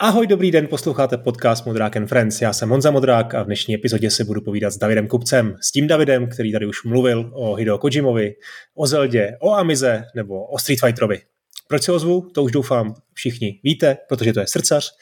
Ahoj, 0.00 0.26
dobrý 0.26 0.50
den, 0.50 0.66
posloucháte 0.66 1.16
podcast 1.16 1.66
Modrák 1.66 1.96
and 1.96 2.06
Friends. 2.06 2.40
Já 2.40 2.52
jsem 2.52 2.68
Honza 2.68 2.90
Modrák 2.90 3.34
a 3.34 3.42
v 3.42 3.46
dnešní 3.46 3.74
epizodě 3.74 4.10
se 4.10 4.24
budu 4.24 4.40
povídat 4.40 4.72
s 4.72 4.78
Davidem 4.78 5.08
Kupcem. 5.08 5.56
S 5.60 5.72
tím 5.72 5.86
Davidem, 5.86 6.28
který 6.28 6.52
tady 6.52 6.66
už 6.66 6.84
mluvil 6.84 7.30
o 7.34 7.54
Hideo 7.54 7.78
Kojimovi, 7.78 8.34
o 8.74 8.86
Zeldě, 8.86 9.36
o 9.40 9.52
Amize 9.52 10.04
nebo 10.14 10.46
o 10.46 10.58
Street 10.58 10.80
Fighterovi. 10.80 11.20
Proč 11.68 11.82
se 11.82 11.92
ozvu? 11.92 12.30
To 12.34 12.42
už 12.42 12.52
doufám 12.52 12.94
všichni 13.14 13.60
víte, 13.64 13.96
protože 14.08 14.32
to 14.32 14.40
je 14.40 14.46
srdcař, 14.46 14.92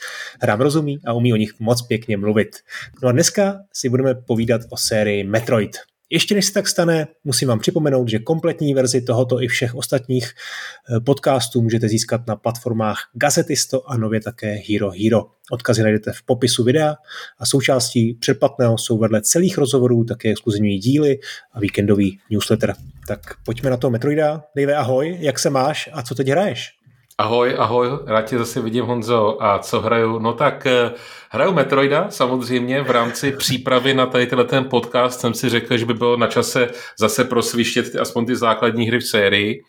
hrám 0.43 0.61
rozumí 0.61 0.99
a 1.07 1.13
umí 1.13 1.33
o 1.33 1.37
nich 1.37 1.61
moc 1.61 1.83
pěkně 1.83 2.17
mluvit. 2.17 2.57
No 3.03 3.09
a 3.09 3.13
dneska 3.13 3.59
si 3.73 3.89
budeme 3.89 4.15
povídat 4.15 4.61
o 4.71 4.77
sérii 4.77 5.25
Metroid. 5.25 5.77
Ještě 6.11 6.35
než 6.35 6.47
se 6.47 6.53
tak 6.53 6.69
stane, 6.69 7.07
musím 7.25 7.49
vám 7.49 7.59
připomenout, 7.59 8.09
že 8.09 8.19
kompletní 8.19 8.75
verzi 8.75 9.01
tohoto 9.01 9.43
i 9.43 9.49
všech 9.49 9.75
ostatních 9.75 10.25
eh, 10.27 11.01
podcastů 11.01 11.63
můžete 11.63 11.89
získat 11.89 12.27
na 12.27 12.37
platformách 12.37 12.99
Gazetisto 13.15 13.91
a 13.91 13.97
nově 13.97 14.21
také 14.21 14.55
Hero 14.69 14.91
Hero. 14.91 15.27
Odkazy 15.51 15.83
najdete 15.83 16.13
v 16.13 16.23
popisu 16.23 16.65
videa 16.65 16.95
a 17.39 17.47
součástí 17.47 18.15
předplatného 18.15 18.79
jsou 18.79 18.99
vedle 18.99 19.23
celých 19.23 19.59
rozhovorů 19.59 20.05
také 20.05 20.31
exkluzivní 20.31 20.79
díly 20.79 21.19
a 21.53 21.61
víkendový 21.61 22.19
newsletter. 22.31 22.75
Tak 23.09 23.21
pojďme 23.45 23.71
na 23.71 23.77
to 23.77 23.91
Metroida. 23.91 24.45
Dejve, 24.57 24.75
ahoj, 24.75 25.17
jak 25.21 25.39
se 25.39 25.51
máš 25.51 25.91
a 25.93 26.03
co 26.03 26.15
teď 26.15 26.29
hraješ? 26.29 26.77
Ahoj, 27.19 27.55
ahoj, 27.59 27.89
rád 28.07 28.23
tě 28.23 28.39
zase 28.39 28.61
vidím, 28.61 28.85
Honzo. 28.85 29.43
A 29.43 29.59
co 29.59 29.81
hraju? 29.81 30.19
No 30.19 30.33
tak 30.33 30.67
eh, 30.67 30.93
hraju 31.31 31.53
Metroida, 31.53 32.11
samozřejmě, 32.11 32.83
v 32.83 32.91
rámci 32.91 33.33
přípravy 33.33 33.95
na 33.95 34.07
tady 34.07 34.27
ten 34.27 34.65
podcast 34.65 35.21
jsem 35.21 35.35
si 35.35 35.49
řekl, 35.49 35.77
že 35.77 35.87
by 35.87 35.95
bylo 35.95 36.17
na 36.17 36.27
čase 36.27 36.71
zase 36.99 37.25
prosvištět 37.25 37.97
aspoň 37.97 38.27
ty 38.27 38.37
základní 38.37 38.87
hry 38.87 38.99
v 38.99 39.07
sérii. 39.07 39.65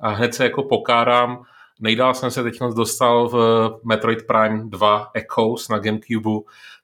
A 0.00 0.08
hned 0.08 0.34
se 0.34 0.44
jako 0.44 0.62
pokárám. 0.62 1.42
Nejdál 1.80 2.14
jsem 2.14 2.30
se 2.30 2.42
teď 2.42 2.58
dostal 2.76 3.28
v 3.28 3.70
Metroid 3.84 4.26
Prime 4.26 4.62
2 4.64 5.10
Echoes 5.14 5.68
na 5.68 5.78
Gamecube, 5.78 6.40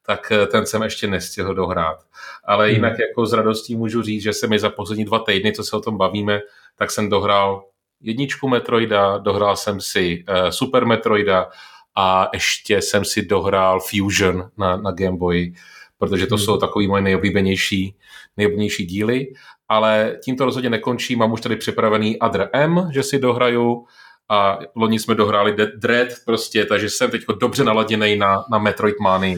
tak 0.06 0.32
eh, 0.32 0.46
ten 0.46 0.66
jsem 0.66 0.82
ještě 0.82 1.06
nestihl 1.06 1.54
dohrát. 1.54 1.98
Ale 2.44 2.66
hmm. 2.66 2.74
jinak 2.74 2.98
jako 2.98 3.26
s 3.26 3.32
radostí 3.32 3.76
můžu 3.76 4.02
říct, 4.02 4.22
že 4.22 4.32
se 4.32 4.46
mi 4.46 4.58
za 4.58 4.70
poslední 4.70 5.04
dva 5.04 5.18
týdny, 5.18 5.52
co 5.52 5.64
se 5.64 5.76
o 5.76 5.80
tom 5.80 5.96
bavíme, 5.96 6.40
tak 6.76 6.90
jsem 6.90 7.10
dohrál 7.10 7.64
jedničku 8.00 8.48
Metroida, 8.48 9.18
dohrál 9.18 9.56
jsem 9.56 9.80
si 9.80 10.24
uh, 10.28 10.48
Super 10.48 10.86
Metroida 10.86 11.46
a 11.94 12.28
ještě 12.32 12.82
jsem 12.82 13.04
si 13.04 13.22
dohrál 13.22 13.80
Fusion 13.80 14.50
na, 14.58 14.76
na 14.76 14.90
Game 14.90 15.16
Boy, 15.16 15.52
protože 15.98 16.26
to 16.26 16.36
hmm. 16.36 16.44
jsou 16.44 16.56
takový 16.56 16.88
moje 16.88 17.02
nejoblíbenější, 17.02 17.94
nejoblíbenější 18.36 18.86
díly, 18.86 19.26
ale 19.68 20.18
tím 20.24 20.36
to 20.36 20.44
rozhodně 20.44 20.70
nekončí, 20.70 21.16
mám 21.16 21.32
už 21.32 21.40
tady 21.40 21.56
připravený 21.56 22.18
Adr 22.18 22.48
M, 22.52 22.90
že 22.92 23.02
si 23.02 23.18
dohraju 23.18 23.86
a 24.28 24.58
loni 24.76 24.98
jsme 24.98 25.14
dohráli 25.14 25.56
Dread 25.76 26.08
prostě, 26.24 26.64
takže 26.64 26.90
jsem 26.90 27.10
teď 27.10 27.22
dobře 27.40 27.64
naladěný 27.64 28.16
na, 28.16 28.44
na 28.50 28.58
Metroid 28.58 28.96
Manii. 29.00 29.36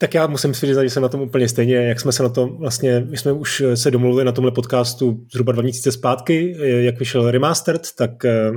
Tak 0.00 0.14
já 0.14 0.26
musím 0.26 0.54
si 0.54 0.66
říct, 0.66 0.78
že 0.78 0.90
jsem 0.90 1.02
na 1.02 1.08
tom 1.08 1.20
úplně 1.20 1.48
stejně, 1.48 1.76
jak 1.76 2.00
jsme 2.00 2.12
se 2.12 2.22
na 2.22 2.28
tom 2.28 2.56
vlastně, 2.58 3.06
my 3.10 3.16
jsme 3.16 3.32
už 3.32 3.62
se 3.74 3.90
domluvili 3.90 4.24
na 4.24 4.32
tomhle 4.32 4.52
podcastu 4.52 5.20
zhruba 5.32 5.52
dva 5.52 5.62
měsíce 5.62 5.92
zpátky, 5.92 6.56
jak 6.60 6.98
vyšel 6.98 7.30
remastered, 7.30 7.82
tak 7.96 8.24
eh, 8.24 8.50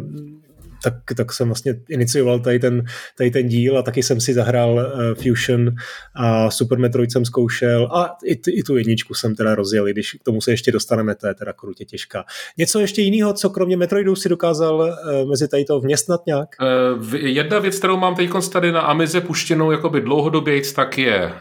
tak, 0.84 0.94
tak 1.18 1.34
jsem 1.34 1.48
vlastně 1.48 1.76
inicioval 1.90 2.40
tady 2.40 2.60
ten, 2.60 2.84
tady 3.18 3.32
ten 3.32 3.48
díl 3.48 3.78
a 3.78 3.82
taky 3.82 4.04
jsem 4.04 4.22
si 4.22 4.34
zahrál 4.34 4.74
uh, 4.74 5.14
Fusion 5.24 5.72
a 6.16 6.52
Super 6.52 6.80
Metroid 6.80 7.12
jsem 7.12 7.26
zkoušel 7.26 7.86
a 7.86 8.16
i, 8.26 8.40
i 8.50 8.64
tu 8.64 8.78
jedničku 8.78 9.14
jsem 9.14 9.36
teda 9.36 9.56
rozjel, 9.56 9.86
když 9.86 10.14
k 10.14 10.24
tomu 10.24 10.42
se 10.42 10.52
ještě 10.52 10.72
dostaneme, 10.72 11.16
to 11.16 11.28
je 11.28 11.34
teda 11.34 11.54
krutě 11.54 11.86
těžká. 11.86 12.24
Něco 12.58 12.80
ještě 12.80 13.02
jiného, 13.02 13.34
co 13.34 13.50
kromě 13.50 13.78
Metroidu 13.78 14.16
si 14.16 14.30
dokázal 14.30 14.76
uh, 14.76 15.30
mezi 15.30 15.48
tady 15.48 15.66
to 15.66 15.80
vměstnat 15.80 16.22
nějak? 16.26 16.50
Uh, 16.98 17.16
jedna 17.16 17.60
věc, 17.60 17.78
kterou 17.78 17.98
mám 17.98 18.16
teď 18.16 18.30
tady 18.52 18.72
na 18.72 18.82
Amize 18.82 19.22
puštěnou 19.22 19.72
jakoby 19.72 20.02
dlouhodobě, 20.02 20.62
tak 20.76 20.98
je 20.98 21.26
uh, 21.26 21.34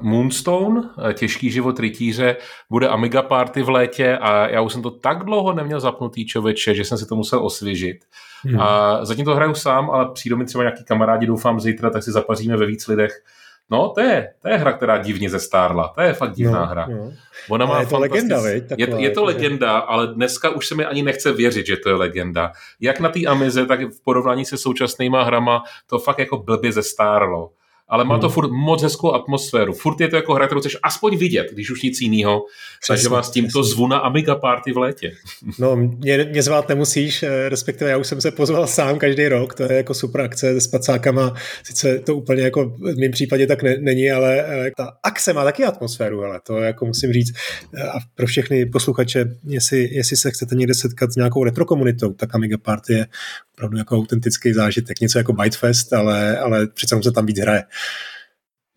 Moonstone, 0.00 0.80
uh, 0.80 1.12
těžký 1.12 1.50
život 1.50 1.80
rytíře, 1.80 2.36
bude 2.70 2.88
Amiga 2.88 3.22
Party 3.22 3.62
v 3.62 3.68
létě 3.68 4.18
a 4.20 4.48
já 4.48 4.60
už 4.60 4.72
jsem 4.72 4.82
to 4.82 4.90
tak 4.90 5.24
dlouho 5.24 5.52
neměl 5.52 5.80
zapnutý 5.80 6.26
člověče, 6.26 6.74
že 6.74 6.84
jsem 6.84 6.98
si 6.98 7.06
to 7.06 7.16
musel 7.16 7.46
osvěžit. 7.46 7.96
Hmm. 8.44 8.60
A 8.60 8.98
zatím 9.04 9.24
to 9.24 9.34
hraju 9.34 9.54
sám, 9.54 9.90
ale 9.90 10.08
přijdou 10.12 10.36
mi 10.36 10.44
třeba 10.44 10.64
nějaký 10.64 10.84
kamarádi, 10.84 11.26
doufám 11.26 11.60
zítra, 11.60 11.90
tak 11.90 12.02
si 12.02 12.12
zapaříme 12.12 12.56
ve 12.56 12.66
víc 12.66 12.88
lidech. 12.88 13.22
No, 13.70 13.88
to 13.88 14.00
je, 14.00 14.28
to 14.42 14.48
je 14.48 14.56
hra, 14.56 14.72
která 14.72 14.98
divně 14.98 15.30
zestárla. 15.30 15.92
To 15.94 16.00
je 16.00 16.12
fakt 16.12 16.32
divná 16.32 16.60
no, 16.60 16.66
hra. 16.66 16.86
No. 16.90 17.12
Ona 17.48 17.66
má 17.66 17.80
je 17.80 17.86
to 17.86 17.98
legenda, 17.98 18.40
veď? 18.40 18.64
Je, 18.76 18.88
je 18.96 19.10
to 19.10 19.24
legenda, 19.24 19.78
ale 19.78 20.06
dneska 20.06 20.50
už 20.50 20.66
se 20.66 20.74
mi 20.74 20.84
ani 20.84 21.02
nechce 21.02 21.32
věřit, 21.32 21.66
že 21.66 21.76
to 21.76 21.88
je 21.88 21.94
legenda. 21.94 22.52
Jak 22.80 23.00
na 23.00 23.08
té 23.08 23.24
Amize, 23.26 23.66
tak 23.66 23.80
v 23.80 24.04
porovnání 24.04 24.44
se 24.44 24.56
současnýma 24.56 25.22
hrama 25.22 25.62
to 25.86 25.98
fakt 25.98 26.18
jako 26.18 26.36
blbě 26.36 26.72
zestárlo 26.72 27.50
ale 27.88 28.04
má 28.04 28.18
to 28.18 28.26
hmm. 28.26 28.34
furt 28.34 28.50
moc 28.50 28.82
hezkou 28.82 29.12
atmosféru. 29.12 29.72
Furt 29.72 30.00
je 30.00 30.08
to 30.08 30.16
jako 30.16 30.34
hra, 30.34 30.46
kterou 30.46 30.60
chceš 30.60 30.76
aspoň 30.82 31.16
vidět, 31.16 31.46
když 31.52 31.70
už 31.70 31.82
nic 31.82 32.00
jiného. 32.00 32.44
Takže 32.88 33.08
vás 33.08 33.30
tímto 33.30 33.62
zvu 33.62 33.86
na 33.86 33.98
Amiga 33.98 34.34
Party 34.34 34.72
v 34.72 34.78
létě. 34.78 35.12
No, 35.58 35.76
mě, 35.76 36.24
mě 36.30 36.42
zvát 36.42 36.68
nemusíš, 36.68 37.22
eh, 37.22 37.48
respektive 37.48 37.90
já 37.90 37.96
už 37.96 38.06
jsem 38.06 38.20
se 38.20 38.30
pozval 38.30 38.66
sám 38.66 38.98
každý 38.98 39.28
rok, 39.28 39.54
to 39.54 39.62
je 39.62 39.72
jako 39.72 39.94
super 39.94 40.20
akce 40.20 40.54
se 40.54 40.60
spacákama, 40.60 41.34
sice 41.62 41.98
to 41.98 42.16
úplně 42.16 42.42
jako 42.42 42.64
v 42.64 42.98
mém 42.98 43.10
případě 43.10 43.46
tak 43.46 43.62
ne, 43.62 43.76
není, 43.80 44.10
ale 44.10 44.44
eh, 44.66 44.70
ta 44.76 44.92
akce 45.02 45.32
má 45.32 45.44
taky 45.44 45.64
atmosféru, 45.64 46.24
ale 46.24 46.40
to 46.46 46.56
jako 46.56 46.86
musím 46.86 47.12
říct 47.12 47.32
eh, 47.74 47.82
a 47.82 47.98
pro 48.14 48.26
všechny 48.26 48.66
posluchače, 48.66 49.24
jestli, 49.46 49.88
jestli 49.92 50.16
se 50.16 50.30
chcete 50.30 50.54
někde 50.54 50.74
setkat 50.74 51.12
s 51.12 51.16
nějakou 51.16 51.44
retro 51.44 51.64
komunitou, 51.64 52.12
tak 52.12 52.34
Amiga 52.34 52.58
Party 52.58 52.92
je 52.92 53.06
opravdu 53.58 53.78
jako 53.78 53.96
autentický 53.96 54.52
zážitek, 54.52 55.00
něco 55.00 55.18
jako 55.18 55.32
Bytefest, 55.32 55.92
ale, 55.92 56.38
ale 56.38 56.66
přece 56.66 57.02
se 57.02 57.12
tam 57.12 57.26
víc 57.26 57.40
hraje. 57.40 57.64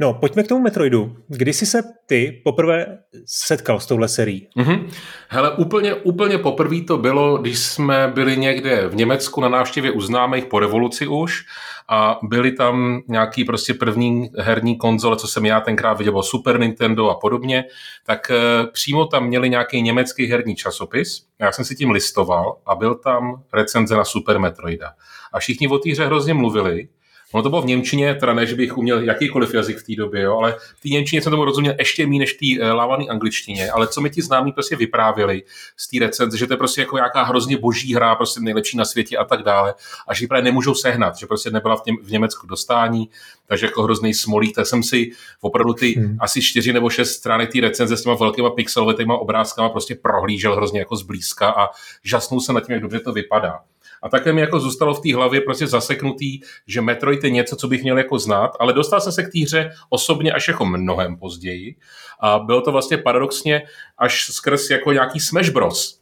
No, 0.01 0.13
pojďme 0.13 0.43
k 0.43 0.47
tomu 0.47 0.61
Metroidu. 0.61 1.15
Kdy 1.27 1.53
jsi 1.53 1.65
se 1.65 1.83
ty 2.05 2.41
poprvé 2.43 2.97
setkal 3.25 3.79
s 3.79 3.85
touhle 3.85 4.07
serií? 4.07 4.47
Mm-hmm. 4.57 4.89
Hele, 5.29 5.51
úplně, 5.51 5.93
úplně 5.93 6.37
poprvé 6.37 6.81
to 6.81 6.97
bylo, 6.97 7.37
když 7.37 7.59
jsme 7.59 8.11
byli 8.13 8.37
někde 8.37 8.87
v 8.87 8.95
Německu 8.95 9.41
na 9.41 9.49
návštěvě 9.49 9.91
u 9.91 10.01
známých 10.01 10.45
po 10.45 10.59
revoluci 10.59 11.07
už 11.07 11.45
a 11.89 12.19
byly 12.23 12.51
tam 12.51 13.01
nějaký 13.07 13.43
prostě 13.43 13.73
první 13.73 14.29
herní 14.37 14.77
konzole, 14.77 15.17
co 15.17 15.27
jsem 15.27 15.45
já 15.45 15.59
tenkrát 15.59 15.93
viděl, 15.93 16.23
Super 16.23 16.59
Nintendo 16.59 17.09
a 17.09 17.15
podobně, 17.15 17.65
tak 18.05 18.31
e, 18.31 18.35
přímo 18.71 19.05
tam 19.05 19.27
měli 19.27 19.49
nějaký 19.49 19.81
německý 19.81 20.25
herní 20.25 20.55
časopis. 20.55 21.25
Já 21.39 21.51
jsem 21.51 21.65
si 21.65 21.75
tím 21.75 21.91
listoval 21.91 22.57
a 22.65 22.75
byl 22.75 22.95
tam 22.95 23.43
recenze 23.53 23.95
na 23.95 24.05
Super 24.05 24.39
Metroida. 24.39 24.93
A 25.33 25.39
všichni 25.39 25.67
o 25.67 25.77
té 25.77 25.91
hře 25.91 26.05
hrozně 26.05 26.33
mluvili, 26.33 26.87
Ono 27.31 27.43
to 27.43 27.49
bylo 27.49 27.61
v 27.61 27.65
Němčině, 27.65 28.15
teda 28.15 28.33
ne, 28.33 28.45
že 28.45 28.55
bych 28.55 28.77
uměl 28.77 29.03
jakýkoliv 29.03 29.53
jazyk 29.53 29.77
v 29.77 29.83
té 29.83 29.95
době, 29.95 30.21
jo, 30.21 30.37
ale 30.37 30.55
v 30.75 30.81
té 30.81 30.89
Němčině 30.89 31.21
jsem 31.21 31.31
tomu 31.31 31.45
rozuměl 31.45 31.75
ještě 31.79 32.07
méně 32.07 32.19
než 32.19 32.33
té 32.33 32.45
uh, 32.61 32.71
lávané 32.71 33.05
angličtině, 33.05 33.71
ale 33.71 33.87
co 33.87 34.01
mi 34.01 34.09
ti 34.09 34.21
známí 34.21 34.51
prostě 34.51 34.75
vyprávěli 34.75 35.43
z 35.77 35.87
té 35.87 35.99
recenze, 35.99 36.37
že 36.37 36.47
to 36.47 36.53
je 36.53 36.57
prostě 36.57 36.81
jako 36.81 36.95
nějaká 36.95 37.23
hrozně 37.23 37.57
boží 37.57 37.95
hra, 37.95 38.15
prostě 38.15 38.39
nejlepší 38.39 38.77
na 38.77 38.85
světě 38.85 39.17
a 39.17 39.23
tak 39.23 39.43
dále, 39.43 39.73
a 40.07 40.13
že 40.13 40.23
ji 40.23 40.27
právě 40.27 40.43
nemůžou 40.43 40.75
sehnat, 40.75 41.17
že 41.17 41.27
prostě 41.27 41.51
nebyla 41.51 41.75
v, 41.75 41.85
něm, 41.85 41.95
v 42.03 42.11
Německu 42.11 42.47
dostání, 42.47 43.09
takže 43.47 43.65
jako 43.65 43.83
hrozný 43.83 44.13
smolík, 44.13 44.55
tak 44.55 44.67
jsem 44.67 44.83
si 44.83 45.11
opravdu 45.41 45.73
ty 45.73 45.91
hmm. 45.91 46.17
asi 46.19 46.41
čtyři 46.41 46.73
nebo 46.73 46.89
šest 46.89 47.11
stránek 47.11 47.51
té 47.51 47.61
recenze 47.61 47.97
s 47.97 48.03
těma 48.03 48.15
velkýma 48.15 48.49
pixelovými 48.49 49.13
obrázkama 49.19 49.69
prostě 49.69 49.95
prohlížel 49.95 50.55
hrozně 50.55 50.79
jako 50.79 50.95
zblízka 50.95 51.49
a 51.49 51.69
žasnul 52.03 52.41
se 52.41 52.53
nad 52.53 52.65
tím, 52.65 52.73
jak 52.73 52.81
dobře 52.81 52.99
to 52.99 53.13
vypadá. 53.13 53.59
A 54.01 54.09
také 54.09 54.33
mi 54.33 54.41
jako 54.41 54.59
zůstalo 54.59 54.93
v 54.93 55.01
té 55.01 55.15
hlavě 55.15 55.41
prostě 55.41 55.67
zaseknutý, 55.67 56.39
že 56.67 56.81
Metroid 56.81 57.23
je 57.23 57.29
něco, 57.29 57.55
co 57.55 57.67
bych 57.67 57.83
měl 57.83 57.97
jako 57.97 58.19
znát, 58.19 58.51
ale 58.59 58.73
dostal 58.73 59.01
jsem 59.01 59.11
se 59.11 59.23
k 59.23 59.31
té 59.31 59.39
hře 59.39 59.71
osobně 59.89 60.31
až 60.31 60.47
jako 60.47 60.65
mnohem 60.65 61.17
později. 61.17 61.75
A 62.19 62.39
bylo 62.39 62.61
to 62.61 62.71
vlastně 62.71 62.97
paradoxně 62.97 63.61
až 63.97 64.25
skrz 64.31 64.69
jako 64.69 64.91
nějaký 64.91 65.19
Smash 65.19 65.49
Bros. 65.49 66.01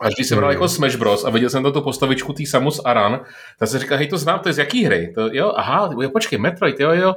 Až 0.00 0.14
když 0.14 0.26
jsem 0.26 0.38
hrál 0.38 0.50
jako 0.50 0.68
Smash 0.68 0.96
Bros. 0.96 1.24
a 1.24 1.30
viděl 1.30 1.50
jsem 1.50 1.62
tato 1.62 1.82
postavičku 1.82 2.32
tý 2.32 2.46
Samus 2.46 2.80
Aran, 2.84 3.20
tak 3.58 3.68
jsem 3.68 3.80
říkal, 3.80 3.98
hej, 3.98 4.08
to 4.08 4.18
znám, 4.18 4.38
to 4.38 4.48
je 4.48 4.52
z 4.52 4.58
jaký 4.58 4.84
hry? 4.84 5.12
To, 5.14 5.28
jo, 5.32 5.52
aha, 5.56 5.90
jo, 6.00 6.10
počkej, 6.10 6.38
Metroid, 6.38 6.80
jo, 6.80 6.90
jo. 6.92 7.14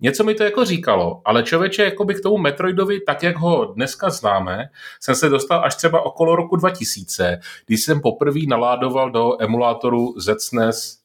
Něco 0.00 0.24
mi 0.24 0.34
to 0.34 0.44
jako 0.44 0.64
říkalo, 0.64 1.22
ale 1.24 1.42
člověče, 1.42 1.84
jako 1.84 2.04
by 2.04 2.14
k 2.14 2.20
tomu 2.20 2.38
Metroidovi, 2.38 3.00
tak 3.00 3.22
jak 3.22 3.36
ho 3.36 3.64
dneska 3.64 4.10
známe, 4.10 4.68
jsem 5.00 5.14
se 5.14 5.28
dostal 5.28 5.64
až 5.64 5.74
třeba 5.74 6.00
okolo 6.00 6.36
roku 6.36 6.56
2000, 6.56 7.40
když 7.66 7.82
jsem 7.82 8.00
poprvé 8.00 8.40
naládoval 8.48 9.10
do 9.10 9.42
emulátoru 9.42 10.14
ZSNES 10.18 10.98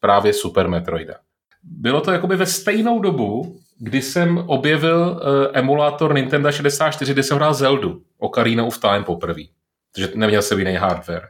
právě 0.00 0.32
Super 0.32 0.68
Metroida. 0.68 1.14
Bylo 1.62 2.00
to 2.00 2.10
jakoby 2.10 2.36
ve 2.36 2.46
stejnou 2.46 3.00
dobu, 3.00 3.56
kdy 3.78 4.02
jsem 4.02 4.38
objevil 4.46 5.00
uh, 5.00 5.46
emulátor 5.52 6.14
Nintendo 6.14 6.52
64, 6.52 7.12
kde 7.12 7.22
jsem 7.22 7.36
hrál 7.36 7.54
Zeldu, 7.54 8.02
Ocarina 8.18 8.64
of 8.64 8.78
Time 8.78 9.04
poprvé, 9.04 9.42
protože 9.92 10.08
neměl 10.14 10.42
jsem 10.42 10.58
jiný 10.58 10.74
hardware. 10.74 11.28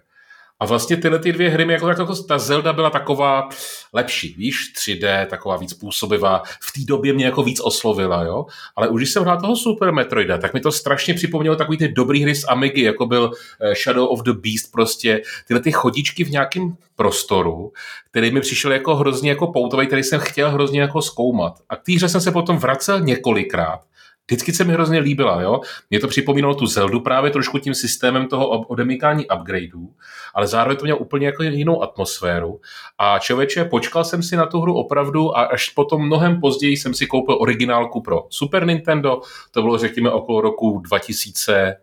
A 0.63 0.65
vlastně 0.65 0.97
tyhle 0.97 1.19
ty 1.19 1.33
dvě 1.33 1.51
hry, 1.51 1.73
jako, 1.73 1.89
jako 1.89 2.17
ta 2.17 2.39
Zelda 2.39 2.73
byla 2.73 2.91
taková 2.91 3.49
lepší, 3.93 4.35
víš, 4.39 4.73
3D, 4.79 5.27
taková 5.27 5.57
víc 5.57 5.75
působivá, 5.75 6.43
v 6.63 6.73
té 6.73 6.81
době 6.85 7.13
mě 7.13 7.25
jako 7.25 7.43
víc 7.43 7.61
oslovila, 7.61 8.23
jo. 8.23 8.47
Ale 8.77 8.89
už 8.89 9.01
když 9.01 9.11
jsem 9.11 9.23
hrál 9.23 9.41
toho 9.41 9.57
Super 9.57 9.93
Metroida, 9.93 10.39
tak 10.39 10.55
mi 10.55 10.61
to 10.61 10.73
strašně 10.73 11.15
připomnělo 11.15 11.57
takový 11.57 11.79
ty 11.79 11.89
dobrý 11.89 12.23
hry 12.23 12.35
z 12.35 12.45
Amigy, 12.49 12.83
jako 12.83 13.07
byl 13.07 13.33
eh, 13.61 13.75
Shadow 13.75 14.09
of 14.09 14.23
the 14.23 14.33
Beast, 14.33 14.73
prostě 14.73 15.23
tyhle 15.49 15.61
ty 15.61 15.73
chodičky 15.73 16.25
v 16.25 16.31
nějakém 16.31 16.77
prostoru, 16.97 17.73
který 18.11 18.31
mi 18.31 18.41
přišel 18.41 18.73
jako 18.73 18.97
hrozně 18.97 19.31
jako 19.31 19.47
poutový, 19.47 19.87
který 19.87 20.03
jsem 20.03 20.21
chtěl 20.21 20.51
hrozně 20.51 20.81
jako 20.81 21.03
zkoumat. 21.03 21.55
A 21.69 21.77
k 21.77 21.83
té 21.83 21.93
hře 21.93 22.09
jsem 22.09 22.21
se 22.21 22.31
potom 22.31 22.59
vracel 22.59 23.01
několikrát 23.01 23.81
vždycky 24.27 24.53
se 24.53 24.65
mi 24.65 24.73
hrozně 24.73 24.99
líbila, 24.99 25.43
jo. 25.43 25.61
Mě 25.91 26.01
to 26.01 26.09
připomínalo 26.09 26.55
tu 26.55 26.67
Zeldu 26.67 27.01
právě 27.01 27.31
trošku 27.31 27.59
tím 27.59 27.75
systémem 27.75 28.29
toho 28.29 28.49
odemykání 28.49 29.27
upgradeů, 29.39 29.95
ale 30.35 30.47
zároveň 30.47 30.77
to 30.77 30.85
mělo 30.85 30.99
úplně 30.99 31.27
jako 31.27 31.43
jinou 31.43 31.83
atmosféru. 31.83 32.61
A 32.99 33.19
člověče, 33.19 33.65
počkal 33.65 34.05
jsem 34.05 34.23
si 34.23 34.37
na 34.37 34.47
tu 34.47 34.61
hru 34.61 34.75
opravdu 34.75 35.37
a 35.37 35.43
až 35.43 35.69
potom 35.69 36.07
mnohem 36.07 36.41
později 36.41 36.77
jsem 36.77 36.95
si 36.95 37.07
koupil 37.07 37.39
originálku 37.41 38.01
pro 38.01 38.27
Super 38.31 38.67
Nintendo, 38.67 39.21
to 39.51 39.63
bylo 39.63 39.79
řekněme 39.79 40.11
okolo 40.11 40.41
roku 40.41 40.79
2010, 40.79 41.77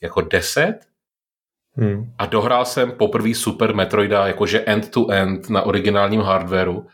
jako 0.00 0.22
Hmm. 1.74 2.12
A 2.18 2.26
dohrál 2.26 2.64
jsem 2.64 2.92
poprvé 2.92 3.34
Super 3.34 3.74
Metroida 3.74 4.26
jakože 4.26 4.60
end-to-end 4.60 5.50
na 5.50 5.62
originálním 5.62 6.20
hardwareu 6.20 6.86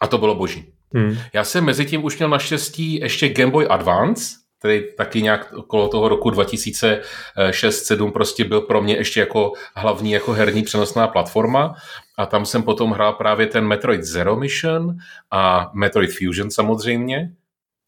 a 0.00 0.06
to 0.06 0.18
bylo 0.18 0.34
boží. 0.34 0.72
Hmm. 0.94 1.16
Já 1.32 1.44
jsem 1.44 1.64
mezi 1.64 1.86
tím 1.86 2.04
už 2.04 2.18
měl 2.18 2.28
naštěstí 2.28 2.94
ještě 2.94 3.28
Game 3.28 3.50
Boy 3.50 3.66
Advance, 3.68 4.34
který 4.58 4.82
taky 4.96 5.22
nějak 5.22 5.52
okolo 5.52 5.88
toho 5.88 6.08
roku 6.08 6.30
2006-2007 6.30 8.12
prostě 8.12 8.44
byl 8.44 8.60
pro 8.60 8.82
mě 8.82 8.96
ještě 8.96 9.20
jako 9.20 9.52
hlavní 9.76 10.12
jako 10.12 10.32
herní 10.32 10.62
přenosná 10.62 11.08
platforma 11.08 11.74
a 12.18 12.26
tam 12.26 12.46
jsem 12.46 12.62
potom 12.62 12.90
hrál 12.90 13.12
právě 13.12 13.46
ten 13.46 13.66
Metroid 13.66 14.02
Zero 14.02 14.36
Mission 14.36 14.96
a 15.30 15.70
Metroid 15.74 16.10
Fusion 16.18 16.50
samozřejmě. 16.50 17.30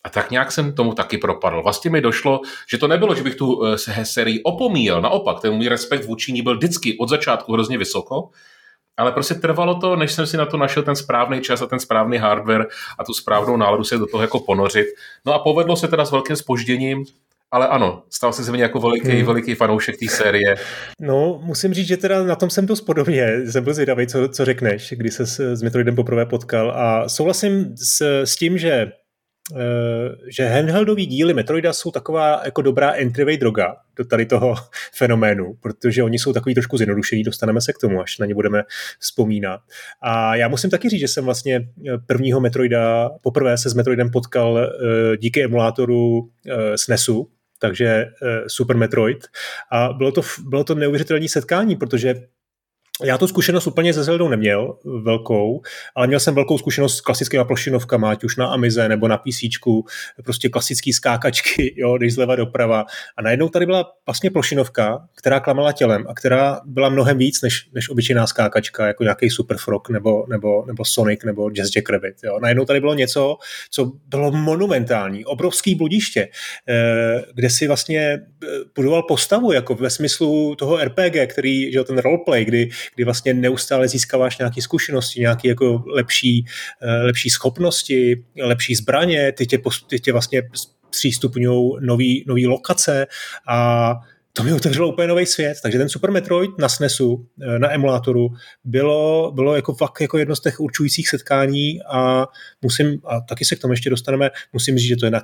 A 0.04 0.08
tak 0.08 0.30
nějak 0.30 0.52
jsem 0.52 0.74
tomu 0.74 0.94
taky 0.94 1.18
propadl. 1.18 1.62
Vlastně 1.62 1.90
mi 1.90 2.00
došlo, 2.00 2.40
že 2.70 2.78
to 2.78 2.88
nebylo, 2.88 3.14
že 3.14 3.22
bych 3.22 3.34
tu 3.34 3.54
uh, 3.54 3.74
sérii 4.02 4.42
opomíjel. 4.42 5.00
Naopak, 5.02 5.40
ten 5.40 5.54
můj 5.54 5.68
respekt 5.68 6.04
vůči 6.04 6.32
ní 6.32 6.42
byl 6.42 6.56
vždycky 6.56 6.96
od 7.00 7.08
začátku 7.08 7.52
hrozně 7.52 7.78
vysoko, 7.78 8.30
ale 8.96 9.12
prostě 9.12 9.34
trvalo 9.34 9.74
to, 9.74 9.96
než 9.96 10.12
jsem 10.12 10.26
si 10.26 10.36
na 10.36 10.46
to 10.46 10.56
našel 10.56 10.82
ten 10.82 10.96
správný 10.96 11.40
čas 11.40 11.62
a 11.62 11.66
ten 11.66 11.80
správný 11.80 12.18
hardware 12.18 12.66
a 12.98 13.04
tu 13.04 13.14
správnou 13.14 13.56
náladu 13.56 13.84
se 13.84 13.98
do 13.98 14.06
toho 14.06 14.22
jako 14.22 14.40
ponořit. 14.40 14.86
No 15.26 15.34
a 15.34 15.38
povedlo 15.38 15.76
se 15.76 15.88
teda 15.88 16.04
s 16.04 16.10
velkým 16.10 16.36
spožděním, 16.36 17.04
ale 17.50 17.68
ano, 17.68 18.02
stal 18.10 18.32
jsem 18.32 18.44
se 18.44 18.52
mě 18.52 18.62
jako 18.62 18.80
veliký, 18.80 19.08
hmm. 19.08 19.26
veliký 19.26 19.54
fanoušek 19.54 19.96
té 19.98 20.08
série. 20.08 20.56
No, 21.00 21.40
musím 21.42 21.74
říct, 21.74 21.86
že 21.86 21.96
teda 21.96 22.22
na 22.22 22.36
tom 22.36 22.50
jsem 22.50 22.66
dost 22.66 22.80
podobně. 22.80 23.26
Jsem 23.46 23.64
byl 23.64 23.74
zvědavý, 23.74 24.06
co, 24.06 24.28
co 24.28 24.44
řekneš, 24.44 24.94
když 24.96 25.14
se 25.14 25.26
s, 25.26 25.40
s 25.40 25.62
Metroidem 25.62 25.96
poprvé 25.96 26.26
potkal. 26.26 26.70
A 26.70 27.08
souhlasím 27.08 27.74
s, 27.76 28.22
s 28.24 28.36
tím, 28.36 28.58
že 28.58 28.92
že 30.28 30.48
handheldový 30.48 31.06
díly 31.06 31.34
Metroida 31.34 31.72
jsou 31.72 31.90
taková 31.90 32.40
jako 32.44 32.62
dobrá 32.62 32.92
entryway 32.92 33.36
droga 33.36 33.76
do 33.96 34.04
tady 34.04 34.26
toho 34.26 34.54
fenoménu, 34.94 35.54
protože 35.60 36.02
oni 36.02 36.18
jsou 36.18 36.32
takový 36.32 36.54
trošku 36.54 36.76
zjednodušení, 36.76 37.22
dostaneme 37.22 37.60
se 37.60 37.72
k 37.72 37.78
tomu, 37.78 38.00
až 38.00 38.18
na 38.18 38.26
ně 38.26 38.34
budeme 38.34 38.62
vzpomínat. 39.00 39.60
A 40.02 40.36
já 40.36 40.48
musím 40.48 40.70
taky 40.70 40.88
říct, 40.88 41.00
že 41.00 41.08
jsem 41.08 41.24
vlastně 41.24 41.56
eh, 41.56 41.98
prvního 42.06 42.40
Metroida, 42.40 43.10
poprvé 43.22 43.58
se 43.58 43.70
s 43.70 43.74
Metroidem 43.74 44.10
potkal 44.10 44.58
eh, 44.58 45.16
díky 45.16 45.44
emulátoru 45.44 46.30
SNESu, 46.76 47.30
takže 47.58 48.06
Super 48.46 48.76
Metroid. 48.76 49.26
A 49.72 49.92
bylo 49.92 50.12
to, 50.12 50.22
bylo 50.48 50.64
to 50.64 50.74
neuvěřitelné 50.74 51.28
setkání, 51.28 51.76
protože 51.76 52.14
já 53.04 53.18
tu 53.18 53.26
zkušenost 53.26 53.66
úplně 53.66 53.94
se 53.94 54.04
Zeldou 54.04 54.28
neměl, 54.28 54.78
velkou, 55.02 55.62
ale 55.94 56.06
měl 56.06 56.20
jsem 56.20 56.34
velkou 56.34 56.58
zkušenost 56.58 56.96
s 56.96 57.00
klasickými 57.00 57.44
plošinovkami, 57.44 58.06
ať 58.08 58.24
už 58.24 58.36
na 58.36 58.46
Amize 58.46 58.88
nebo 58.88 59.08
na 59.08 59.18
PC, 59.18 59.40
prostě 60.24 60.48
klasický 60.48 60.92
skákačky, 60.92 61.74
jo, 61.80 61.98
když 61.98 62.14
zleva 62.14 62.36
doprava. 62.36 62.84
A 63.16 63.22
najednou 63.22 63.48
tady 63.48 63.66
byla 63.66 63.92
vlastně 64.06 64.30
plošinovka, 64.30 65.08
která 65.16 65.40
klamala 65.40 65.72
tělem 65.72 66.04
a 66.08 66.14
která 66.14 66.60
byla 66.64 66.88
mnohem 66.88 67.18
víc 67.18 67.42
než, 67.42 67.68
než 67.74 67.88
obyčejná 67.88 68.26
skákačka, 68.26 68.86
jako 68.86 69.02
nějaký 69.02 69.30
Super 69.30 69.56
Frog 69.56 69.88
nebo, 69.88 70.26
nebo, 70.28 70.64
nebo 70.66 70.84
Sonic 70.84 71.24
nebo 71.24 71.50
Jazz 71.50 71.70
Jack 71.70 71.90
Rabbit. 71.90 72.14
Jo. 72.24 72.38
Najednou 72.42 72.64
tady 72.64 72.80
bylo 72.80 72.94
něco, 72.94 73.36
co 73.70 73.92
bylo 74.06 74.30
monumentální, 74.30 75.24
obrovský 75.24 75.74
bludiště, 75.74 76.28
eh, 76.68 77.22
kde 77.34 77.50
si 77.50 77.66
vlastně 77.66 78.00
eh, 78.00 78.46
budoval 78.74 79.02
postavu, 79.02 79.52
jako 79.52 79.74
ve 79.74 79.90
smyslu 79.90 80.54
toho 80.54 80.84
RPG, 80.84 81.26
který, 81.26 81.72
že 81.72 81.84
ten 81.84 81.98
roleplay, 81.98 82.44
kdy 82.44 82.68
kdy 82.94 83.04
vlastně 83.04 83.34
neustále 83.34 83.88
získáváš 83.88 84.38
nějaké 84.38 84.62
zkušenosti, 84.62 85.20
nějaké 85.20 85.48
jako 85.48 85.84
lepší, 85.86 86.44
eh, 86.82 87.02
lepší 87.02 87.30
schopnosti, 87.30 88.24
lepší 88.42 88.74
zbraně, 88.74 89.32
ty 89.32 89.46
tě, 89.46 89.58
ty 89.86 90.00
tě 90.00 90.12
vlastně 90.12 90.42
přístupňují 90.90 91.72
nový, 91.80 92.24
nový 92.26 92.46
lokace 92.46 93.06
a 93.48 93.92
to 94.40 94.44
mi 94.44 94.52
otevřelo 94.52 94.88
úplně 94.88 95.08
nový 95.08 95.26
svět. 95.26 95.56
Takže 95.62 95.78
ten 95.78 95.88
Super 95.88 96.10
Metroid 96.10 96.50
na 96.58 96.68
SNESu, 96.68 97.26
eh, 97.42 97.58
na 97.58 97.74
emulátoru, 97.74 98.28
bylo, 98.64 99.32
bylo 99.32 99.56
jako 99.56 99.74
fakt 99.74 100.00
jako 100.00 100.18
jedno 100.18 100.36
z 100.36 100.40
těch 100.40 100.60
určujících 100.60 101.08
setkání 101.08 101.82
a 101.82 102.26
musím, 102.62 103.00
a 103.04 103.20
taky 103.20 103.44
se 103.44 103.56
k 103.56 103.60
tomu 103.60 103.72
ještě 103.72 103.90
dostaneme, 103.90 104.30
musím 104.52 104.78
říct, 104.78 104.88
že 104.88 104.96
to 104.96 105.06
je 105.06 105.10
na, 105.10 105.22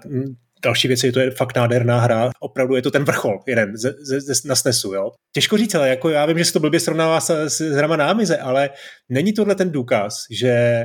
další 0.65 0.89
věc 0.89 1.05
je, 1.05 1.13
to 1.13 1.21
je 1.21 1.31
fakt 1.31 1.57
nádherná 1.57 2.01
hra. 2.01 2.31
Opravdu 2.41 2.77
je 2.77 2.83
to 2.83 2.91
ten 2.91 3.05
vrchol, 3.05 3.41
jeden 3.47 3.77
ze, 3.77 3.95
ze, 4.01 4.21
ze, 4.21 4.49
na 4.49 4.55
SNESu. 4.55 4.95
Jo? 4.95 5.11
Těžko 5.35 5.57
říct, 5.57 5.75
ale 5.75 5.89
jako 5.89 6.09
já 6.09 6.27
vím, 6.27 6.39
že 6.39 6.45
se 6.45 6.53
to 6.53 6.61
blbě 6.61 6.81
srovnává 6.81 7.21
s, 7.21 7.31
s, 7.31 7.61
s 7.61 7.77
hrama 7.77 7.97
námize, 7.97 8.37
ale 8.37 8.71
není 9.09 9.33
tohle 9.33 9.55
ten 9.55 9.71
důkaz, 9.71 10.17
že 10.31 10.85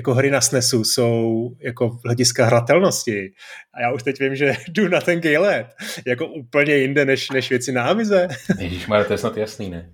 jako 0.00 0.14
hry 0.14 0.30
na 0.30 0.40
SNESu 0.40 0.84
jsou 0.84 1.50
jako 1.60 1.98
hlediska 2.04 2.46
hratelnosti. 2.46 3.32
A 3.74 3.80
já 3.80 3.92
už 3.92 4.02
teď 4.02 4.20
vím, 4.20 4.36
že 4.36 4.56
jdu 4.68 4.88
na 4.88 5.00
ten 5.00 5.20
Gaylet 5.20 5.66
jako 6.06 6.26
úplně 6.26 6.76
jinde 6.76 7.04
než, 7.04 7.30
než 7.30 7.50
věci 7.50 7.72
na 7.72 7.84
Amize. 7.84 8.28
Ježišmarja, 8.58 9.04
to 9.04 9.12
je 9.12 9.18
snad 9.18 9.36
jasný, 9.36 9.70
ne? 9.70 9.90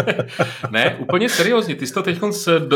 ne, 0.70 0.96
úplně 0.98 1.28
seriózně. 1.28 1.74
Ty 1.74 1.86
jsi 1.86 1.94
to 1.94 2.02
teď 2.02 2.18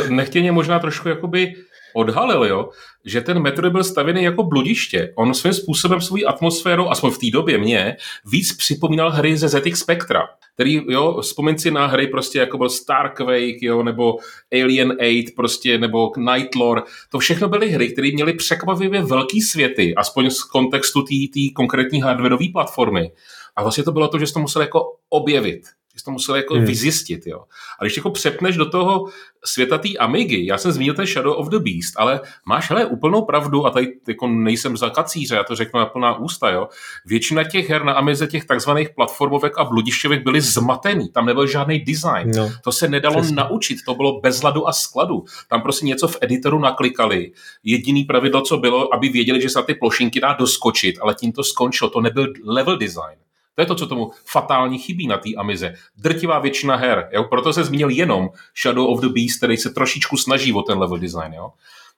nechtěně 0.08 0.52
možná 0.52 0.78
trošku 0.78 1.08
jakoby 1.08 1.54
odhalil, 1.94 2.44
jo, 2.44 2.68
že 3.04 3.20
ten 3.20 3.42
metro 3.42 3.70
byl 3.70 3.84
stavěný 3.84 4.22
jako 4.22 4.42
bludiště. 4.42 5.12
On 5.16 5.34
svým 5.34 5.52
způsobem 5.52 6.00
svou 6.00 6.18
atmosférou, 6.26 6.88
aspoň 6.88 7.10
v 7.10 7.18
té 7.18 7.26
době 7.32 7.58
mě, 7.58 7.96
víc 8.26 8.56
připomínal 8.56 9.10
hry 9.10 9.36
ze 9.36 9.48
ZX 9.48 9.80
Spectra, 9.80 10.28
který, 10.54 10.82
jo, 10.88 11.20
vzpomeň 11.20 11.58
si 11.58 11.70
na 11.70 11.86
hry 11.86 12.06
prostě 12.06 12.38
jako 12.38 12.58
byl 12.58 12.68
Starquake, 12.68 13.62
jo, 13.62 13.82
nebo 13.82 14.16
Alien 14.52 14.96
8, 15.00 15.34
prostě, 15.36 15.78
nebo 15.78 16.12
Nightlore. 16.16 16.82
To 17.10 17.18
všechno 17.18 17.48
byly 17.48 17.68
hry, 17.68 17.92
které 17.92 18.08
měly 18.14 18.32
překvapivě 18.32 19.02
velký 19.02 19.40
světy, 19.40 19.94
aspoň 19.94 20.30
z 20.30 20.42
kontextu 20.42 21.02
té 21.02 21.40
konkrétní 21.56 22.00
hardwareové 22.00 22.46
platformy. 22.52 23.10
A 23.56 23.62
vlastně 23.62 23.84
to 23.84 23.92
bylo 23.92 24.08
to, 24.08 24.18
že 24.18 24.26
jsi 24.26 24.32
to 24.32 24.40
musel 24.40 24.62
jako 24.62 24.96
objevit 25.08 25.62
jsi 25.98 26.04
to 26.04 26.10
musel 26.10 26.36
jako 26.36 26.54
hmm. 26.54 26.64
vyzjistit, 26.64 27.26
jo. 27.26 27.44
A 27.78 27.84
když 27.84 27.96
jako 27.96 28.10
přepneš 28.10 28.56
do 28.56 28.70
toho 28.70 29.06
světa 29.44 29.78
té 29.78 29.88
Amigy, 29.98 30.46
já 30.46 30.58
jsem 30.58 30.72
zmínil 30.72 30.94
ten 30.94 31.06
Shadow 31.06 31.38
of 31.38 31.48
the 31.48 31.58
Beast, 31.58 31.94
ale 31.96 32.20
máš, 32.46 32.70
hele, 32.70 32.86
úplnou 32.86 33.22
pravdu, 33.22 33.66
a 33.66 33.70
tady 33.70 33.92
jako 34.08 34.28
nejsem 34.28 34.76
za 34.76 34.90
kacíře, 34.90 35.34
já 35.34 35.44
to 35.44 35.56
řeknu 35.56 35.80
na 35.80 35.86
plná 35.86 36.18
ústa, 36.18 36.50
jo. 36.50 36.68
Většina 37.06 37.44
těch 37.44 37.70
her 37.70 37.84
na 37.84 37.92
Amize, 37.92 38.26
těch 38.26 38.44
takzvaných 38.44 38.90
platformovek 38.90 39.58
a 39.58 39.64
bludišťovek 39.64 40.22
byly 40.22 40.40
zmatený, 40.40 41.08
tam 41.08 41.26
nebyl 41.26 41.46
žádný 41.46 41.78
design. 41.78 42.30
No, 42.36 42.52
to 42.64 42.72
se 42.72 42.88
nedalo 42.88 43.20
přesně. 43.20 43.36
naučit, 43.36 43.78
to 43.84 43.94
bylo 43.94 44.20
bez 44.20 44.42
ladu 44.42 44.68
a 44.68 44.72
skladu. 44.72 45.24
Tam 45.48 45.62
prostě 45.62 45.86
něco 45.86 46.08
v 46.08 46.16
editoru 46.20 46.58
naklikali. 46.58 47.32
Jediný 47.64 48.04
pravidlo, 48.04 48.40
co 48.40 48.56
bylo, 48.56 48.94
aby 48.94 49.08
věděli, 49.08 49.42
že 49.42 49.50
se 49.50 49.58
na 49.58 49.62
ty 49.62 49.74
plošinky 49.74 50.20
dá 50.20 50.32
doskočit, 50.32 50.98
ale 51.00 51.14
tím 51.14 51.32
to 51.32 51.44
skončilo, 51.44 51.90
to 51.90 52.00
nebyl 52.00 52.32
level 52.44 52.76
design. 52.76 53.27
To 53.58 53.62
je 53.62 53.66
to, 53.66 53.74
co 53.74 53.86
tomu 53.86 54.10
fatálně 54.24 54.78
chybí 54.78 55.06
na 55.06 55.16
té 55.16 55.28
Amize. 55.36 55.74
Drtivá 55.96 56.38
většina 56.38 56.76
her. 56.76 57.08
Jo? 57.12 57.24
Proto 57.24 57.52
se 57.52 57.64
zmínil 57.64 57.88
jenom 57.88 58.30
Shadow 58.62 58.86
of 58.86 59.00
the 59.00 59.08
Beast, 59.08 59.36
který 59.36 59.56
se 59.56 59.70
trošičku 59.70 60.16
snaží 60.16 60.52
o 60.52 60.62
ten 60.62 60.78
level 60.78 60.98
design. 60.98 61.34
Jo? 61.34 61.52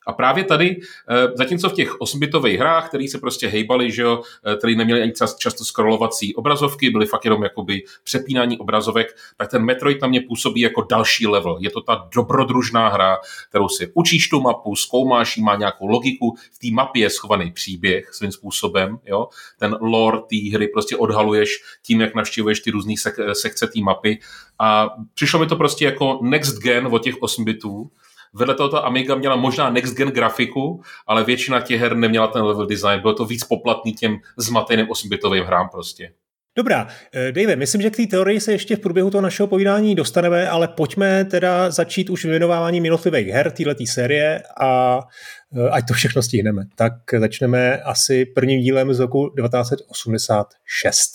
A 0.06 0.12
právě 0.12 0.44
tady, 0.44 0.80
eh, 1.10 1.28
zatímco 1.34 1.68
v 1.68 1.72
těch 1.72 2.00
8-bitových 2.00 2.58
hrách, 2.58 2.88
které 2.88 3.08
se 3.08 3.18
prostě 3.18 3.48
hejbaly, 3.48 3.92
že 3.92 4.02
jo, 4.02 4.22
eh, 4.46 4.56
které 4.56 4.74
neměly 4.74 5.02
ani 5.02 5.12
často 5.38 5.64
scrollovací 5.64 6.34
obrazovky, 6.34 6.90
byly 6.90 7.06
fakt 7.06 7.24
jenom 7.24 7.42
jakoby 7.42 7.82
přepínání 8.04 8.58
obrazovek, 8.58 9.16
tak 9.36 9.50
ten 9.50 9.64
Metroid 9.64 10.02
na 10.02 10.08
mě 10.08 10.20
působí 10.20 10.60
jako 10.60 10.86
další 10.90 11.26
level. 11.26 11.56
Je 11.60 11.70
to 11.70 11.80
ta 11.80 12.08
dobrodružná 12.14 12.88
hra, 12.88 13.18
kterou 13.48 13.68
si 13.68 13.92
učíš 13.94 14.28
tu 14.28 14.40
mapu, 14.40 14.76
zkoumáš 14.76 15.36
má 15.36 15.56
nějakou 15.56 15.86
logiku, 15.86 16.34
v 16.52 16.58
té 16.58 16.74
mapě 16.74 17.02
je 17.02 17.10
schovaný 17.10 17.52
příběh 17.52 18.14
svým 18.14 18.32
způsobem, 18.32 18.98
jo. 19.06 19.28
Ten 19.58 19.76
lore 19.80 20.18
té 20.18 20.36
hry 20.52 20.68
prostě 20.68 20.96
odhaluješ 20.96 21.48
tím, 21.82 22.00
jak 22.00 22.14
navštěvuješ 22.14 22.60
ty 22.60 22.70
různé 22.70 22.92
sek- 22.92 23.32
sekce 23.32 23.66
té 23.66 23.80
mapy 23.80 24.18
a 24.58 24.88
přišlo 25.14 25.40
mi 25.40 25.46
to 25.46 25.56
prostě 25.56 25.84
jako 25.84 26.18
next 26.22 26.58
gen 26.58 26.86
od 26.86 27.02
těch 27.02 27.14
8 27.22 27.44
bitů, 27.44 27.90
Vedle 28.32 28.54
toho 28.54 28.68
ta 28.68 28.78
Amiga 28.78 29.14
měla 29.14 29.36
možná 29.36 29.70
next 29.70 29.96
gen 29.96 30.08
grafiku, 30.08 30.82
ale 31.06 31.24
většina 31.24 31.60
těch 31.60 31.80
her 31.80 31.96
neměla 31.96 32.26
ten 32.26 32.42
level 32.42 32.66
design. 32.66 33.00
Bylo 33.00 33.14
to 33.14 33.24
víc 33.24 33.44
poplatný 33.44 33.92
těm 33.92 34.16
zmateným 34.38 34.86
8-bitovým 34.86 35.44
hrám 35.44 35.68
prostě. 35.68 36.12
Dobrá, 36.56 36.88
eh, 37.14 37.32
Dave, 37.32 37.56
myslím, 37.56 37.82
že 37.82 37.90
k 37.90 37.96
té 37.96 38.06
teorii 38.06 38.40
se 38.40 38.52
ještě 38.52 38.76
v 38.76 38.80
průběhu 38.80 39.10
toho 39.10 39.22
našeho 39.22 39.46
povídání 39.46 39.94
dostaneme, 39.94 40.48
ale 40.48 40.68
pojďme 40.68 41.24
teda 41.24 41.70
začít 41.70 42.10
už 42.10 42.24
věnováváním 42.24 42.84
jednotlivých 42.84 43.26
her 43.26 43.50
této 43.50 43.86
série 43.86 44.42
a 44.60 45.00
eh, 45.56 45.70
ať 45.70 45.88
to 45.88 45.94
všechno 45.94 46.22
stihneme. 46.22 46.62
Tak 46.76 46.92
začneme 47.18 47.78
asi 47.78 48.24
prvním 48.24 48.60
dílem 48.60 48.94
z 48.94 49.00
roku 49.00 49.32
1986. 49.36 51.12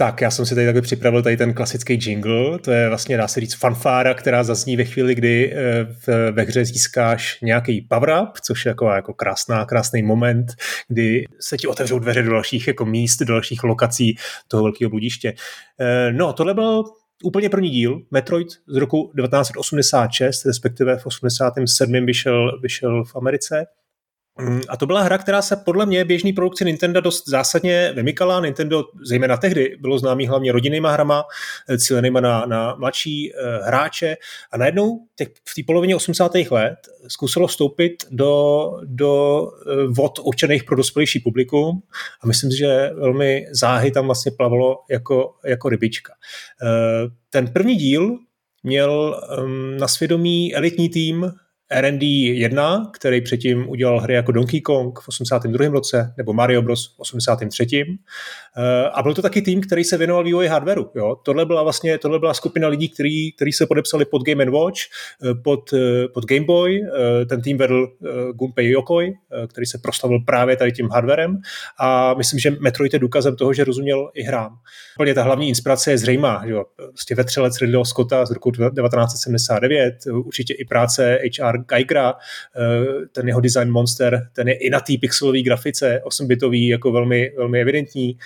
Tak, 0.00 0.20
já 0.20 0.30
jsem 0.30 0.46
si 0.46 0.54
tady 0.54 0.66
takhle 0.66 0.82
připravil 0.82 1.22
tady 1.22 1.36
ten 1.36 1.54
klasický 1.54 1.98
jingle, 2.02 2.58
to 2.58 2.70
je 2.70 2.88
vlastně, 2.88 3.16
dá 3.16 3.28
se 3.28 3.40
říct, 3.40 3.54
fanfára, 3.54 4.14
která 4.14 4.44
zazní 4.44 4.76
ve 4.76 4.84
chvíli, 4.84 5.14
kdy 5.14 5.54
eh, 5.54 6.30
ve 6.30 6.42
hře 6.42 6.64
získáš 6.64 7.38
nějaký 7.42 7.86
power-up, 7.90 8.30
což 8.42 8.64
je 8.64 8.68
jako, 8.68 8.88
jako 8.88 9.14
krásná, 9.14 9.64
krásný 9.64 10.02
moment, 10.02 10.46
kdy 10.88 11.24
se 11.40 11.56
ti 11.56 11.66
otevřou 11.66 11.98
dveře 11.98 12.22
do 12.22 12.30
dalších 12.30 12.68
jako 12.68 12.84
míst, 12.84 13.18
do 13.18 13.34
dalších 13.34 13.64
lokací 13.64 14.16
toho 14.48 14.62
velkého 14.62 14.90
bludiště. 14.90 15.34
Eh, 15.80 16.12
no, 16.12 16.32
tohle 16.32 16.54
byl 16.54 16.84
úplně 17.24 17.48
první 17.48 17.70
díl, 17.70 18.00
Metroid 18.10 18.48
z 18.66 18.76
roku 18.76 19.12
1986, 19.16 20.46
respektive 20.46 20.96
v 20.96 21.06
87. 21.06 22.06
vyšel, 22.06 22.60
vyšel 22.60 23.04
v 23.04 23.16
Americe. 23.16 23.66
Mm, 24.40 24.60
a 24.68 24.76
to 24.76 24.86
byla 24.86 25.02
hra, 25.02 25.18
která 25.18 25.42
se 25.42 25.56
podle 25.56 25.86
mě 25.86 26.04
běžný 26.04 26.32
produkci 26.32 26.64
Nintendo 26.64 27.00
dost 27.00 27.28
zásadně 27.28 27.92
vymykala. 27.94 28.40
Nintendo 28.40 28.84
zejména 29.04 29.36
tehdy 29.36 29.76
bylo 29.80 29.98
známý 29.98 30.26
hlavně 30.26 30.52
rodinnýma 30.52 30.92
hrama, 30.92 31.24
eh, 31.68 31.78
cílenýma 31.78 32.20
na, 32.20 32.46
na 32.46 32.74
mladší 32.74 33.32
uh, 33.32 33.66
hráče 33.66 34.16
a 34.52 34.56
najednou 34.56 34.98
těch, 35.16 35.28
v 35.28 35.54
té 35.54 35.62
polovině 35.66 35.96
80. 35.96 36.32
let 36.50 36.76
zkusilo 37.08 37.46
vstoupit 37.46 38.04
do, 38.10 38.72
do 38.84 39.42
uh, 39.42 39.94
vod 39.94 40.18
určených 40.22 40.64
pro 40.64 40.76
dospělejší 40.76 41.20
publikum 41.20 41.82
a 42.22 42.26
myslím 42.26 42.50
že 42.50 42.90
velmi 42.94 43.46
záhy 43.50 43.90
tam 43.90 44.06
vlastně 44.06 44.32
plavalo 44.32 44.76
jako, 44.90 45.34
jako 45.44 45.68
rybička. 45.68 46.12
Ten 47.30 47.52
první 47.52 47.76
díl 47.76 48.18
měl 48.62 49.20
um, 49.38 49.76
na 49.76 49.88
svědomí 49.88 50.54
elitní 50.54 50.88
tým 50.88 51.32
R&D 51.70 52.06
1, 52.38 52.90
který 52.94 53.20
předtím 53.20 53.68
udělal 53.68 54.00
hry 54.00 54.14
jako 54.14 54.32
Donkey 54.32 54.60
Kong 54.60 54.98
v 54.98 55.08
82. 55.08 55.68
roce 55.68 56.14
nebo 56.16 56.32
Mario 56.32 56.62
Bros. 56.62 56.94
v 56.96 57.00
83. 57.00 57.66
Eh, 58.58 58.90
a 58.92 59.02
byl 59.02 59.14
to 59.14 59.22
taky 59.22 59.42
tým, 59.42 59.60
který 59.60 59.84
se 59.84 59.96
věnoval 59.96 60.24
vývoji 60.24 60.48
hardwareu. 60.48 60.90
Jo? 60.94 61.16
Tohle 61.22 61.46
byla 61.46 61.62
vlastně 61.62 61.98
tohle 61.98 62.18
byla 62.18 62.34
skupina 62.34 62.68
lidí, 62.68 62.88
kteří, 62.88 63.32
kteří 63.32 63.52
se 63.52 63.66
podepsali 63.66 64.04
pod 64.04 64.22
Game 64.22 64.50
Watch, 64.50 64.78
eh, 65.24 65.34
pod, 65.34 65.72
eh, 65.72 66.08
pod 66.08 66.24
Game 66.24 66.44
Boy. 66.44 66.80
Ten 67.28 67.42
tým 67.42 67.58
vedl 67.58 67.88
Gunpei 68.34 68.70
Yokoi, 68.70 69.12
který 69.48 69.66
se 69.66 69.78
proslavil 69.78 70.20
právě 70.20 70.56
tady 70.56 70.72
tím 70.72 70.88
hardwarem. 70.88 71.40
A 71.78 72.14
myslím, 72.14 72.40
že 72.40 72.50
Metroid 72.50 72.92
je 72.92 72.98
důkazem 72.98 73.36
toho, 73.36 73.52
že 73.52 73.64
rozuměl 73.64 74.10
i 74.14 74.22
hrám. 74.22 74.58
Úplně 74.96 75.14
ta 75.14 75.22
hlavní 75.22 75.48
inspirace 75.48 75.90
je 75.90 75.98
zřejmá. 75.98 76.42
Jo? 76.44 76.64
Prostě 76.76 77.14
vetřelec 77.14 77.60
Ridleyho 77.60 77.84
Scotta 77.84 78.26
z 78.26 78.30
roku 78.30 78.50
1979, 78.50 79.94
určitě 80.06 80.54
i 80.54 80.64
práce 80.64 81.18
HR 81.40 81.57
Geigera, 81.58 82.14
ten 83.12 83.28
jeho 83.28 83.40
design 83.40 83.70
monster, 83.70 84.28
ten 84.32 84.48
je 84.48 84.54
i 84.54 84.70
na 84.70 84.80
té 84.80 84.92
pixelové 85.00 85.42
grafice, 85.42 86.02
8-bitový, 86.04 86.68
jako 86.68 86.92
velmi, 86.92 87.32
velmi 87.36 87.60
evidentní. 87.60 88.18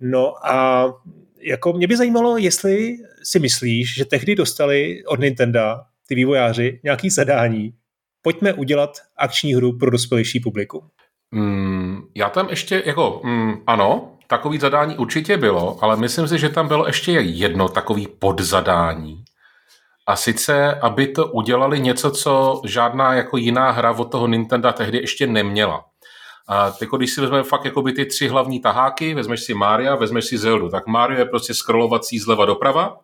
No 0.00 0.46
a 0.46 0.86
jako 1.40 1.72
mě 1.72 1.86
by 1.86 1.96
zajímalo, 1.96 2.36
jestli 2.36 2.96
si 3.22 3.38
myslíš, 3.38 3.94
že 3.94 4.04
tehdy 4.04 4.34
dostali 4.34 5.04
od 5.06 5.20
Nintendo 5.20 5.60
ty 6.08 6.14
vývojáři 6.14 6.80
nějaký 6.84 7.10
zadání, 7.10 7.72
pojďme 8.22 8.52
udělat 8.52 8.90
akční 9.16 9.54
hru 9.54 9.78
pro 9.78 9.90
dospělejší 9.90 10.40
publikum. 10.40 10.80
Mm, 11.30 12.00
já 12.14 12.28
tam 12.28 12.48
ještě, 12.50 12.82
jako, 12.86 13.20
mm, 13.24 13.54
ano, 13.66 14.16
takový 14.26 14.58
zadání 14.58 14.96
určitě 14.96 15.36
bylo, 15.36 15.84
ale 15.84 15.96
myslím 15.96 16.28
si, 16.28 16.38
že 16.38 16.48
tam 16.48 16.68
bylo 16.68 16.86
ještě 16.86 17.12
jedno 17.12 17.68
takový 17.68 18.06
podzadání. 18.18 19.24
A 20.08 20.16
sice, 20.16 20.74
aby 20.74 21.06
to 21.06 21.26
udělali 21.26 21.80
něco, 21.80 22.10
co 22.10 22.60
žádná 22.64 23.14
jako 23.14 23.36
jiná 23.36 23.70
hra 23.70 23.90
od 23.90 24.04
toho 24.04 24.26
Nintendo 24.26 24.72
tehdy 24.72 24.98
ještě 24.98 25.26
neměla. 25.26 25.84
A 26.48 26.72
jako 26.80 26.96
když 26.96 27.12
si 27.12 27.20
vezmeme 27.20 27.42
fakt 27.42 27.64
jakoby 27.64 27.92
ty 27.92 28.06
tři 28.06 28.28
hlavní 28.28 28.60
taháky, 28.60 29.14
vezmeš 29.14 29.40
si 29.40 29.54
Mária, 29.54 29.94
vezmeš 29.94 30.24
si 30.24 30.38
Zeldu, 30.38 30.68
tak 30.68 30.86
Mario 30.86 31.18
je 31.18 31.24
prostě 31.24 31.54
scrollovací 31.54 32.18
zleva 32.18 32.44
doprava, 32.44 32.96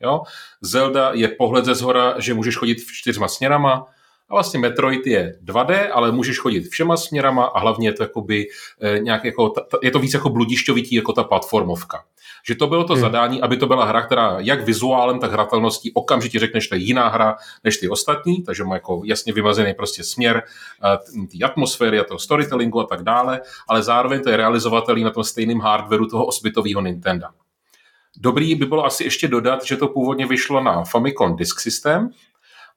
jo? 0.00 0.22
Zelda 0.60 1.10
je 1.14 1.28
pohled 1.28 1.64
ze 1.64 1.74
zhora, 1.74 2.14
že 2.18 2.34
můžeš 2.34 2.56
chodit 2.56 2.74
v 2.74 2.92
čtyřma 2.92 3.28
směrama, 3.28 3.86
a 4.28 4.34
vlastně 4.34 4.60
Metroid 4.60 5.06
je 5.06 5.38
2D, 5.44 5.88
ale 5.92 6.12
můžeš 6.12 6.38
chodit 6.38 6.68
všema 6.68 6.96
směrama 6.96 7.44
a 7.44 7.58
hlavně 7.58 7.88
je 7.88 7.92
to 7.92 8.02
jakoby, 8.02 8.46
e, 8.80 8.98
nějak 8.98 9.24
jako, 9.24 9.52
je 9.82 9.90
to 9.90 9.98
víc 9.98 10.14
jako 10.14 10.28
bludišťovitý 10.28 10.94
jako 10.94 11.12
ta 11.12 11.24
platformovka. 11.24 12.04
Že 12.46 12.54
to 12.54 12.66
bylo 12.66 12.84
to 12.84 12.92
hmm. 12.92 13.00
zadání, 13.00 13.42
aby 13.42 13.56
to 13.56 13.66
byla 13.66 13.84
hra, 13.84 14.02
která 14.02 14.36
jak 14.38 14.64
vizuálem, 14.64 15.18
tak 15.18 15.32
hratelností 15.32 15.92
okamžitě 15.92 16.38
řekne, 16.38 16.60
že 16.60 16.68
to 16.68 16.74
je 16.74 16.80
jiná 16.80 17.08
hra 17.08 17.36
než 17.64 17.76
ty 17.76 17.88
ostatní, 17.88 18.42
takže 18.42 18.64
má 18.64 18.74
jako 18.74 19.02
jasně 19.04 19.32
vymazený 19.32 19.74
prostě 19.74 20.04
směr 20.04 20.42
uh, 21.12 21.26
té 21.26 21.44
atmosféry 21.44 22.00
a 22.00 22.04
toho 22.04 22.18
storytellingu 22.18 22.80
a 22.80 22.84
tak 22.84 23.02
dále, 23.02 23.40
ale 23.68 23.82
zároveň 23.82 24.22
to 24.22 24.30
je 24.30 24.36
realizovatelný 24.36 25.04
na 25.04 25.10
tom 25.10 25.24
stejném 25.24 25.60
hardwareu 25.60 26.06
toho 26.06 26.26
osbitového 26.26 26.80
Nintendo. 26.80 27.26
Dobrý 28.16 28.54
by 28.54 28.66
bylo 28.66 28.84
asi 28.84 29.04
ještě 29.04 29.28
dodat, 29.28 29.64
že 29.64 29.76
to 29.76 29.88
původně 29.88 30.26
vyšlo 30.26 30.60
na 30.60 30.84
Famicom 30.84 31.36
Disk 31.36 31.60
System 31.60 32.10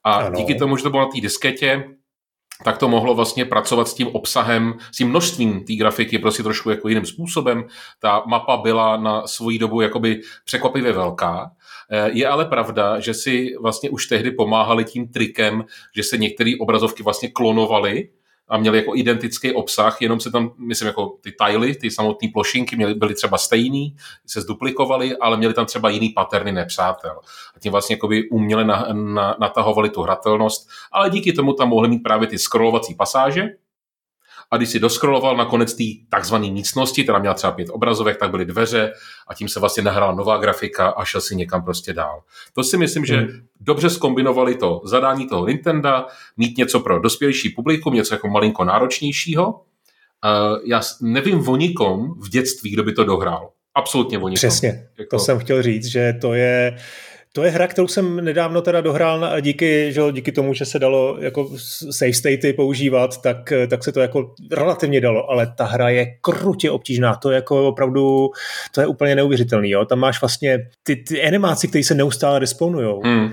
a 0.04 0.14
ano. 0.14 0.38
díky 0.38 0.56
tomu, 0.56 0.78
že 0.78 0.84
to 0.84 0.90
bylo 0.90 1.06
na 1.06 1.12
té 1.12 1.22
disketě, 1.22 1.84
tak 2.64 2.78
to 2.78 2.88
mohlo 2.88 3.16
vlastně 3.16 3.46
pracovat 3.46 3.88
s 3.88 3.94
tím 3.94 4.08
obsahem, 4.08 4.74
s 4.92 4.98
tím 4.98 5.10
množstvím 5.10 5.64
té 5.64 5.74
grafiky 5.74 6.20
prostě 6.20 6.44
trošku 6.44 6.70
jako 6.70 6.90
jiným 6.90 7.06
způsobem. 7.06 7.66
Ta 8.00 8.24
mapa 8.26 8.58
byla 8.58 8.98
na 8.98 9.28
svoji 9.28 9.60
dobu 9.60 9.82
jakoby 9.82 10.22
překvapivě 10.46 10.92
velká. 10.92 11.52
Eh, 11.92 12.10
je 12.14 12.28
ale 12.28 12.46
pravda, 12.46 13.00
že 13.00 13.14
si 13.14 13.50
vlastně 13.62 13.90
už 13.90 14.08
tehdy 14.08 14.32
pomáhali 14.32 14.86
tím 14.86 15.08
trikem, 15.08 15.66
že 15.96 16.04
se 16.04 16.18
některé 16.18 16.54
obrazovky 16.60 17.04
vlastně 17.04 17.30
klonovaly 17.30 18.10
a 18.50 18.58
měli 18.58 18.78
jako 18.78 18.96
identický 18.96 19.52
obsah, 19.52 20.02
jenom 20.02 20.20
se 20.20 20.32
tam, 20.32 20.52
myslím, 20.58 20.88
jako 20.88 21.18
ty 21.22 21.32
tajly, 21.32 21.76
ty 21.76 21.92
samotné 21.92 22.30
plošinky 22.34 22.76
měly, 22.76 22.94
byly 22.94 23.14
třeba 23.14 23.38
stejný, 23.38 23.96
se 24.26 24.42
zduplikovaly, 24.42 25.18
ale 25.18 25.38
měli 25.38 25.54
tam 25.54 25.66
třeba 25.66 25.90
jiný 25.90 26.10
paterny 26.10 26.52
nepřátel. 26.52 27.20
A 27.56 27.60
tím 27.60 27.72
vlastně 27.72 27.94
jakoby 27.94 28.30
uměle 28.30 28.66
na, 28.66 28.88
na, 28.94 29.36
natahovali 29.40 29.90
tu 29.90 30.02
hratelnost, 30.02 30.70
ale 30.92 31.10
díky 31.10 31.34
tomu 31.34 31.54
tam 31.54 31.70
mohli 31.70 31.90
mít 31.90 32.00
právě 32.00 32.28
ty 32.28 32.38
scrollovací 32.38 32.96
pasáže, 32.96 33.50
a 34.52 34.58
když 34.58 34.70
si 34.70 34.80
doskroloval 34.80 35.38
na 35.38 35.46
konec 35.46 35.74
té 35.74 35.84
takzvané 36.10 36.52
místnosti, 36.52 37.04
která 37.04 37.20
měla 37.20 37.36
třeba 37.36 37.54
pět 37.54 37.70
obrazovek, 37.72 38.18
tak 38.18 38.32
byly 38.32 38.46
dveře 38.46 38.92
a 39.28 39.34
tím 39.34 39.50
se 39.50 39.60
vlastně 39.60 39.84
nahrála 39.84 40.16
nová 40.16 40.38
grafika 40.38 40.88
a 40.88 41.06
šel 41.06 41.22
si 41.22 41.36
někam 41.36 41.64
prostě 41.64 41.94
dál. 41.94 42.24
To 42.54 42.64
si 42.64 42.78
myslím, 42.78 43.06
že 43.06 43.18
hmm. 43.18 43.30
dobře 43.60 43.90
skombinovali 43.90 44.56
to 44.56 44.82
zadání 44.84 45.28
toho 45.28 45.48
Nintendo, 45.48 46.06
mít 46.38 46.58
něco 46.58 46.80
pro 46.80 47.00
dospělejší 47.00 47.50
publikum, 47.50 47.94
něco 47.94 48.14
jako 48.14 48.28
malinko 48.28 48.64
náročnějšího. 48.64 49.62
Já 50.66 50.82
nevím 51.02 51.50
o 51.50 51.56
nikom 51.56 52.14
v 52.20 52.30
dětství, 52.30 52.70
kdo 52.70 52.84
by 52.84 52.94
to 52.94 53.04
dohrál. 53.04 53.50
Absolutně 53.76 54.18
o 54.18 54.28
nikom. 54.28 54.50
Přesně, 54.50 54.88
jako... 54.98 55.18
to 55.18 55.20
jsem 55.20 55.40
chtěl 55.40 55.62
říct, 55.62 55.86
že 55.86 56.14
to 56.22 56.34
je 56.34 56.78
to 57.38 57.44
je 57.44 57.52
hra, 57.52 57.68
kterou 57.68 57.88
jsem 57.88 58.26
nedávno 58.26 58.62
teda 58.62 58.82
dohrál 58.82 59.20
na, 59.20 59.40
díky, 59.40 59.94
že, 59.94 60.02
díky 60.12 60.32
tomu, 60.32 60.54
že 60.54 60.66
se 60.66 60.80
dalo 60.80 61.18
jako 61.20 61.50
save 61.92 62.14
statey 62.14 62.54
používat, 62.54 63.22
tak, 63.22 63.54
tak 63.70 63.84
se 63.84 63.92
to 63.92 64.00
jako 64.00 64.34
relativně 64.52 65.02
dalo, 65.02 65.32
ale 65.32 65.54
ta 65.58 65.66
hra 65.66 65.90
je 65.90 66.06
krutě 66.22 66.72
obtížná, 66.72 67.16
to 67.16 67.32
je 67.32 67.36
jako 67.36 67.68
opravdu, 67.68 68.30
to 68.72 68.82
je 68.82 68.88
úplně 68.88 69.16
neuvěřitelný, 69.16 69.70
jo. 69.70 69.86
Tam 69.86 70.00
máš 70.00 70.22
vlastně 70.22 70.70
ty, 70.84 70.96
ty 70.96 71.24
animáci, 71.24 71.68
které 71.68 71.84
se 71.84 71.96
neustále 71.96 72.40
respawnujou. 72.40 73.02
Hmm. 73.04 73.32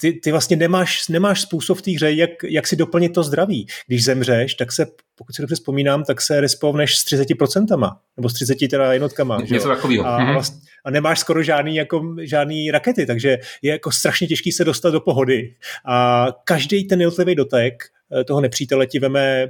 Ty, 0.00 0.12
ty 0.12 0.30
vlastně 0.30 0.56
nemáš, 0.56 1.08
nemáš 1.08 1.40
způsob 1.40 1.78
v 1.78 1.82
té 1.82 1.90
hře, 1.90 2.12
jak, 2.12 2.30
jak 2.48 2.66
si 2.66 2.76
doplnit 2.76 3.08
to 3.08 3.22
zdraví. 3.22 3.66
Když 3.86 4.04
zemřeš, 4.04 4.54
tak 4.54 4.72
se 4.72 4.86
pokud 5.18 5.34
si 5.34 5.42
dobře 5.42 5.54
vzpomínám, 5.54 6.04
tak 6.04 6.20
se 6.20 6.40
respawneš 6.40 6.98
s 6.98 7.04
30%, 7.04 7.96
nebo 8.16 8.28
s 8.28 8.32
30 8.32 8.54
teda 8.70 8.92
jednotkama. 8.92 9.38
Něco 9.50 9.68
takového. 9.68 10.06
A, 10.06 10.20
mm-hmm. 10.20 10.42
A 10.84 10.90
nemáš 10.90 11.18
skoro 11.18 11.42
žádný, 11.42 11.76
jako, 11.76 12.16
žádný 12.22 12.70
rakety, 12.70 13.06
takže 13.06 13.38
je 13.62 13.72
jako 13.72 13.92
strašně 13.92 14.26
těžký 14.26 14.52
se 14.52 14.64
dostat 14.64 14.90
do 14.90 15.00
pohody. 15.00 15.54
A 15.86 16.26
každý 16.44 16.84
ten 16.84 17.00
jednotlivý 17.00 17.34
dotek 17.34 17.84
eh, 18.20 18.24
toho 18.24 18.40
nepřítele 18.40 18.86
ti 18.86 18.98
veme 18.98 19.48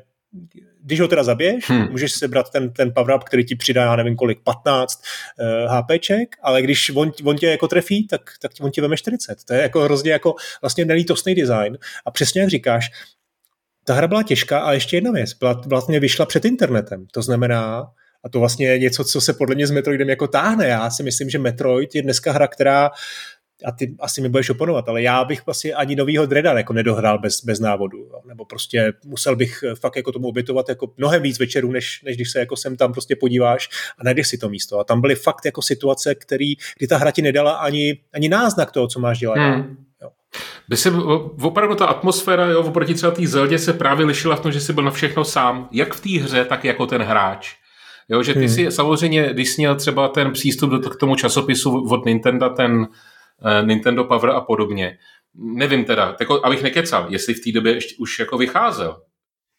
když 0.80 1.00
ho 1.00 1.08
teda 1.08 1.24
zabiješ, 1.24 1.70
hmm. 1.70 1.90
můžeš 1.90 2.12
sebrat 2.12 2.50
ten, 2.50 2.72
ten 2.72 2.92
power 2.94 3.16
up, 3.16 3.24
který 3.24 3.44
ti 3.44 3.56
přidá, 3.56 3.82
já 3.82 3.96
nevím 3.96 4.16
kolik, 4.16 4.40
15 4.44 5.02
uh, 5.38 5.76
HPček, 5.76 6.36
ale 6.42 6.62
když 6.62 6.90
on, 6.90 7.12
on 7.24 7.36
tě 7.36 7.46
jako 7.46 7.68
trefí, 7.68 8.06
tak, 8.06 8.20
tak 8.42 8.52
on 8.60 8.70
ti 8.70 8.80
veme 8.80 8.96
40. 8.96 9.44
To 9.44 9.54
je 9.54 9.62
jako 9.62 9.80
hrozně 9.80 10.12
jako 10.12 10.34
vlastně 10.62 10.84
nelítostný 10.84 11.34
design. 11.34 11.78
A 12.04 12.10
přesně 12.10 12.40
jak 12.40 12.50
říkáš, 12.50 12.90
ta 13.84 13.94
hra 13.94 14.06
byla 14.06 14.22
těžká 14.22 14.60
a 14.60 14.72
ještě 14.72 14.96
jedna 14.96 15.10
věc, 15.10 15.34
byla, 15.34 15.62
vlastně 15.66 16.00
vyšla 16.00 16.26
před 16.26 16.44
internetem. 16.44 17.06
To 17.12 17.22
znamená, 17.22 17.86
a 18.24 18.28
to 18.28 18.40
vlastně 18.40 18.68
je 18.68 18.78
něco, 18.78 19.04
co 19.04 19.20
se 19.20 19.32
podle 19.32 19.54
mě 19.54 19.66
s 19.66 19.70
Metroidem 19.70 20.08
jako 20.08 20.26
táhne. 20.26 20.66
Já 20.66 20.90
si 20.90 21.02
myslím, 21.02 21.30
že 21.30 21.38
Metroid 21.38 21.94
je 21.94 22.02
dneska 22.02 22.32
hra, 22.32 22.48
která 22.48 22.90
a 23.64 23.72
ty 23.72 23.96
asi 24.00 24.20
mi 24.20 24.28
budeš 24.28 24.50
oponovat, 24.50 24.88
ale 24.88 25.02
já 25.02 25.24
bych 25.24 25.46
vlastně 25.46 25.74
ani 25.74 25.96
novýho 25.96 26.26
Dreda 26.26 26.52
jako 26.52 26.72
nedohrál 26.72 27.18
bez, 27.18 27.44
bez 27.44 27.60
návodu, 27.60 27.98
jo. 27.98 28.20
nebo 28.28 28.44
prostě 28.44 28.92
musel 29.04 29.36
bych 29.36 29.64
fakt 29.80 29.96
jako 29.96 30.12
tomu 30.12 30.28
obětovat 30.28 30.68
jako 30.68 30.92
mnohem 30.96 31.22
víc 31.22 31.38
večerů, 31.38 31.72
než, 31.72 32.02
než 32.04 32.16
když 32.16 32.30
se 32.30 32.38
jako 32.38 32.56
sem 32.56 32.76
tam 32.76 32.92
prostě 32.92 33.16
podíváš 33.16 33.68
a 33.98 34.04
najdeš 34.04 34.28
si 34.28 34.38
to 34.38 34.48
místo. 34.48 34.78
A 34.78 34.84
tam 34.84 35.00
byly 35.00 35.14
fakt 35.14 35.44
jako 35.44 35.62
situace, 35.62 36.14
který, 36.14 36.54
kdy 36.78 36.86
ta 36.86 36.96
hra 36.96 37.10
ti 37.10 37.22
nedala 37.22 37.52
ani, 37.52 37.98
ani 38.14 38.28
náznak 38.28 38.72
toho, 38.72 38.88
co 38.88 39.00
máš 39.00 39.18
dělat. 39.18 39.38
Hmm. 39.38 39.76
By 40.68 40.76
se, 40.76 40.90
opravdu 41.42 41.74
ta 41.74 41.86
atmosféra, 41.86 42.46
jo, 42.46 42.62
oproti 42.62 42.94
třeba 42.94 43.12
té 43.12 43.26
Zeldě 43.26 43.58
se 43.58 43.72
právě 43.72 44.06
lišila 44.06 44.36
v 44.36 44.40
tom, 44.40 44.52
že 44.52 44.60
jsi 44.60 44.72
byl 44.72 44.84
na 44.84 44.90
všechno 44.90 45.24
sám, 45.24 45.68
jak 45.72 45.94
v 45.94 46.00
té 46.00 46.24
hře, 46.24 46.44
tak 46.44 46.64
jako 46.64 46.86
ten 46.86 47.02
hráč. 47.02 47.54
Jo, 48.08 48.22
že 48.22 48.34
ty 48.34 48.38
hmm. 48.38 48.48
si 48.48 48.70
samozřejmě, 48.70 49.28
když 49.32 49.48
jsi 49.48 49.60
měl 49.60 49.76
třeba 49.76 50.08
ten 50.08 50.32
přístup 50.32 50.70
do, 50.70 50.78
k 50.78 50.96
tomu 50.96 51.16
časopisu 51.16 51.88
od 51.90 52.04
Nintendo, 52.04 52.50
ten 52.50 52.76
uh, 52.76 52.86
Nintendo 53.66 54.04
Power 54.04 54.30
a 54.30 54.40
podobně, 54.40 54.98
nevím 55.34 55.84
teda, 55.84 56.16
jako, 56.20 56.46
abych 56.46 56.62
nekecal, 56.62 57.06
jestli 57.08 57.34
v 57.34 57.44
té 57.44 57.52
době 57.52 57.74
ještě, 57.74 57.94
už 57.98 58.18
jako 58.18 58.38
vycházel, 58.38 59.02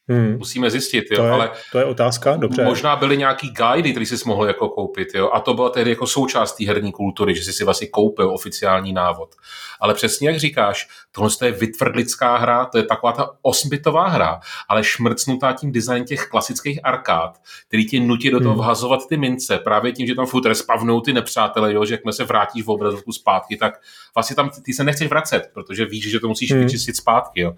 Hmm. 0.08 0.38
Musíme 0.38 0.72
zjistit, 0.72 1.06
jo. 1.12 1.18
To 1.18 1.24
je, 1.24 1.32
ale 1.32 1.52
to 1.72 1.78
je 1.78 1.86
otázka, 1.86 2.36
dobře. 2.36 2.64
Možná 2.64 2.96
byly 2.96 3.18
nějaký 3.18 3.50
guidy, 3.50 3.92
který 3.92 4.06
jsi 4.06 4.16
mohl 4.26 4.46
jako 4.46 4.70
koupit, 4.70 5.08
jo. 5.16 5.30
A 5.34 5.40
to 5.40 5.54
byla 5.54 5.70
tedy 5.70 5.90
jako 5.90 6.08
součást 6.08 6.56
té 6.56 6.66
herní 6.66 6.92
kultury, 6.92 7.36
že 7.36 7.44
jsi 7.44 7.54
si 7.54 7.64
vlastně 7.64 7.88
koupil 7.88 8.30
oficiální 8.34 8.94
návod. 8.94 9.36
Ale 9.80 9.94
přesně 9.94 10.30
jak 10.30 10.40
říkáš, 10.40 10.88
tohle 11.12 11.30
je 11.46 11.52
vytvrdlická 11.52 12.38
hra, 12.38 12.66
to 12.66 12.78
je 12.78 12.84
taková 12.84 13.12
ta 13.12 13.32
osmbitová 13.42 14.08
hra, 14.08 14.40
ale 14.70 14.84
šmrcnutá 14.84 15.54
tím 15.54 15.72
design 15.72 16.06
těch 16.06 16.28
klasických 16.28 16.80
arkád, 16.84 17.42
který 17.68 17.86
ti 17.86 18.00
nutí 18.00 18.30
do 18.30 18.40
toho 18.40 18.54
hmm. 18.54 18.64
vhazovat 18.64 19.00
ty 19.10 19.18
mince, 19.18 19.58
právě 19.58 19.92
tím, 19.92 20.08
že 20.08 20.16
tam 20.16 20.26
furt 20.26 20.46
respavnou 20.46 21.02
ty 21.02 21.14
nepřátelé, 21.14 21.74
jo, 21.74 21.86
že 21.86 21.94
jakmile 21.94 22.14
se 22.14 22.24
vrátíš 22.24 22.64
v 22.64 22.70
obrazovku 22.70 23.12
zpátky, 23.12 23.58
tak 23.58 23.82
vlastně 24.16 24.36
tam 24.36 24.50
ty 24.64 24.74
se 24.74 24.84
nechceš 24.84 25.08
vracet, 25.08 25.50
protože 25.54 25.86
víš, 25.86 26.12
že 26.12 26.20
to 26.20 26.28
musíš 26.28 26.52
hmm. 26.52 26.62
vyčistit 26.62 26.96
zpátky. 26.96 27.42
Jo. 27.42 27.54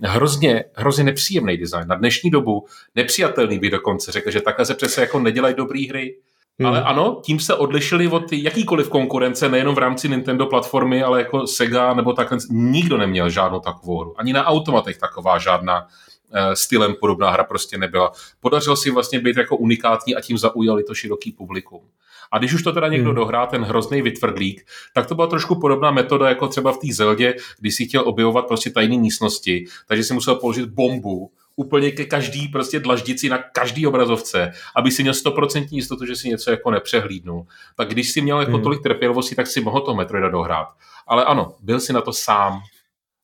Hrozně, 0.00 0.64
hrozně 0.74 1.04
nepříjemný 1.04 1.56
design. 1.56 1.91
Na 1.92 1.98
dnešní 1.98 2.30
dobu 2.30 2.66
nepřijatelný 2.94 3.58
by 3.58 3.70
dokonce 3.70 4.12
řekl, 4.12 4.30
že 4.30 4.40
takhle 4.40 4.66
se 4.66 4.74
přece 4.74 5.00
jako 5.00 5.18
nedělají 5.18 5.54
dobré 5.54 5.80
hry. 5.88 6.16
Hmm. 6.58 6.66
Ale 6.66 6.82
ano, 6.82 7.20
tím 7.24 7.40
se 7.40 7.54
odlišili 7.54 8.08
od 8.08 8.32
jakýkoliv 8.32 8.88
konkurence, 8.88 9.48
nejenom 9.48 9.74
v 9.74 9.78
rámci 9.78 10.08
Nintendo 10.08 10.46
platformy, 10.46 11.02
ale 11.02 11.18
jako 11.18 11.46
Sega 11.46 11.94
nebo 11.94 12.12
takhle. 12.12 12.38
Nikdo 12.50 12.98
neměl 12.98 13.30
žádnou 13.30 13.60
takovou 13.60 13.98
hru. 13.98 14.14
Ani 14.20 14.32
na 14.32 14.44
automatech 14.44 14.98
taková 14.98 15.38
žádná 15.38 15.86
eh, 16.32 16.56
stylem 16.56 16.94
podobná 17.00 17.30
hra 17.30 17.44
prostě 17.44 17.78
nebyla. 17.78 18.12
Podařilo 18.40 18.76
si 18.76 18.90
vlastně 18.90 19.20
být 19.20 19.36
jako 19.36 19.56
unikátní 19.56 20.16
a 20.16 20.20
tím 20.20 20.38
zaujali 20.38 20.82
to 20.82 20.94
široký 20.94 21.32
publikum. 21.32 21.80
A 22.32 22.38
když 22.38 22.54
už 22.54 22.62
to 22.62 22.72
teda 22.72 22.88
někdo 22.88 23.08
hmm. 23.08 23.16
dohrá, 23.16 23.46
ten 23.46 23.62
hrozný 23.64 24.02
vytvrdlík, 24.02 24.66
tak 24.94 25.06
to 25.06 25.14
byla 25.14 25.26
trošku 25.26 25.60
podobná 25.60 25.90
metoda 25.90 26.28
jako 26.28 26.48
třeba 26.48 26.72
v 26.72 26.78
té 26.78 26.86
Zeldě, 26.92 27.34
když 27.60 27.74
si 27.74 27.84
chtěl 27.84 28.08
objevovat 28.08 28.46
prostě 28.46 28.70
tajné 28.70 28.98
místnosti, 28.98 29.64
takže 29.88 30.04
si 30.04 30.14
musel 30.14 30.34
položit 30.34 30.68
bombu 30.68 31.30
úplně 31.56 31.90
ke 31.90 32.04
každý 32.04 32.48
prostě 32.48 32.80
dlaždici 32.80 33.28
na 33.28 33.38
každý 33.38 33.86
obrazovce, 33.86 34.52
aby 34.76 34.90
si 34.90 35.02
měl 35.02 35.14
stoprocentní 35.14 35.78
jistotu, 35.78 36.06
že 36.06 36.16
si 36.16 36.28
něco 36.28 36.50
jako 36.50 36.70
nepřehlídnul. 36.70 37.46
Tak 37.76 37.88
když 37.88 38.10
si 38.10 38.20
měl 38.20 38.40
jako 38.40 38.52
hmm. 38.52 38.62
tolik 38.62 38.82
trpělivosti, 38.82 39.34
tak 39.34 39.46
si 39.46 39.60
mohl 39.60 39.80
to 39.80 39.94
Metroida 39.94 40.28
dohrát. 40.28 40.68
Ale 41.06 41.24
ano, 41.24 41.54
byl 41.60 41.80
si 41.80 41.92
na 41.92 42.00
to 42.00 42.12
sám. 42.12 42.60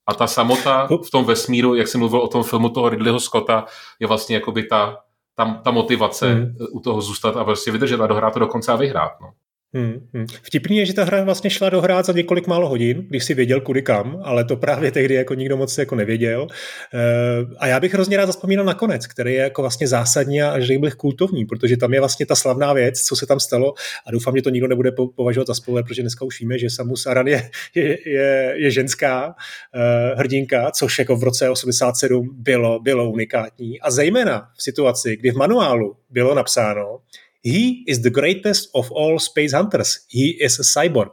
A 0.07 0.15
ta 0.15 0.27
samota 0.27 0.89
v 1.07 1.11
tom 1.11 1.25
vesmíru, 1.25 1.75
jak 1.75 1.89
jsem 1.89 1.99
mluvil 1.99 2.21
o 2.21 2.29
tom 2.29 2.43
filmu 2.43 2.69
toho 2.69 2.89
Ridleyho 2.89 3.21
Scotta, 3.21 3.65
je 4.01 4.07
vlastně 4.07 4.37
jako 4.37 4.53
by 4.53 4.63
ta, 4.63 4.97
ta, 5.35 5.61
ta 5.65 5.71
motivace 5.71 6.35
hmm. 6.35 6.57
u 6.73 6.81
toho 6.81 7.01
zůstat 7.01 7.37
a 7.37 7.45
prostě 7.45 7.71
vydržet 7.71 8.01
a 8.01 8.07
dohrát 8.07 8.33
to 8.33 8.39
dokonce 8.39 8.73
a 8.73 8.77
vyhrát. 8.77 9.13
No. 9.21 9.33
Hmm, 9.75 10.09
hmm. 10.15 10.27
Vtipný 10.43 10.77
je, 10.77 10.87
že 10.87 10.95
ta 10.95 11.05
hra 11.05 11.25
vlastně 11.25 11.51
šla 11.51 11.71
dohrát 11.71 12.07
za 12.07 12.13
několik 12.13 12.47
málo 12.47 12.69
hodin, 12.69 13.07
když 13.09 13.25
si 13.25 13.35
věděl 13.35 13.61
kudy 13.61 13.83
kam, 13.83 14.21
ale 14.25 14.45
to 14.45 14.57
právě 14.57 14.91
tehdy 14.91 15.15
jako 15.15 15.35
nikdo 15.35 15.57
moc 15.57 15.79
jako 15.79 15.95
nevěděl. 15.95 16.47
E, 16.95 17.57
a 17.59 17.67
já 17.67 17.81
bych 17.81 17.95
hrozně 17.95 18.17
rád 18.17 18.27
zaspomínal 18.27 18.65
na 18.65 18.75
konec, 18.75 19.07
který 19.07 19.35
je 19.35 19.41
jako 19.41 19.63
vlastně 19.63 19.89
zásadní 19.89 20.43
a 20.43 20.61
řekl 20.61 20.81
bych 20.81 20.95
kultovní, 20.95 21.45
protože 21.45 21.77
tam 21.77 21.95
je 21.95 22.01
vlastně 22.01 22.27
ta 22.27 22.35
slavná 22.35 22.73
věc, 22.73 23.03
co 23.03 23.17
se 23.17 23.27
tam 23.27 23.41
stalo 23.41 23.75
a 24.07 24.11
doufám, 24.11 24.37
že 24.37 24.43
to 24.43 24.51
nikdo 24.51 24.69
nebude 24.69 24.93
považovat 25.17 25.47
za 25.47 25.55
spoiler, 25.55 25.85
protože 25.85 26.03
dneska 26.03 26.25
už 26.25 26.41
víme, 26.41 26.59
že 26.59 26.71
Samus 26.71 27.07
Aran 27.07 27.27
je, 27.27 27.51
je, 27.75 28.11
je, 28.11 28.55
je 28.57 28.71
ženská 28.71 29.35
e, 29.75 30.15
hrdinka, 30.15 30.71
což 30.71 30.99
jako 30.99 31.17
v 31.17 31.23
roce 31.23 31.51
87 31.51 32.37
bylo, 32.39 32.81
bylo 32.81 33.11
unikátní 33.11 33.81
a 33.81 33.91
zejména 33.91 34.49
v 34.57 34.63
situaci, 34.63 35.17
kdy 35.17 35.31
v 35.31 35.37
manuálu 35.37 35.97
bylo 36.11 36.35
napsáno, 36.35 36.99
He 37.45 37.85
is 37.87 37.99
the 37.99 38.11
greatest 38.11 38.71
of 38.75 38.91
all 38.91 39.19
space 39.19 39.57
hunters. 39.57 40.07
He 40.15 40.45
is 40.45 40.61
a 40.61 40.63
cyborg. 40.63 41.13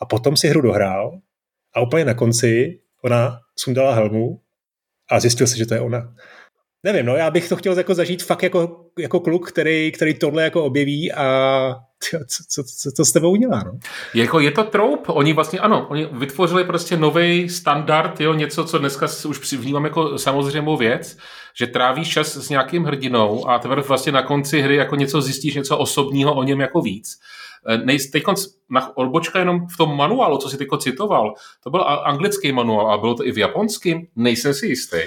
A 0.00 0.06
potom 0.06 0.36
si 0.36 0.48
hru 0.48 0.60
dohrál 0.60 1.20
a 1.74 1.80
úplně 1.80 2.04
na 2.04 2.14
konci 2.14 2.80
ona 3.04 3.40
sundala 3.56 3.94
helmu 3.94 4.40
a 5.10 5.20
zjistil 5.20 5.46
si, 5.46 5.58
že 5.58 5.66
to 5.66 5.74
je 5.74 5.80
ona. 5.80 6.14
Nevím, 6.82 7.06
no, 7.06 7.16
já 7.16 7.30
bych 7.30 7.48
to 7.48 7.56
chtěl 7.56 7.78
jako 7.78 7.94
zažít 7.94 8.22
fakt 8.22 8.42
jako, 8.42 8.84
jako 8.98 9.20
kluk, 9.20 9.52
který, 9.52 9.92
který 9.92 10.14
tohle 10.14 10.42
jako 10.42 10.64
objeví 10.64 11.12
a 11.12 11.74
co, 12.00 12.18
co, 12.48 12.64
co 12.64 12.92
to 12.92 13.04
s 13.04 13.12
tebou 13.12 13.30
udělá, 13.30 13.62
no? 13.62 13.78
Jako 14.14 14.40
je 14.40 14.50
to 14.50 14.64
troup, 14.64 15.04
oni 15.08 15.32
vlastně, 15.32 15.58
ano, 15.58 15.86
oni 15.90 16.06
vytvořili 16.06 16.64
prostě 16.64 16.96
nový 16.96 17.48
standard, 17.48 18.20
jo, 18.20 18.34
něco, 18.34 18.64
co 18.64 18.78
dneska 18.78 19.06
už 19.28 19.52
vnímám 19.52 19.84
jako 19.84 20.18
samozřejmou 20.18 20.76
věc, 20.76 21.18
že 21.58 21.66
trávíš 21.66 22.08
čas 22.08 22.36
s 22.36 22.48
nějakým 22.48 22.84
hrdinou 22.84 23.48
a 23.48 23.58
teprve 23.58 23.82
vlastně 23.82 24.12
na 24.12 24.22
konci 24.22 24.60
hry 24.60 24.76
jako 24.76 24.96
něco 24.96 25.22
zjistíš, 25.22 25.54
něco 25.54 25.78
osobního 25.78 26.34
o 26.34 26.42
něm 26.42 26.60
jako 26.60 26.80
víc. 26.80 27.20
Eh, 27.68 27.98
teď 28.12 28.22
na 28.70 28.96
odbočka 28.96 29.38
jenom 29.38 29.66
v 29.66 29.76
tom 29.76 29.96
manuálu, 29.96 30.38
co 30.38 30.48
si 30.48 30.56
teď 30.56 30.68
citoval, 30.78 31.34
to 31.64 31.70
byl 31.70 31.82
anglický 31.82 32.52
manuál 32.52 32.92
a 32.92 32.98
bylo 32.98 33.14
to 33.14 33.26
i 33.26 33.32
v 33.32 33.38
japonském, 33.38 34.02
nejsem 34.16 34.54
si 34.54 34.66
jistý. 34.66 34.98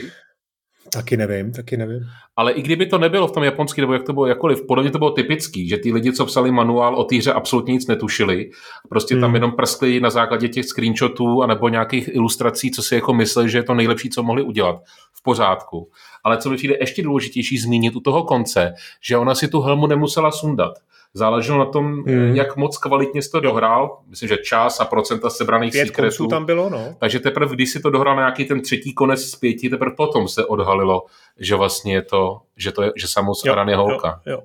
Taky 0.89 1.17
nevím, 1.17 1.51
taky 1.51 1.77
nevím. 1.77 2.03
Ale 2.35 2.51
i 2.51 2.61
kdyby 2.61 2.85
to 2.85 2.97
nebylo 2.97 3.27
v 3.27 3.31
tom 3.31 3.43
japonském, 3.43 3.81
nebo 3.81 3.93
jak 3.93 4.03
to 4.03 4.13
bylo 4.13 4.27
jakoliv, 4.27 4.67
podle 4.67 4.83
mě 4.83 4.91
to 4.91 4.97
bylo 4.97 5.11
typický, 5.11 5.67
že 5.67 5.77
ty 5.77 5.93
lidi, 5.93 6.13
co 6.13 6.25
psali 6.25 6.51
manuál 6.51 6.95
o 6.95 7.03
té 7.03 7.15
hře, 7.15 7.33
absolutně 7.33 7.73
nic 7.73 7.87
netušili. 7.87 8.49
Prostě 8.89 9.13
hmm. 9.13 9.21
tam 9.21 9.33
jenom 9.35 9.51
prskli 9.51 9.99
na 9.99 10.09
základě 10.09 10.49
těch 10.49 10.65
screenshotů 10.65 11.45
nebo 11.45 11.69
nějakých 11.69 12.15
ilustrací, 12.15 12.71
co 12.71 12.83
si 12.83 12.95
jako 12.95 13.13
mysleli, 13.13 13.49
že 13.49 13.57
je 13.57 13.63
to 13.63 13.73
nejlepší, 13.73 14.09
co 14.09 14.23
mohli 14.23 14.43
udělat. 14.43 14.75
V 15.13 15.23
pořádku. 15.23 15.89
Ale 16.23 16.37
co 16.37 16.49
mi 16.49 16.57
přijde 16.57 16.77
ještě 16.79 17.03
důležitější 17.03 17.57
zmínit 17.57 17.95
u 17.95 17.99
toho 17.99 18.23
konce, 18.23 18.73
že 19.01 19.17
ona 19.17 19.35
si 19.35 19.47
tu 19.47 19.61
helmu 19.61 19.87
nemusela 19.87 20.31
sundat. 20.31 20.73
Záleželo 21.13 21.59
na 21.59 21.65
tom, 21.65 22.03
hmm. 22.03 22.35
jak 22.35 22.55
moc 22.57 22.77
kvalitně 22.77 23.21
jsi 23.21 23.31
to 23.31 23.39
dohrál. 23.39 23.97
Myslím, 24.07 24.29
že 24.29 24.37
čas 24.37 24.79
a 24.79 24.85
procenta 24.85 25.29
sebraných 25.29 25.71
Pět 25.71 25.87
secretů. 25.87 26.27
tam 26.27 26.45
bylo, 26.45 26.69
no. 26.69 26.95
Takže 26.99 27.19
teprve, 27.19 27.55
když 27.55 27.69
si 27.69 27.79
to 27.79 27.89
dohrál 27.89 28.15
na 28.15 28.21
nějaký 28.21 28.45
ten 28.45 28.61
třetí 28.61 28.93
konec 28.93 29.21
z 29.21 29.35
pěti, 29.35 29.69
teprve 29.69 29.95
potom 29.95 30.27
se 30.27 30.45
odhalilo, 30.45 31.05
že 31.39 31.55
vlastně 31.55 31.93
je 31.93 32.01
to, 32.01 32.41
že, 32.57 32.71
to 32.71 32.83
je, 32.83 32.91
že 32.95 33.07
Samus 33.07 33.45
Aran 33.45 33.69
je 33.69 33.75
holka. 33.75 34.21
Jo, 34.25 34.33
jo. 34.33 34.41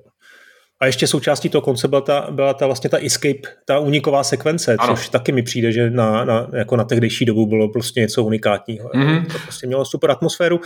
A 0.79 0.85
ještě 0.85 1.07
součástí 1.07 1.49
toho 1.49 1.61
konce 1.61 1.87
byla 1.87 2.01
ta, 2.01 2.27
byla 2.31 2.53
ta 2.53 2.65
vlastně 2.65 2.89
ta 2.89 2.97
escape, 2.97 3.41
ta 3.65 3.79
uniková 3.79 4.23
sekvence, 4.23 4.75
ano. 4.79 4.95
což 4.95 5.09
taky 5.09 5.31
mi 5.31 5.43
přijde, 5.43 5.71
že 5.71 5.89
na, 5.89 6.25
na, 6.25 6.47
jako 6.53 6.75
na 6.75 6.83
tehdejší 6.83 7.25
dobu 7.25 7.45
bylo 7.45 7.69
prostě 7.69 7.99
něco 7.99 8.23
unikátního. 8.23 8.89
Mm-hmm. 8.89 9.25
To 9.25 9.39
prostě 9.39 9.67
mělo 9.67 9.85
super 9.85 10.11
atmosféru 10.11 10.61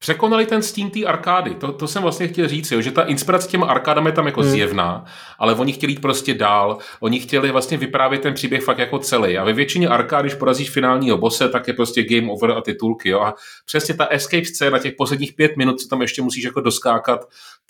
překonali 0.00 0.46
ten 0.46 0.62
stín 0.62 0.90
té 0.90 1.04
arkády. 1.04 1.54
To, 1.54 1.72
to 1.72 1.88
jsem 1.88 2.02
vlastně 2.02 2.28
chtěl 2.28 2.48
říct, 2.48 2.70
jo, 2.72 2.80
že 2.80 2.90
ta 2.90 3.02
inspirace 3.02 3.48
těma 3.48 3.66
arkádami 3.66 4.08
je 4.08 4.12
tam 4.12 4.26
jako 4.26 4.40
hmm. 4.40 4.50
zjevná, 4.50 5.04
ale 5.38 5.54
oni 5.54 5.72
chtěli 5.72 5.92
jít 5.92 6.00
prostě 6.00 6.34
dál. 6.34 6.78
Oni 7.00 7.20
chtěli 7.20 7.50
vlastně 7.50 7.76
vyprávět 7.76 8.22
ten 8.22 8.34
příběh 8.34 8.64
fakt 8.64 8.78
jako 8.78 8.98
celý. 8.98 9.38
A 9.38 9.44
ve 9.44 9.52
většině 9.52 9.88
arkád, 9.88 10.22
když 10.22 10.34
porazíš 10.34 10.70
finálního 10.70 11.18
bose, 11.18 11.48
tak 11.48 11.68
je 11.68 11.74
prostě 11.74 12.02
game 12.02 12.32
over 12.32 12.50
a 12.50 12.60
titulky. 12.60 13.08
Jo. 13.08 13.20
A 13.20 13.34
přesně 13.66 13.94
ta 13.94 14.06
escape 14.06 14.44
scéna, 14.44 14.78
těch 14.78 14.94
posledních 14.98 15.32
pět 15.32 15.56
minut, 15.56 15.80
co 15.80 15.88
tam 15.88 16.02
ještě 16.02 16.22
musíš 16.22 16.44
jako 16.44 16.60
doskákat 16.60 17.20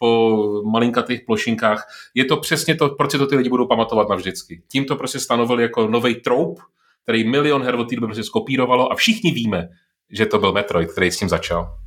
po 0.01 0.63
malinkatých 0.65 1.21
plošinkách, 1.27 1.89
je 2.15 2.25
to 2.25 2.37
přesně 2.37 2.75
to, 2.75 2.89
proč 2.89 3.11
si 3.11 3.19
to 3.19 3.27
ty 3.27 3.37
lidi 3.37 3.49
budou 3.49 3.67
pamatovat 3.67 4.09
navždycky. 4.09 4.63
Tím 4.69 4.85
to 4.85 4.97
prostě 4.97 5.21
stanovili 5.21 5.63
jako 5.63 5.89
nový 5.89 6.15
trope, 6.15 6.63
který 7.03 7.29
milion 7.29 7.63
her 7.63 7.75
od 7.75 7.89
té 7.89 7.95
doby 7.97 8.07
prostě 8.07 8.23
skopírovalo 8.23 8.93
a 8.93 8.95
všichni 8.95 9.33
víme, 9.33 9.69
že 10.11 10.27
to 10.27 10.39
byl 10.39 10.53
Metroid, 10.53 10.93
který 10.93 11.11
s 11.11 11.19
tím 11.19 11.29
začal. 11.29 11.79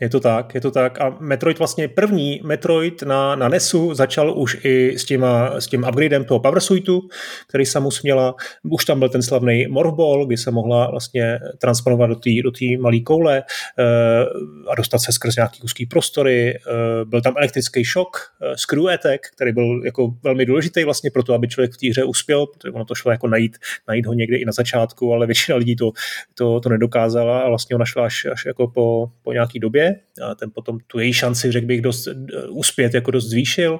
Je 0.00 0.08
to 0.08 0.20
tak, 0.20 0.54
je 0.54 0.60
to 0.60 0.70
tak. 0.70 1.00
A 1.00 1.16
Metroid 1.20 1.58
vlastně 1.58 1.88
první 1.88 2.40
Metroid 2.44 3.02
na, 3.02 3.36
na 3.36 3.48
NESu 3.48 3.94
začal 3.94 4.38
už 4.38 4.56
i 4.64 4.98
s, 4.98 5.04
těma, 5.04 5.60
s 5.60 5.66
tím 5.66 5.84
upgradem 5.88 6.24
toho 6.24 6.40
Power 6.40 6.60
Suitu, 6.60 7.08
který 7.48 7.66
Samus 7.66 8.02
měla. 8.02 8.34
Už 8.62 8.84
tam 8.84 8.98
byl 8.98 9.08
ten 9.08 9.22
slavný 9.22 9.66
Morphball, 9.66 10.26
kdy 10.26 10.36
se 10.36 10.50
mohla 10.50 10.90
vlastně 10.90 11.40
transponovat 11.58 12.10
do 12.10 12.16
té 12.16 12.30
do 12.42 12.50
malé 12.80 13.00
koule 13.00 13.42
uh, 13.42 14.70
a 14.70 14.74
dostat 14.74 14.98
se 14.98 15.12
skrz 15.12 15.36
nějaký 15.36 15.62
úzký 15.62 15.86
prostory. 15.86 16.58
Uh, 16.66 17.08
byl 17.10 17.20
tam 17.22 17.34
elektrický 17.36 17.84
šok, 17.84 18.16
uh, 18.42 18.54
screw 18.54 18.88
attack, 18.88 19.20
který 19.36 19.52
byl 19.52 19.84
jako 19.84 20.14
velmi 20.22 20.46
důležitý 20.46 20.84
vlastně 20.84 21.10
pro 21.10 21.22
to, 21.22 21.34
aby 21.34 21.48
člověk 21.48 21.72
v 21.72 21.76
té 21.76 21.88
hře 21.88 22.04
uspěl, 22.04 22.46
protože 22.46 22.70
ono 22.70 22.84
to 22.84 22.94
šlo 22.94 23.10
jako 23.10 23.28
najít, 23.28 23.56
najít 23.88 24.06
ho 24.06 24.12
někde 24.12 24.36
i 24.36 24.44
na 24.44 24.52
začátku, 24.52 25.12
ale 25.12 25.26
většina 25.34 25.56
lidí 25.58 25.76
to, 25.76 25.92
to, 26.34 26.60
to 26.60 26.68
nedokázala 26.68 27.40
a 27.40 27.48
vlastně 27.48 27.76
ona 27.76 27.84
šla 27.84 28.04
až, 28.04 28.26
až 28.32 28.44
jako 28.46 28.68
po, 28.68 29.10
po 29.22 29.32
nějaký 29.32 29.58
době 29.58 29.83
a 30.30 30.34
ten 30.34 30.50
potom 30.54 30.78
tu 30.86 30.98
její 30.98 31.12
šanci, 31.12 31.52
řekl 31.52 31.66
bych, 31.66 31.80
dost 31.80 32.06
uh, 32.06 32.14
uspět 32.58 32.94
jako 32.94 33.10
dost 33.10 33.28
zvýšil. 33.30 33.78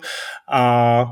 A 0.53 1.05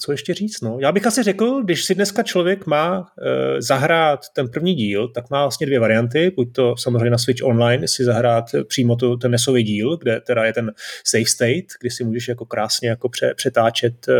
co 0.00 0.12
ještě 0.12 0.34
říct? 0.34 0.60
No? 0.60 0.76
Já 0.80 0.92
bych 0.92 1.06
asi 1.06 1.22
řekl, 1.22 1.62
když 1.62 1.84
si 1.84 1.94
dneska 1.94 2.22
člověk 2.22 2.66
má 2.66 3.06
e, 3.22 3.62
zahrát 3.62 4.20
ten 4.34 4.48
první 4.48 4.74
díl, 4.74 5.08
tak 5.08 5.30
má 5.30 5.42
vlastně 5.42 5.66
dvě 5.66 5.80
varianty. 5.80 6.32
Buď 6.36 6.52
to 6.52 6.74
samozřejmě 6.76 7.10
na 7.10 7.18
Switch 7.18 7.44
Online 7.44 7.88
si 7.88 8.04
zahrát 8.04 8.44
přímo 8.68 8.96
to, 8.96 9.16
ten 9.16 9.30
nesový 9.30 9.62
díl, 9.62 9.96
kde 9.96 10.20
teda 10.20 10.44
je 10.44 10.52
ten 10.52 10.72
save 11.04 11.24
state, 11.24 11.64
kdy 11.80 11.90
si 11.90 12.04
můžeš 12.04 12.28
jako 12.28 12.46
krásně 12.46 12.88
jako 12.88 13.08
pře, 13.08 13.34
přetáčet 13.36 14.08
e, 14.08 14.12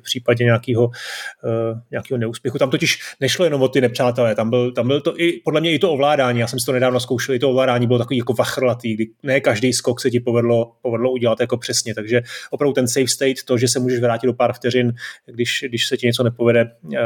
v 0.00 0.02
případě 0.02 0.44
nějakého, 0.44 0.90
e, 1.44 1.80
nějakého 1.90 2.18
neúspěchu. 2.18 2.58
Tam 2.58 2.70
totiž 2.70 2.98
nešlo 3.20 3.44
jenom 3.44 3.62
o 3.62 3.68
ty 3.68 3.80
nepřátelé, 3.80 4.34
tam 4.34 4.50
byl, 4.50 4.72
tam 4.72 4.86
byl 4.86 5.00
to 5.00 5.20
i, 5.20 5.40
podle 5.44 5.60
mě 5.60 5.72
i 5.72 5.78
to 5.78 5.92
ovládání, 5.92 6.40
já 6.40 6.46
jsem 6.46 6.60
si 6.60 6.66
to 6.66 6.72
nedávno 6.72 7.00
zkoušel, 7.00 7.34
i 7.34 7.38
to 7.38 7.50
ovládání 7.50 7.86
bylo 7.86 7.98
takový 7.98 8.18
jako 8.18 8.32
vachrlatý, 8.32 8.94
kdy 8.94 9.06
ne 9.22 9.40
každý 9.40 9.72
skok 9.72 10.00
se 10.00 10.10
ti 10.10 10.20
povedlo, 10.20 10.72
povedlo 10.82 11.10
udělat 11.12 11.40
jako 11.40 11.56
přesně, 11.56 11.94
takže 11.94 12.22
opravdu 12.50 12.72
ten 12.72 12.88
save 12.88 13.08
state, 13.08 13.42
to, 13.44 13.58
že 13.58 13.68
se 13.68 13.78
můžeš 13.78 14.00
vrátit 14.00 14.26
do 14.26 14.34
pár 14.34 14.52
vteřin, 14.52 14.92
když, 15.26 15.64
když 15.68 15.86
se 15.86 15.96
ti 15.96 16.06
něco 16.06 16.22
nepovede, 16.22 16.70
eh, 16.94 16.98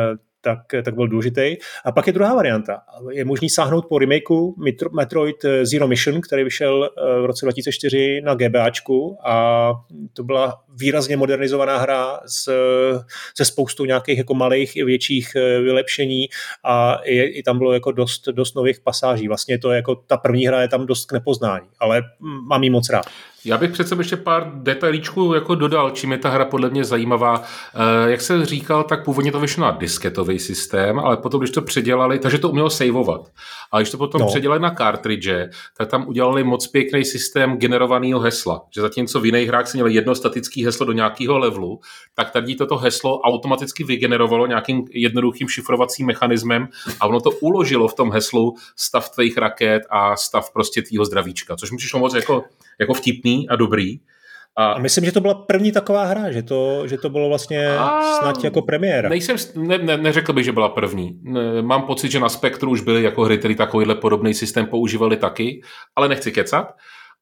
tak, 0.44 0.58
tak 0.84 0.94
byl 0.94 1.08
důležitý. 1.08 1.56
A 1.84 1.92
pak 1.92 2.06
je 2.06 2.12
druhá 2.12 2.34
varianta. 2.34 2.82
Je 3.10 3.24
možný 3.24 3.50
sáhnout 3.50 3.86
po 3.88 3.98
remakeu 3.98 4.54
Metroid 4.92 5.36
Zero 5.62 5.88
Mission, 5.88 6.20
který 6.20 6.44
vyšel 6.44 6.84
eh, 6.84 7.20
v 7.20 7.24
roce 7.24 7.46
2004 7.46 8.20
na 8.20 8.34
GBAčku 8.34 9.18
a 9.24 9.70
to 10.12 10.24
byla 10.24 10.62
výrazně 10.80 11.16
modernizovaná 11.16 11.78
hra 11.78 12.20
s, 12.26 12.50
se 13.36 13.44
spoustou 13.44 13.84
nějakých 13.84 14.18
jako 14.18 14.34
malých 14.34 14.76
i 14.76 14.84
větších 14.84 15.36
eh, 15.36 15.60
vylepšení 15.60 16.28
a 16.64 17.00
je, 17.04 17.32
i 17.32 17.42
tam 17.42 17.58
bylo 17.58 17.72
jako 17.72 17.92
dost, 17.92 18.28
dost 18.28 18.56
nových 18.56 18.80
pasáží. 18.80 19.28
Vlastně 19.28 19.58
to 19.58 19.70
je 19.70 19.76
jako 19.76 19.94
ta 19.94 20.16
první 20.16 20.46
hra 20.46 20.62
je 20.62 20.68
tam 20.68 20.86
dost 20.86 21.06
k 21.06 21.12
nepoznání, 21.12 21.66
ale 21.78 22.02
mám 22.48 22.62
ji 22.62 22.70
moc 22.70 22.90
rád. 22.90 23.04
Já 23.44 23.58
bych 23.58 23.72
přece 23.72 23.94
ještě 23.98 24.16
pár 24.16 24.50
detailíčků 24.54 25.34
jako 25.34 25.54
dodal, 25.54 25.90
čím 25.90 26.12
je 26.12 26.18
ta 26.18 26.28
hra 26.28 26.44
podle 26.44 26.70
mě 26.70 26.84
zajímavá. 26.84 27.42
Eh, 27.74 28.10
jak 28.10 28.20
jsem 28.20 28.44
říkal, 28.44 28.84
tak 28.84 29.04
původně 29.04 29.32
to 29.32 29.40
vyšlo 29.40 29.64
na 29.64 29.70
disketový 29.70 30.38
systém, 30.38 30.98
ale 30.98 31.16
potom, 31.16 31.40
když 31.40 31.50
to 31.50 31.62
předělali, 31.62 32.18
takže 32.18 32.38
to 32.38 32.48
umělo 32.48 32.70
saveovat. 32.70 33.30
A 33.72 33.78
když 33.78 33.90
to 33.90 33.98
potom 33.98 34.20
no. 34.20 34.26
předělali 34.26 34.60
na 34.60 34.70
cartridge, 34.70 35.50
tak 35.76 35.88
tam 35.88 36.08
udělali 36.08 36.44
moc 36.44 36.66
pěkný 36.66 37.04
systém 37.04 37.56
generovaného 37.56 38.20
hesla. 38.20 38.62
Že 38.74 38.80
zatímco 38.80 39.20
v 39.20 39.26
jiných 39.26 39.48
hrách 39.48 39.68
se 39.68 39.76
měl 39.76 39.86
jedno 39.86 40.14
statické 40.14 40.64
heslo 40.64 40.86
do 40.86 40.92
nějakého 40.92 41.38
levelu, 41.38 41.80
tak 42.14 42.30
tady 42.30 42.54
toto 42.54 42.76
heslo 42.76 43.20
automaticky 43.20 43.84
vygenerovalo 43.84 44.46
nějakým 44.46 44.84
jednoduchým 44.90 45.48
šifrovacím 45.48 46.06
mechanismem 46.06 46.68
a 47.00 47.06
ono 47.06 47.20
to 47.20 47.30
uložilo 47.30 47.88
v 47.88 47.94
tom 47.94 48.12
heslu 48.12 48.54
stav 48.76 49.10
tvých 49.10 49.38
raket 49.38 49.82
a 49.90 50.16
stav 50.16 50.52
prostě 50.52 50.82
tvýho 50.82 51.04
zdravíčka, 51.04 51.56
což 51.56 51.70
mi 51.70 51.76
přišlo 51.76 52.00
moc 52.00 52.14
jako, 52.14 52.44
jako 52.80 52.94
vtipný 52.94 53.48
a 53.48 53.56
dobrý. 53.56 53.98
A, 54.56 54.72
a 54.72 54.78
myslím, 54.78 55.04
že 55.04 55.12
to 55.12 55.20
byla 55.20 55.34
první 55.34 55.72
taková 55.72 56.04
hra, 56.04 56.32
že 56.32 56.42
to, 56.42 56.88
že 56.88 56.98
to 56.98 57.10
bylo 57.10 57.28
vlastně 57.28 57.68
a 57.68 58.00
snad 58.20 58.44
jako 58.44 58.62
premiéra. 58.62 59.08
Nejsem, 59.08 59.36
ne, 59.54 59.78
ne, 59.78 59.96
neřekl 59.96 60.32
bych, 60.32 60.44
že 60.44 60.52
byla 60.52 60.68
první. 60.68 61.20
Mám 61.60 61.82
pocit, 61.82 62.10
že 62.10 62.20
na 62.20 62.28
Spektru 62.28 62.70
už 62.70 62.80
byly 62.80 63.02
jako 63.02 63.22
hry, 63.24 63.38
které 63.38 63.54
takovýhle 63.54 63.94
podobný 63.94 64.34
systém 64.34 64.66
používali 64.66 65.16
taky, 65.16 65.62
ale 65.96 66.08
nechci 66.08 66.32
kecat. 66.32 66.74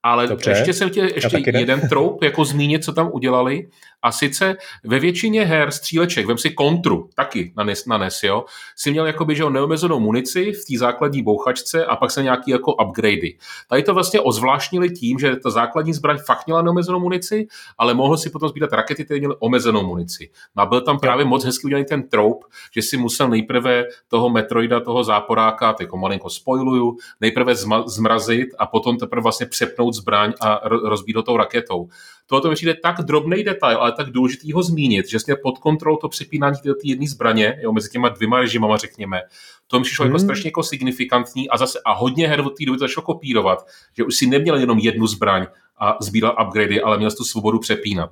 Ale 0.03 0.27
Dobře. 0.27 0.51
ještě 0.51 0.73
jsem 0.73 0.91
chtěl 0.91 1.05
ještě 1.15 1.43
jeden 1.47 1.89
troup 1.89 2.23
jako 2.23 2.45
zmínit, 2.45 2.85
co 2.85 2.93
tam 2.93 3.11
udělali. 3.13 3.69
A 4.03 4.13
sice 4.13 4.57
ve 4.85 4.99
většině 4.99 5.45
her 5.45 5.71
stříleček, 5.71 6.27
vem 6.27 6.39
si 6.39 6.51
kontru, 6.51 7.09
taky 7.15 7.53
na 7.57 7.65
NES, 7.65 7.87
na 7.87 7.99
NES 7.99 8.23
jo, 8.23 8.45
si 8.77 8.91
měl 8.91 9.07
jakoby, 9.07 9.35
že 9.35 9.51
neomezenou 9.51 10.01
munici 10.01 10.53
v 10.53 10.65
té 10.65 10.79
základní 10.79 11.23
bouchačce 11.23 11.87
a 11.87 11.97
pak 11.97 12.11
se 12.11 12.23
nějaký 12.23 12.51
jako 12.51 12.75
upgradey. 12.75 13.39
Tady 13.69 13.83
to 13.83 13.95
vlastně 13.95 14.21
ozvláštnili 14.21 14.91
tím, 14.91 15.19
že 15.19 15.37
ta 15.37 15.51
základní 15.51 15.93
zbraň 15.93 16.19
fakt 16.27 16.47
měla 16.47 16.63
neomezenou 16.63 17.01
munici, 17.01 17.47
ale 17.79 17.95
mohl 17.95 18.17
si 18.17 18.31
potom 18.31 18.49
sbírat 18.49 18.73
rakety, 18.73 19.05
které 19.05 19.21
měly 19.21 19.35
omezenou 19.39 19.87
munici. 19.87 20.31
No 20.57 20.63
a 20.63 20.67
byl 20.67 20.81
tam 20.81 20.99
právě 20.99 21.25
moc 21.25 21.45
hezky 21.45 21.65
udělaný 21.65 21.85
ten 21.85 22.09
troup, 22.09 22.45
že 22.75 22.83
si 22.83 22.97
musel 22.97 23.29
nejprve 23.29 23.85
toho 24.09 24.31
Metroida, 24.31 24.81
toho 24.81 25.05
záporáka, 25.05 25.77
jako 25.81 25.97
malinko 25.97 26.31
spoiluju, 26.31 26.97
nejprve 27.21 27.55
zmrazit 27.87 28.49
a 28.59 28.67
potom 28.67 28.97
teprve 28.97 29.23
vlastně 29.23 29.47
přepnout 29.47 29.95
zbraň 29.95 30.33
a 30.41 30.61
rozbít 30.65 31.17
ho 31.17 31.23
tou 31.23 31.37
raketou. 31.37 31.89
Tohle 32.33 32.43
to 32.43 32.49
mi 32.49 32.55
přijde 32.55 32.75
tak 32.75 33.01
drobný 33.01 33.45
detail, 33.45 33.79
ale 33.79 33.93
tak 33.93 34.11
důležitý 34.11 34.53
ho 34.53 34.63
zmínit, 34.63 35.09
že 35.09 35.21
jsme 35.21 35.37
pod 35.37 35.59
kontrolou 35.59 35.97
to 35.97 36.09
přepínání 36.09 36.57
do 36.65 36.75
té 36.75 36.81
jedné 36.85 37.07
zbraně, 37.09 37.59
jo, 37.63 37.73
mezi 37.73 37.91
těma 37.91 38.09
dvěma 38.09 38.41
režimama, 38.41 38.77
řekněme, 38.77 39.21
to 39.67 39.79
mi 39.79 39.85
přišlo 39.85 40.05
jako 40.05 40.09
hmm. 40.09 40.15
jako 40.15 40.25
strašně 40.25 40.49
jako 40.49 40.63
signifikantní 40.63 41.49
a 41.49 41.57
zase 41.57 41.79
a 41.85 41.93
hodně 41.93 42.29
her 42.29 42.41
od 42.41 42.57
té 42.59 42.65
doby 42.65 42.79
to 42.79 42.85
začalo 42.85 43.05
kopírovat, 43.05 43.67
že 43.97 44.05
už 44.05 44.17
si 44.17 44.27
neměl 44.27 44.57
jenom 44.57 44.79
jednu 44.79 45.07
zbraň 45.07 45.47
a 45.79 45.97
sbíral 46.01 46.37
upgradey, 46.47 46.81
ale 46.85 46.99
měl 46.99 47.11
tu 47.11 47.25
svobodu 47.25 47.59
přepínat 47.59 48.11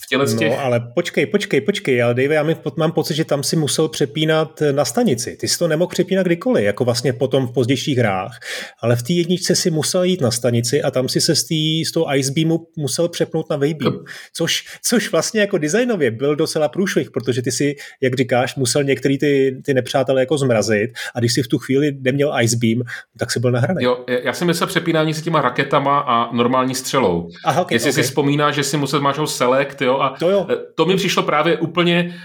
v 0.00 0.06
těle 0.06 0.26
z 0.26 0.36
těch... 0.36 0.50
No, 0.50 0.60
ale 0.60 0.80
počkej, 0.94 1.26
počkej, 1.26 1.60
počkej, 1.60 2.02
ale 2.02 2.14
Dave, 2.14 2.34
já 2.34 2.46
mám 2.76 2.92
pocit, 2.92 3.14
že 3.14 3.24
tam 3.24 3.42
si 3.42 3.56
musel 3.56 3.88
přepínat 3.88 4.62
na 4.72 4.84
stanici. 4.84 5.36
Ty 5.36 5.48
jsi 5.48 5.58
to 5.58 5.68
nemohl 5.68 5.88
přepínat 5.88 6.26
kdykoliv, 6.26 6.64
jako 6.64 6.84
vlastně 6.84 7.12
potom 7.12 7.46
v 7.46 7.52
pozdějších 7.52 7.98
hrách, 7.98 8.38
ale 8.82 8.96
v 8.96 9.02
té 9.02 9.12
jedničce 9.12 9.54
si 9.54 9.70
musel 9.70 10.02
jít 10.02 10.20
na 10.20 10.30
stanici 10.30 10.82
a 10.82 10.90
tam 10.90 11.08
si 11.08 11.20
se 11.20 11.36
z, 11.36 11.44
tý, 11.44 11.84
z 11.84 11.92
toho 11.92 12.14
Ice 12.16 12.32
Beamu 12.32 12.66
musel 12.76 13.08
přepnout 13.08 13.50
na 13.50 13.56
Waybeam, 13.56 13.92
no. 13.92 14.04
což, 14.32 14.64
což 14.84 15.12
vlastně 15.12 15.40
jako 15.40 15.58
designově 15.58 16.10
byl 16.10 16.36
docela 16.36 16.68
průšvih, 16.68 17.10
protože 17.10 17.42
ty 17.42 17.52
si, 17.52 17.74
jak 18.00 18.14
říkáš, 18.14 18.56
musel 18.56 18.84
některý 18.84 19.18
ty, 19.18 19.60
ty 19.64 19.74
nepřátelé 19.74 20.20
jako 20.20 20.38
zmrazit 20.38 20.90
a 21.14 21.18
když 21.18 21.32
si 21.32 21.42
v 21.42 21.48
tu 21.48 21.58
chvíli 21.58 21.92
neměl 22.00 22.32
Ice 22.42 22.56
Beam, 22.56 22.82
tak 23.18 23.30
si 23.30 23.40
byl 23.40 23.50
nahraný. 23.50 23.84
Jo, 23.84 24.04
já 24.22 24.32
jsem 24.32 24.46
myslel 24.46 24.66
přepínání 24.66 25.14
s 25.14 25.22
těma 25.22 25.40
raketama 25.40 25.98
a 25.98 26.32
normální 26.32 26.74
střelou. 26.74 27.28
Aha, 27.44 27.62
okay, 27.62 27.74
Jestli 27.74 27.90
okay. 27.90 28.02
si 28.02 28.08
vzpomínáš, 28.08 28.54
že 28.54 28.64
si 28.64 28.76
musel 28.76 29.00
máš 29.00 29.16
select, 29.26 29.81
jo, 29.84 29.98
a 29.98 30.14
to, 30.18 30.30
jo. 30.30 30.46
Eh, 30.50 30.56
to 30.74 30.86
mi 30.86 30.96
přišlo 30.96 31.22
právě 31.22 31.58
úplně 31.58 32.20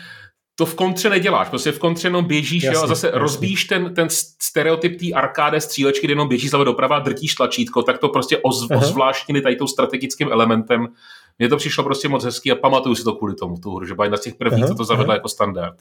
to 0.60 0.66
v 0.66 0.76
kontře 0.76 1.10
neděláš, 1.10 1.50
prostě 1.50 1.72
v 1.72 1.80
kontře 1.80 2.08
jenom 2.08 2.26
běžíš 2.26 2.64
jasný, 2.64 2.78
jo, 2.78 2.84
a 2.84 2.88
zase 2.88 3.08
jasný. 3.08 3.20
rozbíjíš 3.20 3.66
ten, 3.66 3.94
ten 3.94 4.08
stereotyp 4.42 5.00
té 5.00 5.12
arkáde 5.14 5.62
střílečky, 5.62 6.08
kde 6.08 6.12
jenom 6.12 6.28
běžíš 6.28 6.50
zleva 6.50 6.64
doprava, 6.64 7.00
drtíš 7.00 7.36
tlačítko, 7.36 7.84
tak 7.84 7.98
to 7.98 8.10
prostě 8.10 8.38
oz, 8.38 8.68
ozvláštnili 8.76 9.42
tady 9.42 9.56
tou 9.56 9.68
strategickým 9.68 10.32
elementem. 10.32 10.88
Mně 11.40 11.50
to 11.50 11.58
přišlo 11.58 11.84
prostě 11.84 12.10
moc 12.10 12.24
hezký 12.24 12.52
a 12.52 12.56
pamatuju 12.56 12.96
si 12.96 13.04
to 13.04 13.14
kvůli 13.14 13.36
tomu, 13.36 13.58
tu 13.58 13.76
hru, 13.76 13.86
že 13.86 13.94
byla 13.94 14.06
jedna 14.06 14.18
z 14.18 14.22
těch 14.22 14.36
prvních, 14.36 14.66
co 14.66 14.76
to 14.76 14.84
zavedla 14.84 15.14
jako 15.14 15.30
standard. 15.30 15.76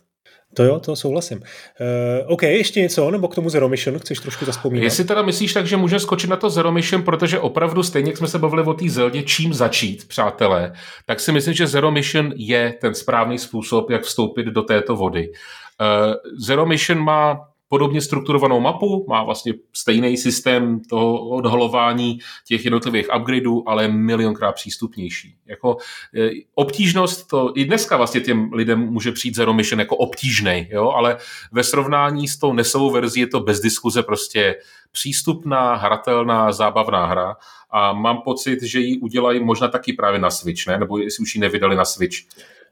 To 0.55 0.65
jo, 0.65 0.81
to 0.81 0.97
souhlasím. 0.97 1.39
Uh, 1.39 2.33
OK, 2.33 2.43
ještě 2.43 2.81
něco, 2.81 3.11
nebo 3.11 3.29
k 3.29 3.35
tomu 3.35 3.51
Zero 3.51 3.69
Mission 3.69 3.99
chceš 3.99 4.19
trošku 4.19 4.45
zaspomínat? 4.45 4.85
Jestli 4.85 5.05
teda 5.05 5.23
myslíš 5.23 5.53
tak, 5.53 5.67
že 5.67 5.77
můžeme 5.77 6.01
skočit 6.01 6.31
na 6.31 6.37
to 6.37 6.51
Zero 6.51 6.73
Mission, 6.73 7.03
protože 7.03 7.39
opravdu 7.39 7.83
stejně, 7.83 8.11
jak 8.11 8.17
jsme 8.17 8.29
se 8.29 8.39
bavili 8.39 8.63
o 8.63 8.75
té 8.75 8.89
Zeldě, 8.89 9.23
čím 9.23 9.55
začít, 9.55 10.09
přátelé, 10.09 10.73
tak 11.07 11.21
si 11.21 11.33
myslím, 11.33 11.55
že 11.55 11.67
Zero 11.67 11.91
Mission 11.91 12.33
je 12.37 12.75
ten 12.81 12.95
správný 12.95 13.39
způsob, 13.39 13.91
jak 13.91 14.03
vstoupit 14.03 14.47
do 14.47 14.63
této 14.63 14.97
vody. 14.97 15.29
Uh, 15.29 16.15
Zero 16.39 16.67
Mission 16.67 16.99
má 16.99 17.49
podobně 17.69 18.01
strukturovanou 18.01 18.61
mapu, 18.61 19.07
má 19.09 19.25
vlastně 19.25 19.55
stejný 19.73 20.17
systém 20.17 20.81
toho 20.81 21.29
odhalování 21.29 22.19
těch 22.47 22.65
jednotlivých 22.65 23.09
upgradeů, 23.21 23.65
ale 23.67 23.89
milionkrát 23.89 24.55
přístupnější. 24.55 25.37
Jako 25.47 25.77
e, 26.17 26.31
obtížnost, 26.55 27.29
to 27.29 27.53
i 27.55 27.65
dneska 27.65 27.97
vlastně 27.97 28.21
těm 28.21 28.53
lidem 28.53 28.81
může 28.81 29.13
přijít 29.13 29.35
Zero 29.35 29.55
Mission 29.55 29.81
jako 29.81 29.97
obtížný, 29.97 30.69
jo? 30.71 30.91
ale 30.91 31.17
ve 31.53 31.65
srovnání 31.65 32.29
s 32.29 32.39
tou 32.39 32.53
nesovou 32.53 32.91
verzí 32.91 33.21
je 33.21 33.27
to 33.27 33.41
bez 33.41 33.61
diskuze 33.61 34.03
prostě 34.03 34.57
přístupná, 34.93 35.75
hratelná, 35.75 36.53
zábavná 36.53 37.07
hra 37.07 37.37
a 37.71 37.93
mám 37.93 38.23
pocit, 38.23 38.63
že 38.63 38.81
ji 38.81 38.99
udělají 38.99 39.45
možná 39.45 39.69
taky 39.69 39.93
právě 39.93 40.21
na 40.21 40.31
Switch, 40.31 40.67
ne? 40.67 40.79
nebo 40.79 40.99
jestli 40.99 41.23
už 41.23 41.35
ji 41.35 41.41
nevydali 41.41 41.77
na 41.77 41.85
Switch. 41.85 42.17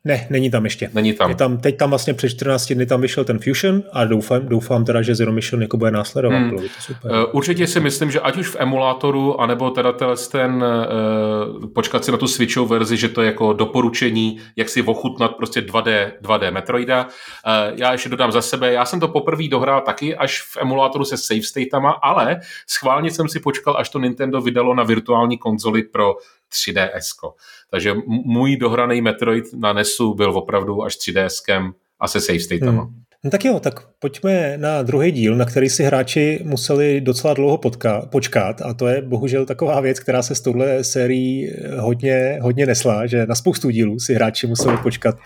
Ne, 0.07 0.27
není 0.31 0.51
tam 0.51 0.65
ještě. 0.65 0.91
Není 0.95 1.13
tam. 1.13 1.31
Je 1.31 1.37
tam. 1.37 1.59
Teď 1.59 1.77
tam 1.77 1.91
vlastně 1.91 2.15
před 2.15 2.29
14 2.29 2.73
dny 2.73 2.87
tam 2.87 3.01
vyšel 3.01 3.25
ten 3.25 3.39
Fusion 3.39 3.83
a 3.93 4.05
doufám, 4.05 4.49
doufám 4.49 4.85
teda, 4.85 5.03
že 5.03 5.15
Zero 5.15 5.33
Mission 5.33 5.63
jako 5.63 5.77
bude 5.77 5.91
následovat. 5.91 6.37
Hmm. 6.37 6.51
to 6.51 6.63
super. 6.81 7.11
Uh, 7.11 7.19
určitě 7.33 7.67
si 7.67 7.81
myslím, 7.81 8.11
že 8.11 8.21
ať 8.21 8.37
už 8.37 8.49
v 8.49 8.57
emulátoru, 8.59 9.41
anebo 9.41 9.71
teda 9.71 9.93
ten 10.31 10.65
uh, 10.65 11.69
počkat 11.69 12.05
si 12.05 12.13
na 12.13 12.19
tu 12.19 12.29
Switchovou 12.29 12.67
verzi, 12.67 12.97
že 12.97 13.09
to 13.09 13.23
je 13.23 13.27
jako 13.27 13.53
doporučení, 13.53 14.41
jak 14.57 14.69
si 14.69 14.83
ochutnat 14.83 15.37
prostě 15.37 15.61
2D, 15.61 16.13
2D 16.23 16.53
Metroida. 16.53 17.05
Uh, 17.05 17.79
já 17.79 17.93
ještě 17.93 18.09
dodám 18.09 18.33
za 18.33 18.43
sebe, 18.43 18.73
já 18.73 18.85
jsem 18.85 19.01
to 19.01 19.09
poprvé 19.09 19.49
dohrál 19.49 19.81
taky 19.81 20.17
až 20.17 20.43
v 20.43 20.57
emulátoru 20.61 21.05
se 21.05 21.17
save 21.17 21.43
statama, 21.43 21.91
ale 21.91 22.41
schválně 22.67 23.11
jsem 23.11 23.29
si 23.29 23.41
počkal, 23.41 23.77
až 23.79 23.89
to 23.89 23.99
Nintendo 23.99 24.41
vydalo 24.41 24.75
na 24.75 24.83
virtuální 24.83 25.39
konzoli 25.39 25.83
pro 25.83 26.15
3DS. 26.55 27.33
Takže 27.75 27.95
můj 28.07 28.57
dohraný 28.57 29.01
Metroid 29.01 29.45
na 29.55 29.73
NESu 29.73 30.15
byl 30.15 30.31
opravdu 30.31 30.83
až 30.83 30.95
3DSkem 30.95 31.73
a 32.01 32.09
se 32.09 32.21
save 32.21 32.41
statama. 32.41 32.83
Hmm. 32.83 32.95
No 33.25 33.31
tak 33.31 33.45
jo, 33.45 33.61
tak 33.61 33.75
pojďme 33.99 34.59
na 34.59 34.83
druhý 34.83 35.13
díl, 35.13 35.37
na 35.37 35.45
který 35.45 35.69
si 35.69 35.85
hráči 35.85 36.41
museli 36.45 37.01
docela 37.01 37.35
dlouho 37.35 37.59
potká, 37.59 38.01
počkat 38.07 38.63
a 38.63 38.75
to 38.75 38.87
je 38.87 39.03
bohužel 39.03 39.47
taková 39.47 39.81
věc, 39.81 40.01
která 40.01 40.23
se 40.23 40.35
s 40.35 40.41
touhle 40.41 40.85
sérií 40.85 41.51
hodně, 41.79 42.39
hodně 42.43 42.67
nesla, 42.67 43.07
že 43.07 43.27
na 43.27 43.35
spoustu 43.35 43.71
dílů 43.71 43.99
si 43.99 44.15
hráči 44.15 44.47
museli 44.47 44.77
počkat 44.77 45.17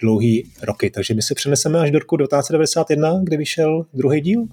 dlouhý 0.00 0.52
roky. 0.62 0.90
Takže 0.90 1.14
my 1.14 1.22
se 1.22 1.34
přeneseme 1.34 1.78
až 1.78 1.90
do 1.90 1.98
roku 1.98 2.16
1991, 2.16 3.20
kdy 3.24 3.36
vyšel 3.36 3.86
druhý 3.94 4.20
díl. 4.20 4.46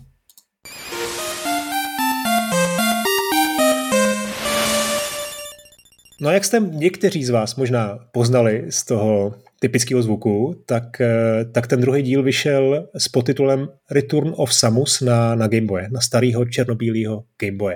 No 6.22 6.30
a 6.30 6.34
jak 6.34 6.46
jste 6.46 6.60
někteří 6.60 7.24
z 7.24 7.30
vás 7.30 7.56
možná 7.56 8.00
poznali 8.12 8.66
z 8.70 8.86
toho 8.86 9.34
typického 9.60 10.02
zvuku, 10.02 10.64
tak, 10.66 11.02
eh, 11.02 11.46
tak 11.52 11.68
ten 11.68 11.82
druhý 11.82 12.02
díl 12.02 12.24
vyšel 12.24 12.88
s 12.98 13.08
podtitulem 13.08 13.68
Return 13.92 14.34
of 14.36 14.54
Samus 14.54 15.02
na, 15.02 15.36
na 15.36 15.48
Game 15.48 15.66
Boy, 15.66 15.84
na 15.92 16.02
starého 16.02 16.46
černobílého 16.46 17.24
Game 17.42 17.58
Boy. 17.58 17.76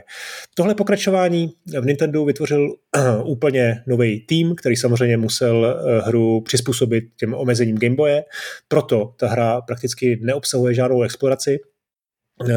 Tohle 0.53 0.75
pokračování 0.75 1.53
v 1.79 1.85
Nintendo 1.85 2.25
vytvořil 2.25 2.75
úplně 3.25 3.83
nový 3.87 4.25
tým, 4.25 4.55
který 4.55 4.75
samozřejmě 4.75 5.17
musel 5.17 5.57
uh, 5.57 6.07
hru 6.07 6.41
přizpůsobit 6.41 7.03
těm 7.17 7.33
omezením 7.33 7.77
Game 7.77 7.95
Boye, 7.95 8.23
proto 8.67 9.13
ta 9.19 9.27
hra 9.27 9.61
prakticky 9.61 10.19
neobsahuje 10.21 10.73
žádnou 10.73 11.01
exploraci, 11.01 11.59
Eh, 11.59 11.72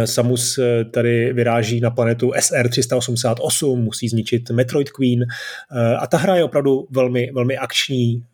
Samus 0.04 0.58
eh, 0.58 0.84
tady 0.84 1.32
vyráží 1.32 1.80
na 1.80 1.90
planetu 1.90 2.30
SR-388, 2.30 3.76
musí 3.76 4.08
zničit 4.08 4.50
Metroid 4.50 4.90
Queen 4.90 5.22
eh, 5.22 5.96
a 5.96 6.06
ta 6.06 6.16
hra 6.16 6.36
je 6.36 6.44
opravdu 6.44 6.86
velmi, 6.90 7.30
velmi 7.34 7.56
akční 7.56 8.24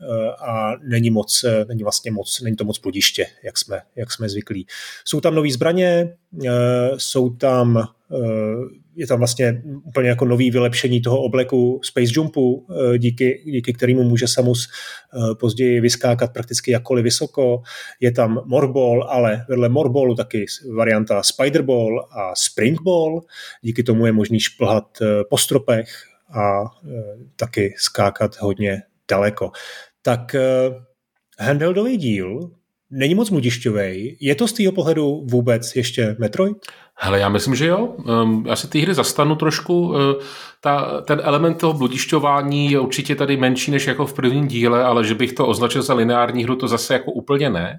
a 0.47 0.73
není 0.83 1.11
moc, 1.11 1.45
není 1.69 1.83
vlastně 1.83 2.11
moc, 2.11 2.41
není 2.41 2.57
to 2.57 2.65
moc 2.65 2.79
bludiště, 2.79 3.27
jak 3.45 3.59
jsme, 3.59 3.81
jak 3.97 4.13
jsme 4.13 4.29
zvyklí. 4.29 4.67
Jsou 5.05 5.21
tam 5.21 5.35
nové 5.35 5.51
zbraně, 5.51 6.15
jsou 6.97 7.31
tam 7.31 7.89
je 8.95 9.07
tam 9.07 9.19
vlastně 9.19 9.63
úplně 9.85 10.09
jako 10.09 10.25
nový 10.25 10.51
vylepšení 10.51 11.01
toho 11.01 11.23
obleku 11.23 11.81
Space 11.85 12.13
Jumpu, 12.15 12.67
eh, 12.71 12.99
díky, 12.99 13.43
díky 13.47 13.73
kterému 13.73 14.03
může 14.03 14.29
Samus 14.29 14.69
eh, 14.69 15.35
později 15.35 15.81
vyskákat 15.81 16.33
prakticky 16.33 16.71
jakkoliv 16.71 17.05
vysoko. 17.05 17.63
Je 18.01 18.13
tam 18.13 18.43
Morball, 18.45 19.05
ale 19.05 19.45
vedle 19.49 19.69
Morballu 19.69 20.15
taky 20.15 20.47
varianta 20.77 21.23
Spiderball 21.23 22.01
a 22.01 22.33
Springball. 22.35 23.21
Díky 23.63 23.83
tomu 23.83 24.07
je 24.07 24.13
možný 24.13 24.41
šplhat 24.41 25.03
eh, 25.03 25.25
po 25.31 25.39
stropech 25.39 25.89
a 26.35 26.65
taky 27.37 27.75
skákat 27.79 28.37
hodně 28.41 28.83
daleko. 29.11 29.51
Tak 30.03 30.37
handheldový 31.39 31.97
díl 31.97 32.51
není 32.93 33.15
moc 33.15 33.31
mudišťový. 33.31 34.17
Je 34.21 34.35
to 34.35 34.49
z 34.49 34.53
tého 34.53 34.73
pohledu 34.73 35.23
vůbec 35.31 35.77
ještě 35.77 36.17
Metroid? 36.19 36.57
Hele, 36.95 37.21
já 37.21 37.29
myslím, 37.29 37.55
že 37.55 37.67
jo. 37.67 37.79
Um, 37.87 38.45
já 38.47 38.57
se 38.57 38.69
té 38.69 38.79
hry 38.79 38.95
zastanu 38.95 39.37
trošku. 39.37 39.89
Uh, 39.89 39.97
ta, 40.61 41.01
ten 41.01 41.21
element 41.25 41.59
toho 41.59 41.73
bludišťování 41.73 42.71
je 42.71 42.81
určitě 42.81 43.15
tady 43.15 43.37
menší 43.37 43.71
než 43.71 43.87
jako 43.87 44.07
v 44.07 44.13
prvním 44.13 44.49
díle, 44.49 44.85
ale 44.85 45.05
že 45.05 45.15
bych 45.15 45.33
to 45.33 45.47
označil 45.47 45.83
za 45.83 45.95
lineární 45.95 46.45
hru, 46.45 46.57
to 46.57 46.69
zase 46.69 46.93
jako 46.93 47.13
úplně 47.13 47.51
ne. 47.51 47.79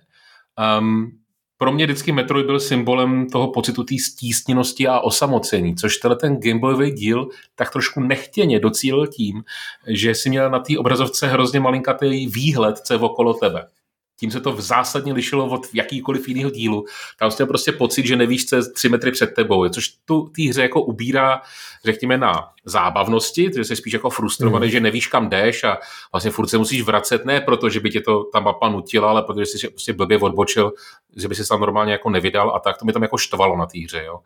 Um, 0.79 1.07
pro 1.57 1.71
mě 1.71 1.85
vždycky 1.85 2.11
Metroid 2.11 2.45
byl 2.45 2.59
symbolem 2.59 3.29
toho 3.29 3.51
pocitu 3.51 3.83
té 3.83 3.95
stísněnosti 3.99 4.87
a 4.87 4.99
osamocení, 4.99 5.75
což 5.75 5.97
tenhle 5.97 6.15
ten 6.17 6.37
Gameboyový 6.39 6.91
díl 6.91 7.27
tak 7.55 7.71
trošku 7.71 7.99
nechtěně 7.99 8.59
docílil 8.59 9.07
tím, 9.07 9.43
že 9.87 10.15
si 10.15 10.29
měl 10.29 10.49
na 10.49 10.59
té 10.59 10.77
obrazovce 10.77 11.27
hrozně 11.27 11.59
malinkatý 11.59 12.27
výhled, 12.27 12.77
co 12.77 12.93
je 12.93 12.99
okolo 12.99 13.33
tebe 13.33 13.65
tím 14.23 14.31
se 14.31 14.39
to 14.39 14.51
v 14.51 14.61
zásadně 14.61 15.13
lišilo 15.13 15.45
od 15.45 15.67
jakýkoliv 15.73 16.27
jiného 16.27 16.49
dílu. 16.49 16.85
Tam 17.19 17.31
jste 17.31 17.45
prostě 17.45 17.71
pocit, 17.71 18.05
že 18.05 18.15
nevíš, 18.15 18.45
co 18.45 18.55
je 18.55 18.61
tři 18.71 18.89
metry 18.89 19.11
před 19.11 19.33
tebou, 19.35 19.69
což 19.69 19.87
tu 20.05 20.21
té 20.35 20.43
hře 20.49 20.61
jako 20.61 20.81
ubírá, 20.81 21.41
řekněme, 21.85 22.17
na 22.17 22.47
zábavnosti, 22.65 23.51
že 23.55 23.63
jsi 23.63 23.75
spíš 23.75 23.93
jako 23.93 24.09
frustrovaný, 24.09 24.65
mm. 24.65 24.71
že 24.71 24.79
nevíš, 24.79 25.07
kam 25.07 25.29
jdeš 25.29 25.63
a 25.63 25.77
vlastně 26.11 26.31
furt 26.31 26.47
se 26.47 26.57
musíš 26.57 26.81
vracet, 26.81 27.25
ne 27.25 27.41
proto, 27.41 27.69
že 27.69 27.79
by 27.79 27.89
tě 27.89 28.01
to 28.01 28.23
ta 28.23 28.39
mapa 28.39 28.69
nutila, 28.69 29.09
ale 29.09 29.23
protože 29.23 29.45
jsi 29.45 29.67
prostě 29.67 29.93
blbě 29.93 30.17
odbočil, 30.17 30.71
že 31.15 31.27
by 31.27 31.35
se 31.35 31.47
tam 31.47 31.59
normálně 31.59 31.91
jako 31.91 32.09
nevydal 32.09 32.55
a 32.55 32.59
tak 32.59 32.77
to 32.77 32.85
mi 32.85 32.93
tam 32.93 33.01
jako 33.01 33.17
štvalo 33.17 33.57
na 33.57 33.65
té 33.65 33.79
hře, 33.79 34.03
jo. 34.03 34.19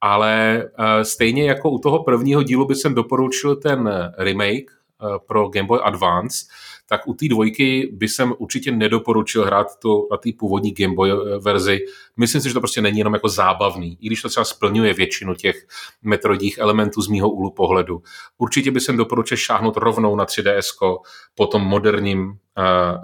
Ale 0.00 0.64
uh, 0.78 1.02
stejně 1.02 1.48
jako 1.48 1.70
u 1.70 1.78
toho 1.78 2.02
prvního 2.02 2.42
dílu 2.42 2.66
by 2.66 2.74
jsem 2.74 2.94
doporučil 2.94 3.56
ten 3.56 4.12
remake 4.18 4.70
uh, 5.02 5.18
pro 5.26 5.48
Game 5.48 5.66
Boy 5.66 5.80
Advance, 5.82 6.46
tak 6.88 7.08
u 7.08 7.14
té 7.14 7.28
dvojky 7.28 7.90
by 7.92 8.08
jsem 8.08 8.34
určitě 8.38 8.72
nedoporučil 8.72 9.44
hrát 9.44 9.66
to 9.78 10.08
na 10.10 10.16
té 10.16 10.30
původní 10.38 10.74
Game 10.74 10.94
Boy 10.94 11.10
verzi. 11.40 11.78
Myslím 12.16 12.40
si, 12.40 12.48
že 12.48 12.54
to 12.54 12.60
prostě 12.60 12.82
není 12.82 12.98
jenom 12.98 13.14
jako 13.14 13.28
zábavný, 13.28 13.98
i 14.00 14.06
když 14.06 14.22
to 14.22 14.28
třeba 14.28 14.44
splňuje 14.44 14.94
většinu 14.94 15.34
těch 15.34 15.66
metrodích 16.02 16.58
elementů 16.58 17.02
z 17.02 17.08
mýho 17.08 17.30
úhlu 17.30 17.50
pohledu. 17.50 18.02
Určitě 18.38 18.70
by 18.70 18.80
jsem 18.80 18.96
doporučil 18.96 19.36
šáhnout 19.36 19.76
rovnou 19.76 20.16
na 20.16 20.24
3DS 20.24 20.98
po 21.34 21.46
tom 21.46 21.62
moderním 21.62 22.26
uh, 22.28 22.34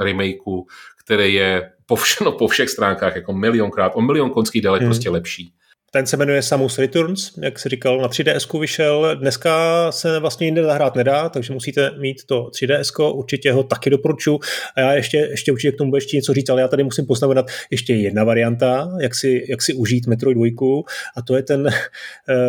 remakeu, 0.00 0.66
který 1.04 1.34
je 1.34 1.72
po, 1.86 1.94
vš- 1.94 2.24
no, 2.24 2.32
po 2.32 2.48
všech 2.48 2.70
stránkách 2.70 3.16
jako 3.16 3.32
milionkrát, 3.32 3.92
o 3.94 4.00
milion 4.00 4.30
konských 4.30 4.62
dalek 4.62 4.82
hmm. 4.82 4.90
prostě 4.90 5.10
lepší. 5.10 5.54
Ten 5.92 6.06
se 6.06 6.16
jmenuje 6.16 6.42
Samus 6.42 6.78
Returns, 6.78 7.38
jak 7.42 7.58
se 7.58 7.68
říkal, 7.68 8.00
na 8.00 8.08
3DS 8.08 8.60
vyšel. 8.60 9.16
Dneska 9.16 9.92
se 9.92 10.18
vlastně 10.18 10.46
jinde 10.46 10.64
zahrát 10.64 10.96
nedá, 10.96 11.28
takže 11.28 11.52
musíte 11.52 11.90
mít 11.98 12.24
to 12.24 12.50
3DS, 12.62 13.14
určitě 13.14 13.52
ho 13.52 13.62
taky 13.62 13.90
doporučuji. 13.90 14.40
A 14.76 14.80
já 14.80 14.92
ještě, 14.92 15.16
ještě 15.16 15.52
určitě 15.52 15.72
k 15.72 15.78
tomu 15.78 15.94
ještě 15.94 16.16
něco 16.16 16.34
říct, 16.34 16.48
ale 16.50 16.60
já 16.60 16.68
tady 16.68 16.84
musím 16.84 17.06
poznamenat 17.06 17.46
ještě 17.70 17.94
jedna 17.94 18.24
varianta, 18.24 18.90
jak 19.00 19.14
si, 19.14 19.46
jak 19.48 19.62
si 19.62 19.74
užít 19.74 20.06
Metroid 20.06 20.38
2, 20.38 20.82
a 21.16 21.22
to 21.22 21.36
je 21.36 21.42
ten 21.42 21.60
uh, 21.66 21.72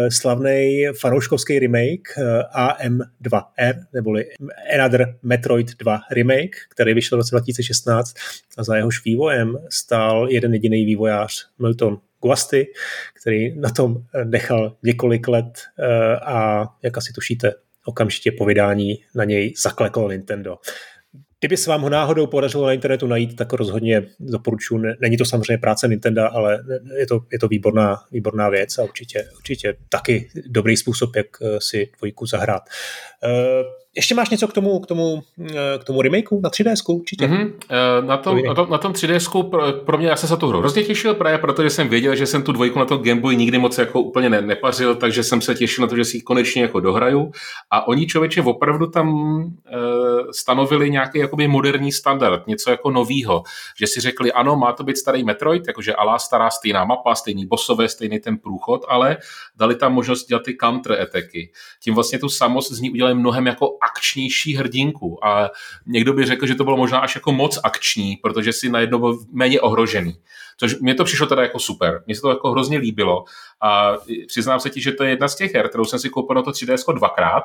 slavný 0.09 0.85
fanouškovský 0.99 1.59
remake 1.59 2.17
uh, 2.17 2.23
AM2R, 2.61 3.73
neboli 3.93 4.25
Another 4.73 5.15
Metroid 5.23 5.77
2 5.77 5.99
remake, 6.11 6.55
který 6.69 6.93
vyšel 6.93 7.17
v 7.17 7.19
roce 7.19 7.35
2016 7.35 8.13
a 8.57 8.63
za 8.63 8.75
jehož 8.75 9.05
vývojem 9.05 9.57
stál 9.69 10.27
jeden 10.29 10.53
jediný 10.53 10.85
vývojář 10.85 11.45
Milton 11.59 11.97
Guasty, 12.21 12.67
který 13.21 13.59
na 13.59 13.69
tom 13.69 13.97
nechal 14.23 14.75
několik 14.83 15.27
let 15.27 15.61
eh, 15.79 16.15
a 16.15 16.67
jak 16.83 16.97
asi 16.97 17.13
tušíte, 17.13 17.53
okamžitě 17.85 18.31
po 18.31 18.45
vydání 18.45 19.03
na 19.15 19.23
něj 19.23 19.53
zakleklo 19.63 20.11
Nintendo. 20.11 20.57
Kdyby 21.39 21.57
se 21.57 21.69
vám 21.69 21.81
ho 21.81 21.89
náhodou 21.89 22.27
podařilo 22.27 22.65
na 22.65 22.73
internetu 22.73 23.07
najít, 23.07 23.35
tak 23.35 23.53
rozhodně 23.53 24.07
doporučuji. 24.19 24.83
Není 24.99 25.17
to 25.17 25.25
samozřejmě 25.25 25.57
práce 25.57 25.87
Nintendo, 25.87 26.33
ale 26.33 26.63
je 26.97 27.07
to, 27.07 27.19
je 27.31 27.39
to 27.39 27.47
výborná, 27.47 27.97
výborná 28.11 28.49
věc 28.49 28.77
a 28.77 28.83
určitě, 28.83 29.27
určitě 29.37 29.77
taky 29.89 30.29
dobrý 30.47 30.77
způsob, 30.77 31.15
jak 31.15 31.27
eh, 31.41 31.57
si 31.61 31.89
dvojku 31.97 32.25
zahrát. 32.25 32.63
Ještě 33.95 34.15
máš 34.15 34.29
něco 34.29 34.47
k 34.47 34.53
tomu, 34.53 34.79
k 34.79 34.87
tomu, 34.87 35.23
eh, 35.49 35.77
k 35.79 35.83
tomu 35.83 36.01
remakeu 36.01 36.41
na 36.43 36.49
3DS 36.49 36.93
určitě? 36.93 37.27
Mm-hmm. 37.27 37.51
Na, 38.05 38.17
tom, 38.17 38.43
na, 38.43 38.53
tom, 38.53 38.69
na 38.69 38.77
tom 38.77 38.93
3DS 38.93 39.49
pro, 39.49 39.73
pro 39.73 39.97
mě, 39.97 40.07
já 40.07 40.15
jsem 40.15 40.29
se 40.29 40.37
tu 40.37 40.47
hru 40.47 40.59
hrozně 40.59 40.83
těšil, 40.83 41.13
právě 41.13 41.37
protože 41.37 41.69
jsem 41.69 41.89
věděl, 41.89 42.15
že 42.15 42.25
jsem 42.25 42.43
tu 42.43 42.51
dvojku 42.51 42.79
na 42.79 42.85
tom 42.85 43.03
Game 43.03 43.21
Boy 43.21 43.35
nikdy 43.35 43.57
moc 43.57 43.77
jako 43.77 44.01
úplně 44.01 44.29
ne, 44.29 44.41
nepařil, 44.41 44.95
takže 44.95 45.23
jsem 45.23 45.41
se 45.41 45.55
těšil 45.55 45.81
na 45.81 45.87
to, 45.87 45.95
že 45.95 46.05
si 46.05 46.17
ji 46.17 46.21
konečně 46.21 46.61
jako 46.61 46.79
dohraju. 46.79 47.31
A 47.71 47.87
oni 47.87 48.07
člověče 48.07 48.41
opravdu 48.41 48.87
tam 48.87 49.09
e, 49.67 49.77
stanovili 50.33 50.89
nějaký 50.89 51.19
jakoby 51.19 51.47
moderní 51.47 51.91
standard, 51.91 52.47
něco 52.47 52.71
jako 52.71 52.91
novýho, 52.91 53.43
že 53.79 53.87
si 53.87 53.99
řekli, 53.99 54.31
ano, 54.31 54.55
má 54.55 54.71
to 54.71 54.83
být 54.83 54.97
starý 54.97 55.23
Metroid, 55.23 55.67
jakože 55.67 55.95
alá 55.95 56.19
stará 56.19 56.49
stejná 56.49 56.85
mapa, 56.85 57.15
stejný 57.15 57.45
bosové, 57.45 57.89
stejný 57.89 58.19
ten 58.19 58.37
průchod, 58.37 58.85
ale 58.87 59.17
dali 59.57 59.75
tam 59.75 59.93
možnost 59.93 60.25
dělat 60.25 60.43
ty 60.43 60.57
counter 60.61 61.01
attacky. 61.01 61.51
Tím 61.83 61.93
vlastně 61.93 62.19
tu 62.19 62.29
samost 62.29 62.71
z 62.71 62.79
ní 62.79 62.89
udělali 62.89 63.15
mnohem 63.15 63.47
jako 63.47 63.77
akčnější 63.81 64.55
hrdinku. 64.55 65.25
A 65.25 65.49
někdo 65.85 66.13
by 66.13 66.25
řekl, 66.25 66.45
že 66.45 66.55
to 66.55 66.63
bylo 66.63 66.77
možná 66.77 66.99
až 66.99 67.15
jako 67.15 67.31
moc 67.31 67.59
akční, 67.63 68.17
protože 68.23 68.53
si 68.53 68.69
najednou 68.69 68.99
byl 68.99 69.19
méně 69.31 69.61
ohrožený. 69.61 70.17
Což 70.57 70.79
mě 70.79 70.95
to 70.95 71.03
přišlo 71.03 71.27
teda 71.27 71.41
jako 71.41 71.59
super. 71.59 72.03
Mně 72.05 72.15
se 72.15 72.21
to 72.21 72.29
jako 72.29 72.51
hrozně 72.51 72.77
líbilo. 72.77 73.23
A 73.61 73.93
přiznám 74.27 74.59
se 74.59 74.69
ti, 74.69 74.81
že 74.81 74.91
to 74.91 75.03
je 75.03 75.09
jedna 75.09 75.27
z 75.27 75.35
těch 75.35 75.55
her, 75.55 75.69
kterou 75.69 75.85
jsem 75.85 75.99
si 75.99 76.09
koupil 76.09 76.35
na 76.35 76.41
to 76.41 76.51
3DS 76.51 76.93
dvakrát. 76.93 77.43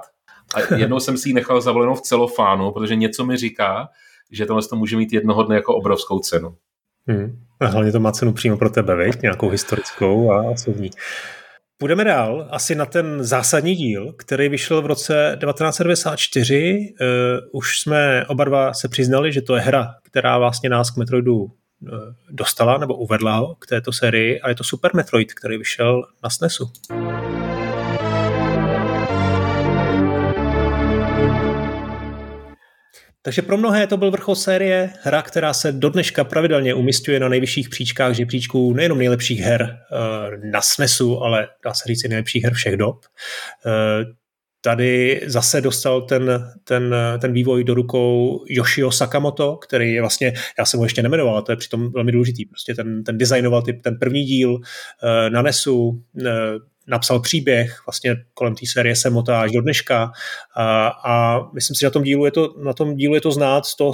A 0.54 0.74
jednou 0.74 1.00
jsem 1.00 1.16
si 1.16 1.28
ji 1.28 1.32
nechal 1.32 1.60
zavolenou 1.60 1.94
v 1.94 2.00
celofánu, 2.00 2.70
protože 2.70 2.96
něco 2.96 3.24
mi 3.24 3.36
říká, 3.36 3.88
že 4.30 4.46
tohle 4.46 4.62
to 4.62 4.76
může 4.76 4.96
mít 4.96 5.12
jednoho 5.12 5.42
dne 5.42 5.54
jako 5.54 5.74
obrovskou 5.74 6.18
cenu. 6.18 6.56
Hmm. 7.08 7.42
A 7.60 7.66
hlavně 7.66 7.92
to 7.92 8.00
má 8.00 8.12
cenu 8.12 8.32
přímo 8.32 8.56
pro 8.56 8.70
tebe, 8.70 8.96
viď? 8.96 9.22
nějakou 9.22 9.48
historickou 9.48 10.32
a 10.32 10.42
osobní. 10.42 10.90
Půjdeme 11.78 12.04
dál, 12.04 12.48
asi 12.50 12.74
na 12.74 12.86
ten 12.86 13.24
zásadní 13.24 13.74
díl, 13.74 14.12
který 14.12 14.48
vyšel 14.48 14.82
v 14.82 14.86
roce 14.86 15.38
1994. 15.40 16.94
Uh, 17.00 17.06
eh, 17.06 17.40
už 17.52 17.80
jsme 17.80 18.26
oba 18.26 18.44
dva 18.44 18.74
se 18.74 18.88
přiznali, 18.88 19.32
že 19.32 19.42
to 19.42 19.56
je 19.56 19.62
hra, 19.62 19.94
která 20.02 20.38
vlastně 20.38 20.70
nás 20.70 20.90
k 20.90 20.96
Metroidu 20.96 21.36
uh, 21.36 21.50
dostala 22.30 22.78
nebo 22.78 22.94
uvedla 22.94 23.36
ho 23.36 23.54
k 23.54 23.66
této 23.66 23.92
sérii 23.92 24.40
a 24.40 24.48
je 24.48 24.54
to 24.54 24.64
Super 24.64 24.90
Metroid, 24.94 25.34
který 25.34 25.58
vyšel 25.58 26.02
na 26.22 26.30
SNESu. 26.30 26.72
Takže 33.26 33.42
pro 33.42 33.56
mnohé 33.56 33.86
to 33.86 33.96
byl 33.96 34.10
vrchol 34.10 34.34
série, 34.34 34.90
hra, 35.02 35.22
která 35.22 35.52
se 35.52 35.72
do 35.72 35.90
dneška 35.90 36.24
pravidelně 36.24 36.74
umistuje 36.74 37.20
na 37.20 37.28
nejvyšších 37.28 37.68
příčkách 37.68 38.14
žebříčků 38.14 38.72
nejenom 38.72 38.98
nejlepších 38.98 39.40
her 39.40 39.62
eh, 39.62 40.50
na 40.50 40.62
SNESu, 40.62 41.18
ale 41.18 41.48
dá 41.64 41.74
se 41.74 41.84
říct 41.86 42.04
i 42.04 42.08
nejlepších 42.08 42.44
her 42.44 42.54
všech 42.54 42.76
dob. 42.76 42.96
Eh, 44.66 44.70
tady 44.70 45.20
zase 45.26 45.60
dostal 45.60 46.02
ten, 46.02 46.52
ten, 46.64 46.94
ten 47.20 47.32
vývoj 47.32 47.64
do 47.64 47.74
rukou 47.74 48.44
Yoshio 48.48 48.90
Sakamoto, 48.90 49.56
který 49.56 49.92
je 49.92 50.00
vlastně, 50.00 50.32
já 50.58 50.64
jsem 50.64 50.78
ho 50.78 50.84
ještě 50.84 51.02
nemenoval, 51.02 51.42
to 51.42 51.52
je 51.52 51.56
přitom 51.56 51.92
velmi 51.92 52.12
důležitý, 52.12 52.44
prostě 52.44 52.74
ten, 52.74 53.04
ten 53.04 53.18
designoval 53.18 53.62
typ, 53.62 53.82
ten 53.82 53.98
první 53.98 54.24
díl 54.24 54.54
uh, 54.54 54.60
na 55.28 55.42
NESu, 55.42 55.88
uh, 55.88 56.00
napsal 56.88 57.20
příběh, 57.20 57.82
vlastně 57.86 58.16
kolem 58.34 58.54
té 58.54 58.66
série 58.66 58.96
se 58.96 59.10
motá 59.10 59.40
až 59.40 59.52
do 59.52 59.60
dneška 59.60 60.12
a, 60.56 60.88
a 60.88 61.40
myslím 61.52 61.74
si, 61.74 61.80
že 61.80 61.86
na 61.86 61.90
tom 61.90 62.02
dílu 62.02 62.24
je 62.24 62.30
to, 62.30 62.54
na 62.64 62.72
tom 62.72 62.96
dílu 62.96 63.14
je 63.14 63.20
to 63.20 63.32
znát 63.32 63.66
z 63.66 63.76
toho, 63.76 63.92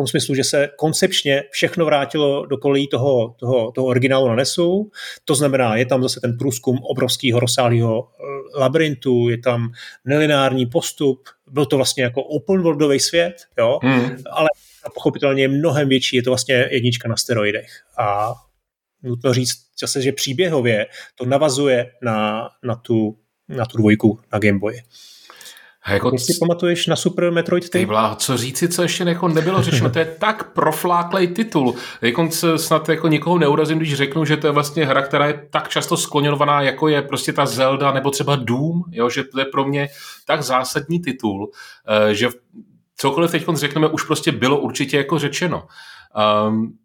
tom 0.00 0.06
smyslu, 0.06 0.34
že 0.34 0.44
se 0.44 0.68
koncepčně 0.76 1.42
všechno 1.50 1.84
vrátilo 1.84 2.46
do 2.46 2.56
kolejí 2.56 2.88
toho, 2.88 3.34
toho, 3.38 3.72
toho 3.72 3.86
originálu 3.86 4.28
na 4.28 4.34
NESu, 4.34 4.90
to 5.24 5.34
znamená, 5.34 5.76
je 5.76 5.86
tam 5.86 6.02
zase 6.02 6.20
ten 6.20 6.38
průzkum 6.38 6.78
obrovského 6.82 7.40
rozsáhlého 7.40 8.08
eh, 8.08 8.58
labirintu, 8.58 9.28
je 9.28 9.38
tam 9.38 9.72
nelinární 10.04 10.66
postup, 10.66 11.28
byl 11.50 11.66
to 11.66 11.76
vlastně 11.76 12.02
jako 12.02 12.22
open 12.22 12.62
worldový 12.62 13.00
svět, 13.00 13.34
jo, 13.58 13.78
hmm. 13.82 14.16
ale 14.30 14.48
pochopitelně 14.94 15.42
je 15.42 15.48
mnohem 15.48 15.88
větší, 15.88 16.16
je 16.16 16.22
to 16.22 16.30
vlastně 16.30 16.68
jednička 16.70 17.08
na 17.08 17.16
steroidech 17.16 17.70
a 17.98 18.34
nutno 19.02 19.34
říct 19.34 19.56
zase, 19.80 20.02
že 20.02 20.12
příběhově 20.12 20.86
to 21.14 21.24
navazuje 21.24 21.92
na, 22.02 22.48
na, 22.62 22.74
tu, 22.74 23.18
na 23.48 23.66
tu 23.66 23.78
dvojku 23.78 24.20
na 24.32 24.38
Game 24.38 24.58
Boy. 24.58 24.82
A 25.82 25.92
jako 25.92 26.18
si 26.18 26.32
pamatuješ 26.40 26.86
na 26.86 26.96
Super 26.96 27.32
Metroid 27.32 27.70
ty? 27.70 27.84
Vlá, 27.84 28.14
co 28.14 28.36
říci, 28.36 28.68
co 28.68 28.82
ještě 28.82 29.04
jako 29.04 29.28
nebylo 29.28 29.62
řečeno, 29.62 29.90
to 29.90 29.98
je 29.98 30.04
tak 30.04 30.52
profláklej 30.52 31.28
titul. 31.28 31.74
Jako 32.02 32.28
snad 32.56 32.88
jako 32.88 33.08
nikoho 33.08 33.38
neurazím, 33.38 33.78
když 33.78 33.94
řeknu, 33.94 34.24
že 34.24 34.36
to 34.36 34.46
je 34.46 34.52
vlastně 34.52 34.86
hra, 34.86 35.02
která 35.02 35.26
je 35.26 35.46
tak 35.50 35.68
často 35.68 35.96
skloněnovaná, 35.96 36.62
jako 36.62 36.88
je 36.88 37.02
prostě 37.02 37.32
ta 37.32 37.46
Zelda 37.46 37.92
nebo 37.92 38.10
třeba 38.10 38.36
Doom, 38.36 38.82
jo, 38.90 39.10
že 39.10 39.24
to 39.24 39.38
je 39.38 39.44
pro 39.44 39.64
mě 39.64 39.88
tak 40.26 40.42
zásadní 40.42 41.00
titul, 41.00 41.50
eh, 41.88 42.14
že 42.14 42.28
cokoliv 42.96 43.30
teď 43.30 43.44
řekneme, 43.54 43.88
už 43.88 44.02
prostě 44.02 44.32
bylo 44.32 44.58
určitě 44.60 44.96
jako 44.96 45.18
řečeno. 45.18 45.66
Um, 46.48 46.78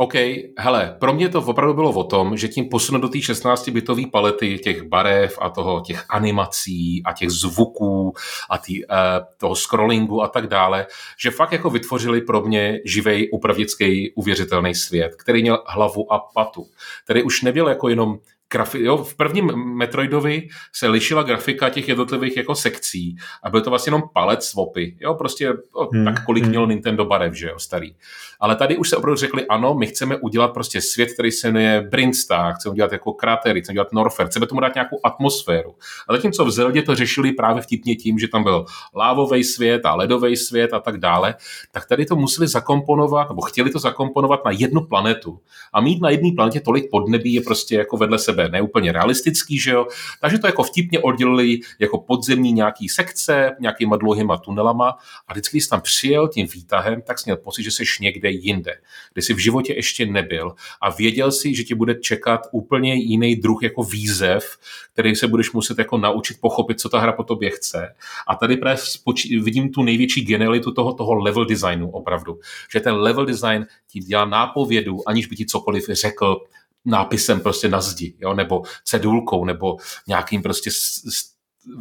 OK, 0.00 0.14
hele, 0.58 0.96
pro 0.98 1.14
mě 1.14 1.28
to 1.28 1.42
opravdu 1.42 1.74
bylo 1.74 1.90
o 1.90 2.04
tom, 2.04 2.36
že 2.36 2.48
tím 2.48 2.68
posunout 2.68 3.00
do 3.00 3.08
té 3.08 3.18
16-bitové 3.18 4.10
palety 4.10 4.58
těch 4.58 4.82
barev 4.82 5.38
a 5.40 5.50
toho, 5.50 5.80
těch 5.80 6.04
animací 6.10 7.02
a 7.04 7.12
těch 7.12 7.30
zvuků 7.30 8.14
a 8.50 8.58
tý, 8.58 8.84
uh, 8.84 8.96
toho 9.36 9.56
scrollingu 9.56 10.22
a 10.22 10.28
tak 10.28 10.46
dále, 10.46 10.86
že 11.18 11.30
fakt 11.30 11.52
jako 11.52 11.70
vytvořili 11.70 12.20
pro 12.20 12.40
mě 12.40 12.80
živej, 12.84 13.28
upravdický, 13.32 14.12
uvěřitelný 14.14 14.74
svět, 14.74 15.14
který 15.18 15.42
měl 15.42 15.62
hlavu 15.66 16.12
a 16.12 16.18
patu, 16.18 16.66
který 17.04 17.22
už 17.22 17.42
nebyl 17.42 17.68
jako 17.68 17.88
jenom 17.88 18.18
grafi- 18.54 18.80
jo, 18.80 18.96
v 18.96 19.14
prvním 19.14 19.46
Metroidovi 19.76 20.48
se 20.72 20.88
lišila 20.88 21.22
grafika 21.22 21.68
těch 21.70 21.88
jednotlivých 21.88 22.36
jako 22.36 22.54
sekcí 22.54 23.16
a 23.42 23.50
byl 23.50 23.60
to 23.60 23.70
vlastně 23.70 23.90
jenom 23.90 24.02
palec 24.14 24.44
swapy, 24.44 24.96
jo, 25.00 25.14
prostě 25.14 25.44
jo, 25.44 25.54
hmm. 25.92 26.04
tak 26.04 26.24
kolik 26.24 26.42
hmm. 26.42 26.50
měl 26.50 26.66
Nintendo 26.66 27.04
barev, 27.04 27.34
že 27.34 27.48
jo, 27.48 27.58
starý. 27.58 27.94
Ale 28.40 28.56
tady 28.56 28.76
už 28.76 28.88
se 28.88 28.96
opravdu 28.96 29.16
řekli, 29.16 29.46
ano, 29.46 29.74
my 29.74 29.86
chceme 29.86 30.16
udělat 30.16 30.48
prostě 30.48 30.80
svět, 30.80 31.12
který 31.12 31.30
se 31.30 31.52
jmenuje 31.52 31.88
Brinstar, 31.90 32.54
chceme 32.54 32.72
udělat 32.72 32.92
jako 32.92 33.12
krátery, 33.12 33.60
chceme 33.62 33.74
udělat 33.74 33.92
Norfair, 33.92 34.28
chceme 34.28 34.46
tomu 34.46 34.60
dát 34.60 34.74
nějakou 34.74 35.00
atmosféru. 35.04 35.74
A 36.08 36.12
zatímco 36.12 36.44
v 36.44 36.50
Zeldě 36.50 36.82
to 36.82 36.94
řešili 36.94 37.32
právě 37.32 37.62
vtipně 37.62 37.96
tím, 37.96 38.18
že 38.18 38.28
tam 38.28 38.42
byl 38.42 38.64
lávový 38.96 39.44
svět 39.44 39.86
a 39.86 39.94
ledový 39.94 40.36
svět 40.36 40.74
a 40.74 40.80
tak 40.80 40.98
dále, 40.98 41.34
tak 41.72 41.86
tady 41.86 42.06
to 42.06 42.16
museli 42.16 42.48
zakomponovat, 42.48 43.28
nebo 43.28 43.42
chtěli 43.42 43.70
to 43.70 43.78
zakomponovat 43.78 44.44
na 44.44 44.50
jednu 44.50 44.80
planetu. 44.80 45.40
A 45.72 45.80
mít 45.80 46.02
na 46.02 46.10
jedné 46.10 46.30
planetě 46.36 46.60
tolik 46.60 46.90
podnebí 46.90 47.34
je 47.34 47.40
prostě 47.40 47.76
jako 47.76 47.96
vedle 47.96 48.18
sebe 48.18 48.37
neúplně 48.48 48.92
realistický, 48.92 49.58
že 49.58 49.70
jo. 49.70 49.86
Takže 50.20 50.38
to 50.38 50.46
jako 50.46 50.62
vtipně 50.62 51.00
oddělili 51.00 51.60
jako 51.78 51.98
podzemní 51.98 52.52
nějaký 52.52 52.88
sekce, 52.88 53.56
nějakýma 53.60 53.96
dlouhýma 53.96 54.38
tunelama 54.38 54.96
a 55.28 55.32
vždycky, 55.32 55.56
když 55.56 55.64
jsi 55.64 55.70
tam 55.70 55.80
přijel 55.80 56.28
tím 56.28 56.46
výtahem, 56.54 57.02
tak 57.02 57.18
jsi 57.18 57.22
měl 57.26 57.36
pocit, 57.36 57.62
že 57.62 57.70
jsi 57.70 57.84
někde 58.00 58.30
jinde, 58.30 58.74
kde 59.12 59.22
jsi 59.22 59.34
v 59.34 59.38
životě 59.38 59.74
ještě 59.74 60.06
nebyl 60.06 60.54
a 60.80 60.90
věděl 60.90 61.32
si, 61.32 61.54
že 61.54 61.64
ti 61.64 61.74
bude 61.74 61.94
čekat 61.94 62.40
úplně 62.52 62.94
jiný 62.94 63.36
druh 63.36 63.62
jako 63.62 63.82
výzev, 63.82 64.58
který 64.92 65.16
se 65.16 65.28
budeš 65.28 65.52
muset 65.52 65.78
jako 65.78 65.98
naučit 65.98 66.36
pochopit, 66.40 66.80
co 66.80 66.88
ta 66.88 66.98
hra 66.98 67.12
po 67.12 67.24
tobě 67.24 67.50
chce. 67.50 67.94
A 68.28 68.34
tady 68.34 68.56
právě 68.56 68.76
spoči- 68.76 69.42
vidím 69.44 69.72
tu 69.72 69.82
největší 69.82 70.24
genialitu 70.24 70.72
toho, 70.72 70.92
toho 70.92 71.14
level 71.14 71.44
designu 71.44 71.90
opravdu. 71.90 72.38
Že 72.72 72.80
ten 72.80 72.94
level 72.94 73.26
design 73.26 73.66
ti 73.88 74.00
dělá 74.00 74.24
nápovědu, 74.24 75.08
aniž 75.08 75.26
by 75.26 75.36
ti 75.36 75.46
cokoliv 75.46 75.84
řekl, 75.92 76.36
nápisem 76.84 77.40
prostě 77.40 77.68
na 77.68 77.80
zdi, 77.80 78.14
jo? 78.18 78.34
nebo 78.34 78.62
cedulkou, 78.84 79.44
nebo 79.44 79.76
nějakým 80.06 80.42
prostě 80.42 80.70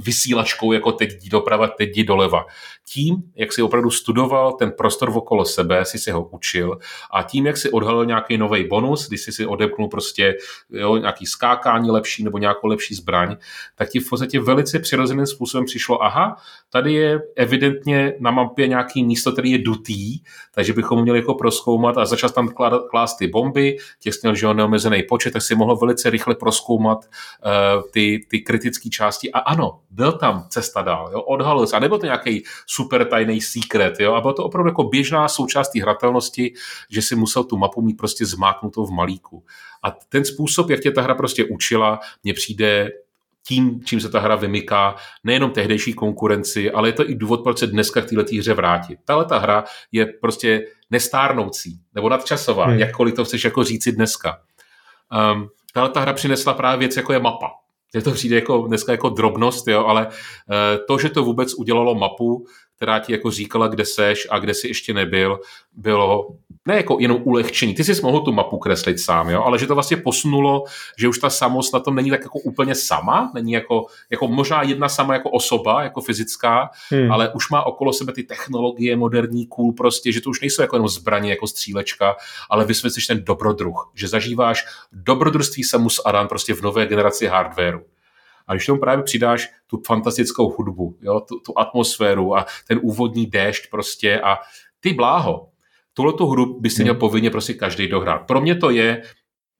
vysílačkou, 0.05 0.71
jako 0.71 0.91
teď 0.91 1.11
jdi 1.11 1.29
doprava, 1.29 1.67
teď 1.67 1.89
jdi 1.89 2.03
doleva. 2.03 2.45
Tím, 2.89 3.15
jak 3.35 3.53
si 3.53 3.61
opravdu 3.61 3.91
studoval 3.91 4.53
ten 4.53 4.71
prostor 4.71 5.09
okolo 5.15 5.45
sebe, 5.45 5.85
si 5.85 5.99
si 5.99 6.11
ho 6.11 6.23
učil 6.23 6.77
a 7.13 7.23
tím, 7.23 7.45
jak 7.45 7.57
si 7.57 7.69
odhalil 7.69 8.05
nějaký 8.05 8.37
nový 8.37 8.67
bonus, 8.67 9.07
když 9.07 9.21
si 9.21 9.31
si 9.31 9.45
odepnul 9.45 9.87
prostě 9.87 10.35
jo, 10.69 10.97
nějaký 10.97 11.25
skákání 11.25 11.91
lepší 11.91 12.23
nebo 12.23 12.37
nějakou 12.37 12.67
lepší 12.67 12.95
zbraň, 12.95 13.37
tak 13.75 13.89
ti 13.89 13.99
v 13.99 14.09
podstatě 14.09 14.39
velice 14.39 14.79
přirozeným 14.79 15.25
způsobem 15.25 15.65
přišlo, 15.65 16.03
aha, 16.03 16.35
tady 16.69 16.93
je 16.93 17.19
evidentně 17.35 18.13
na 18.19 18.31
mapě 18.31 18.67
nějaký 18.67 19.03
místo, 19.03 19.31
který 19.31 19.51
je 19.51 19.57
dutý, 19.57 20.19
takže 20.53 20.73
bychom 20.73 21.01
měli 21.01 21.19
jako 21.19 21.33
proskoumat 21.33 21.97
a 21.97 22.05
začal 22.05 22.29
tam 22.29 22.49
klást 22.89 23.17
ty 23.17 23.27
bomby, 23.27 23.77
těch 23.99 24.13
měl 24.21 24.35
že 24.35 24.53
neomezený 24.53 25.03
počet, 25.03 25.31
tak 25.31 25.41
si 25.41 25.55
mohl 25.55 25.75
velice 25.75 26.09
rychle 26.09 26.35
proskoumat 26.35 27.05
uh, 27.05 27.81
ty, 27.91 28.25
ty 28.29 28.39
kritické 28.39 28.89
části 28.89 29.31
a 29.31 29.39
ano, 29.39 29.76
byl 29.89 30.11
tam 30.11 30.45
cesta 30.49 30.81
dál, 30.81 31.09
jo, 31.13 31.21
odhalil 31.21 31.67
se. 31.67 31.75
A 31.75 31.79
nebyl 31.79 31.97
to 31.97 32.05
nějaký 32.05 32.43
super 32.65 33.05
tajný 33.05 33.41
secret, 33.41 33.99
jo, 33.99 34.13
a 34.13 34.21
bylo 34.21 34.33
to 34.33 34.43
opravdu 34.43 34.69
jako 34.69 34.83
běžná 34.83 35.27
součást 35.27 35.69
té 35.69 35.81
hratelnosti, 35.81 36.53
že 36.89 37.01
si 37.01 37.15
musel 37.15 37.43
tu 37.43 37.57
mapu 37.57 37.81
mít 37.81 37.97
prostě 37.97 38.25
zmáknutou 38.25 38.85
v 38.85 38.91
malíku. 38.91 39.43
A 39.83 39.91
ten 39.91 40.25
způsob, 40.25 40.69
jak 40.69 40.79
tě 40.79 40.91
ta 40.91 41.01
hra 41.01 41.15
prostě 41.15 41.45
učila, 41.45 41.99
mně 42.23 42.33
přijde 42.33 42.91
tím, 43.47 43.81
čím 43.85 44.01
se 44.01 44.09
ta 44.09 44.19
hra 44.19 44.35
vymyká, 44.35 44.95
nejenom 45.23 45.51
tehdejší 45.51 45.93
konkurenci, 45.93 46.71
ale 46.71 46.89
je 46.89 46.93
to 46.93 47.09
i 47.09 47.15
důvod, 47.15 47.43
proč 47.43 47.57
se 47.57 47.67
dneska 47.67 48.01
k 48.01 48.09
této 48.09 48.35
hře 48.39 48.53
vrátit. 48.53 48.99
Tahle 49.05 49.25
ta 49.25 49.37
hra 49.37 49.63
je 49.91 50.05
prostě 50.05 50.61
nestárnoucí 50.91 51.79
nebo 51.95 52.09
nadčasová, 52.09 52.65
hmm. 52.65 52.79
jakkoliv 52.79 53.15
to 53.15 53.25
chceš 53.25 53.43
jako 53.43 53.63
říci 53.63 53.91
dneska. 53.91 54.39
Um, 55.33 55.49
tahle 55.73 55.89
ta 55.89 55.99
hra 55.99 56.13
přinesla 56.13 56.53
právě 56.53 56.79
věc, 56.79 56.97
jako 56.97 57.13
je 57.13 57.19
mapa. 57.19 57.51
Je 57.95 58.02
to 58.02 58.12
přijde 58.12 58.36
jako 58.36 58.67
dneska 58.67 58.91
jako 58.91 59.10
drobnost, 59.10 59.67
jo, 59.67 59.86
ale 59.86 60.08
eh, 60.08 60.78
to, 60.88 60.97
že 60.97 61.10
to 61.10 61.23
vůbec 61.23 61.54
udělalo 61.54 61.95
mapu, 61.95 62.45
která 62.77 62.99
ti 62.99 63.11
jako 63.11 63.31
říkala, 63.31 63.67
kde 63.67 63.85
seš 63.85 64.27
a 64.29 64.39
kde 64.39 64.53
jsi 64.53 64.67
ještě 64.67 64.93
nebyl, 64.93 65.39
bylo 65.73 66.27
ne 66.65 66.75
jako 66.75 66.97
jenom 66.99 67.21
ulehčení. 67.23 67.75
Ty 67.75 67.83
jsi 67.83 68.01
mohl 68.01 68.19
tu 68.19 68.31
mapu 68.31 68.57
kreslit 68.57 68.99
sám, 68.99 69.29
jo? 69.29 69.43
ale 69.43 69.59
že 69.59 69.67
to 69.67 69.73
vlastně 69.73 69.97
posunulo, 69.97 70.63
že 70.97 71.07
už 71.07 71.19
ta 71.19 71.29
samost 71.29 71.73
na 71.73 71.79
tom 71.79 71.95
není 71.95 72.09
tak 72.09 72.21
jako 72.21 72.39
úplně 72.39 72.75
sama, 72.75 73.31
není 73.33 73.51
jako, 73.51 73.85
jako 74.09 74.27
možná 74.27 74.61
jedna 74.63 74.89
sama 74.89 75.13
jako 75.13 75.29
osoba, 75.29 75.83
jako 75.83 76.01
fyzická, 76.01 76.69
hmm. 76.89 77.11
ale 77.11 77.29
už 77.33 77.49
má 77.49 77.63
okolo 77.63 77.93
sebe 77.93 78.13
ty 78.13 78.23
technologie 78.23 78.95
moderní, 78.95 79.47
cool 79.47 79.73
prostě, 79.73 80.11
že 80.11 80.21
to 80.21 80.29
už 80.29 80.41
nejsou 80.41 80.61
jako 80.61 80.75
jenom 80.75 80.87
zbraně, 80.87 81.29
jako 81.29 81.47
střílečka, 81.47 82.15
ale 82.49 82.65
vysvětlíš 82.65 83.07
ten 83.07 83.23
dobrodruh, 83.23 83.91
že 83.95 84.07
zažíváš 84.07 84.65
dobrodružství 84.91 85.63
Samus 85.63 86.01
Aran 86.05 86.27
prostě 86.27 86.53
v 86.53 86.61
nové 86.61 86.85
generaci 86.85 87.25
hardwareu. 87.27 87.81
A 88.47 88.53
když 88.53 88.65
tomu 88.65 88.79
právě 88.79 89.03
přidáš 89.03 89.49
tu 89.67 89.81
fantastickou 89.88 90.49
hudbu, 90.49 90.97
jo, 91.01 91.19
tu, 91.19 91.39
tu 91.39 91.60
atmosféru 91.60 92.38
a 92.38 92.45
ten 92.67 92.79
úvodní 92.83 93.25
déšť 93.25 93.69
prostě 93.69 94.21
a 94.21 94.38
ty 94.79 94.93
bláho, 94.93 95.47
tuhle 95.93 96.13
tu 96.13 96.27
hru 96.27 96.60
by 96.60 96.69
si 96.69 96.83
měl 96.83 96.93
hmm. 96.93 96.99
povinně 96.99 97.29
prostě 97.29 97.53
každý 97.53 97.88
dohrát. 97.88 98.27
Pro 98.27 98.41
mě 98.41 98.55
to 98.55 98.69
je 98.69 99.01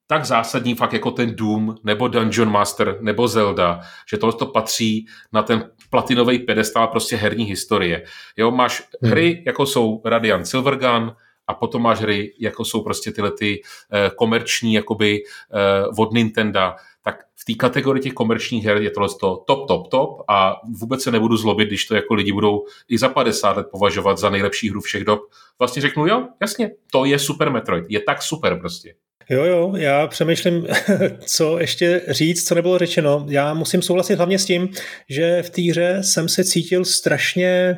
tak 0.08 0.26
zásadní 0.26 0.76
fakt 0.76 0.94
jako 0.94 1.12
ten 1.12 1.36
Doom, 1.36 1.76
nebo 1.84 2.08
Dungeon 2.08 2.52
Master, 2.52 2.98
nebo 3.02 3.28
Zelda, 3.28 3.80
že 4.10 4.18
tohle 4.18 4.34
to 4.34 4.46
patří 4.46 5.08
na 5.34 5.44
ten 5.44 5.72
platinový 5.90 6.40
pedestál 6.40 6.88
prostě 6.88 7.16
herní 7.16 7.46
historie. 7.46 8.04
Jo, 8.38 8.52
máš 8.52 8.84
hmm. 9.02 9.12
hry, 9.12 9.44
jako 9.46 9.66
jsou 9.66 10.02
Radiant 10.06 10.48
Silvergun, 10.48 11.16
a 11.48 11.54
potom 11.54 11.82
máš 11.82 12.00
hry, 12.00 12.34
jako 12.40 12.66
jsou 12.66 12.84
prostě 12.84 13.12
tyhle 13.12 13.32
ty 13.32 13.62
eh, 13.94 14.12
komerční, 14.16 14.74
jakoby 14.74 15.24
eh, 15.24 15.88
od 15.98 16.14
Nintendo, 16.14 16.74
tak 17.08 17.24
v 17.36 17.46
té 17.46 17.54
kategorii 17.54 18.04
těch 18.04 18.14
komerčních 18.14 18.66
her 18.66 18.78
je 18.78 18.90
tohle 18.90 19.10
to 19.20 19.44
top, 19.48 19.68
top, 19.68 19.88
top 19.88 20.22
a 20.30 20.56
vůbec 20.80 21.04
se 21.04 21.12
nebudu 21.12 21.38
zlobit, 21.38 21.68
když 21.68 21.86
to 21.86 21.96
jako 21.96 22.14
lidi 22.14 22.32
budou 22.32 22.66
i 22.90 22.98
za 22.98 23.10
50 23.10 23.58
let 23.58 23.68
považovat 23.72 24.18
za 24.18 24.30
nejlepší 24.30 24.70
hru 24.70 24.82
všech 24.82 25.04
dob. 25.04 25.20
Vlastně 25.60 25.82
řeknu, 25.82 26.08
jo, 26.08 26.28
jasně, 26.42 26.72
to 26.92 27.06
je 27.06 27.20
Super 27.20 27.52
Metroid, 27.52 27.86
je 27.90 28.00
tak 28.00 28.22
super 28.22 28.60
prostě. 28.60 28.94
Jo, 29.30 29.44
jo, 29.44 29.74
já 29.78 30.08
přemýšlím, 30.08 30.68
co 31.26 31.60
ještě 31.60 32.02
říct, 32.08 32.48
co 32.48 32.56
nebylo 32.56 32.78
řečeno. 32.78 33.26
Já 33.30 33.54
musím 33.54 33.82
souhlasit 33.82 34.16
hlavně 34.16 34.40
s 34.40 34.46
tím, 34.46 34.70
že 35.10 35.44
v 35.44 35.50
té 35.50 35.62
hře 35.62 36.00
jsem 36.04 36.30
se 36.30 36.44
cítil 36.44 36.86
strašně 36.86 37.78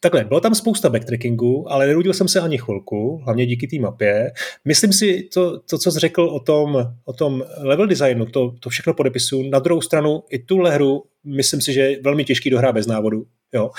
takhle, 0.00 0.24
bylo 0.24 0.40
tam 0.40 0.54
spousta 0.54 0.90
backtrackingu, 0.90 1.72
ale 1.72 1.86
nenudil 1.86 2.12
jsem 2.12 2.28
se 2.28 2.40
ani 2.40 2.58
chvilku, 2.58 3.20
hlavně 3.24 3.46
díky 3.46 3.66
té 3.66 3.78
mapě. 3.78 4.32
Myslím 4.64 4.92
si, 4.92 5.28
to, 5.34 5.60
to 5.60 5.78
co 5.78 5.92
jsi 5.92 5.98
řekl 5.98 6.22
o 6.22 6.40
tom, 6.40 6.86
o 7.04 7.12
tom 7.12 7.44
level 7.58 7.86
designu, 7.86 8.26
to, 8.26 8.54
to 8.60 8.70
všechno 8.70 8.94
podepisu. 8.94 9.42
Na 9.42 9.58
druhou 9.58 9.80
stranu 9.80 10.22
i 10.30 10.38
tuhle 10.38 10.70
hru 10.70 11.02
myslím 11.24 11.60
si, 11.60 11.72
že 11.72 11.80
je 11.80 12.02
velmi 12.02 12.24
těžký 12.24 12.50
dohrát 12.50 12.74
bez 12.74 12.86
návodu. 12.86 13.24
Jo. 13.54 13.70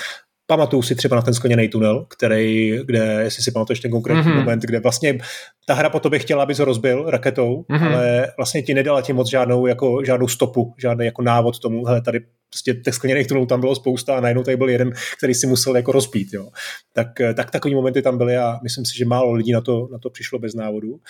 Pamatuju 0.46 0.82
si 0.82 0.94
třeba 0.94 1.16
na 1.16 1.22
ten 1.22 1.34
skleněný 1.34 1.68
tunel, 1.68 2.06
který, 2.08 2.78
kde, 2.84 3.18
jestli 3.22 3.42
si 3.42 3.52
pamatuješ 3.52 3.80
ten 3.80 3.90
konkrétní 3.90 4.22
mm-hmm. 4.22 4.36
moment, 4.36 4.62
kde 4.62 4.80
vlastně 4.80 5.18
ta 5.66 5.74
hra 5.74 5.90
po 5.90 6.00
tobě 6.00 6.18
chtěla, 6.18 6.42
abys 6.42 6.58
ho 6.58 6.64
rozbil 6.64 7.04
raketou, 7.10 7.64
mm-hmm. 7.70 7.94
ale 7.94 8.32
vlastně 8.36 8.62
ti 8.62 8.74
nedala 8.74 9.02
ti 9.02 9.12
moc 9.12 9.30
žádnou, 9.30 9.66
jako, 9.66 10.04
žádnou 10.04 10.28
stopu, 10.28 10.74
žádný 10.78 11.06
jako 11.06 11.22
návod 11.22 11.58
tomu, 11.58 11.84
hele, 11.84 12.02
tady 12.02 12.20
prostě 12.50 12.74
těch 12.74 12.94
skleněných 12.94 13.26
tunelů 13.26 13.46
tam 13.46 13.60
bylo 13.60 13.74
spousta 13.74 14.16
a 14.16 14.20
najednou 14.20 14.42
tady 14.42 14.56
byl 14.56 14.68
jeden, 14.68 14.92
který 15.18 15.34
si 15.34 15.46
musel 15.46 15.76
jako 15.76 15.92
rozbít, 15.92 16.28
jo. 16.32 16.48
Tak, 16.92 17.08
tak 17.36 17.50
takový 17.50 17.74
momenty 17.74 18.02
tam 18.02 18.18
byly 18.18 18.36
a 18.36 18.58
myslím 18.62 18.84
si, 18.84 18.98
že 18.98 19.04
málo 19.04 19.32
lidí 19.32 19.52
na 19.52 19.60
to, 19.60 19.88
na 19.92 19.98
to 19.98 20.10
přišlo 20.10 20.38
bez 20.38 20.54
návodu. 20.54 21.00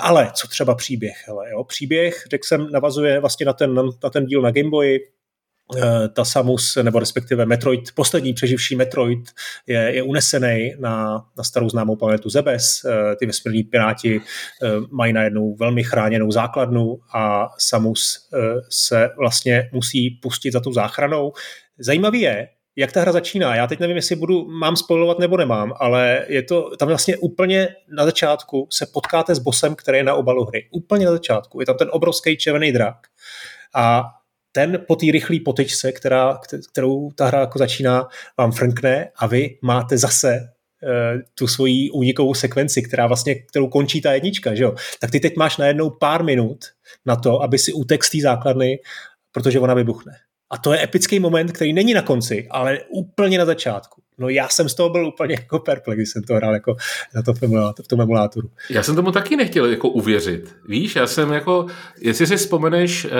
Ale 0.00 0.30
co 0.34 0.48
třeba 0.48 0.74
příběh, 0.74 1.16
hele, 1.26 1.50
jo. 1.50 1.64
Příběh, 1.64 2.24
řekl 2.30 2.46
jsem, 2.46 2.68
navazuje 2.72 3.20
vlastně 3.20 3.46
na 3.46 3.52
ten, 3.52 3.74
na 4.04 4.10
ten 4.10 4.26
díl 4.26 4.42
na 4.42 4.50
Gameboy, 4.50 4.98
Eh, 5.76 6.08
ta 6.08 6.24
Samus, 6.24 6.78
nebo 6.82 6.98
respektive 6.98 7.46
Metroid, 7.46 7.80
poslední 7.94 8.34
přeživší 8.34 8.76
Metroid 8.76 9.18
je, 9.66 9.78
je 9.94 10.02
unesený 10.02 10.74
na, 10.78 11.24
na 11.38 11.44
starou 11.44 11.68
známou 11.68 11.96
planetu 11.96 12.30
Zebes. 12.30 12.84
Eh, 12.84 13.16
ty 13.16 13.26
vesmírní 13.26 13.62
piráti 13.62 14.20
eh, 14.20 14.68
mají 14.90 15.12
najednou 15.12 15.56
velmi 15.56 15.84
chráněnou 15.84 16.30
základnu 16.30 16.98
a 17.14 17.48
Samus 17.58 18.28
se 18.70 19.10
vlastně 19.18 19.70
musí 19.72 20.10
pustit 20.10 20.50
za 20.50 20.60
tu 20.60 20.72
záchranou. 20.72 21.32
Zajímavý 21.78 22.20
je, 22.20 22.48
jak 22.76 22.92
ta 22.92 23.00
hra 23.00 23.12
začíná. 23.12 23.56
Já 23.56 23.66
teď 23.66 23.80
nevím, 23.80 23.96
jestli 23.96 24.16
budu, 24.16 24.48
mám 24.48 24.76
spojovat 24.76 25.18
nebo 25.18 25.36
nemám, 25.36 25.72
ale 25.80 26.24
je 26.28 26.42
to 26.42 26.76
tam 26.76 26.88
vlastně 26.88 27.16
úplně 27.16 27.68
na 27.96 28.04
začátku 28.04 28.68
se 28.70 28.86
potkáte 28.86 29.34
s 29.34 29.38
bosem, 29.38 29.74
který 29.74 29.98
je 29.98 30.04
na 30.04 30.14
obalu 30.14 30.44
hry. 30.44 30.68
Úplně 30.72 31.06
na 31.06 31.12
začátku. 31.12 31.60
Je 31.60 31.66
tam 31.66 31.76
ten 31.76 31.88
obrovský 31.90 32.36
červený 32.36 32.72
drak. 32.72 32.96
A 33.74 34.04
ten 34.56 34.84
po 34.86 34.96
té 34.96 35.06
rychlé 35.12 35.36
potečce, 35.44 35.92
která, 35.92 36.38
kterou 36.70 37.10
ta 37.10 37.26
hra 37.26 37.40
jako 37.40 37.58
začíná, 37.58 38.08
vám 38.38 38.52
frnkne 38.52 39.10
a 39.16 39.26
vy 39.26 39.58
máte 39.62 39.98
zase 39.98 40.40
uh, 40.40 41.20
tu 41.34 41.46
svoji 41.46 41.90
únikovou 41.90 42.34
sekvenci, 42.34 42.82
která 42.82 43.06
vlastně, 43.06 43.34
kterou 43.34 43.68
končí 43.68 44.00
ta 44.00 44.12
jednička, 44.12 44.54
že 44.54 44.64
jo? 44.64 44.74
tak 45.00 45.10
ty 45.10 45.20
teď 45.20 45.36
máš 45.36 45.56
najednou 45.56 45.90
pár 45.90 46.24
minut 46.24 46.64
na 47.06 47.16
to, 47.16 47.42
aby 47.42 47.58
si 47.58 47.72
utek 47.72 48.04
z 48.04 48.10
té 48.10 48.18
základny, 48.22 48.78
protože 49.32 49.60
ona 49.60 49.74
vybuchne. 49.74 50.12
A 50.50 50.58
to 50.58 50.72
je 50.72 50.82
epický 50.82 51.20
moment, 51.20 51.52
který 51.52 51.72
není 51.72 51.94
na 51.94 52.02
konci, 52.02 52.46
ale 52.50 52.78
úplně 52.90 53.38
na 53.38 53.44
začátku. 53.44 54.02
No 54.18 54.28
já 54.28 54.48
jsem 54.48 54.68
z 54.68 54.74
toho 54.74 54.90
byl 54.90 55.06
úplně 55.06 55.34
jako 55.34 55.58
perplex, 55.58 55.96
když 55.96 56.10
jsem 56.10 56.22
to 56.22 56.34
hrál 56.34 56.54
jako 56.54 56.76
na 57.14 57.22
to 57.22 57.32
v 57.82 57.88
tom 57.88 58.00
emulátoru. 58.00 58.50
Já 58.70 58.82
jsem 58.82 58.96
tomu 58.96 59.12
taky 59.12 59.36
nechtěl 59.36 59.66
jako 59.66 59.88
uvěřit. 59.88 60.56
Víš, 60.68 60.96
já 60.96 61.06
jsem 61.06 61.32
jako, 61.32 61.66
jestli 62.00 62.26
si 62.26 62.36
vzpomeneš, 62.36 63.04
uh, 63.04 63.10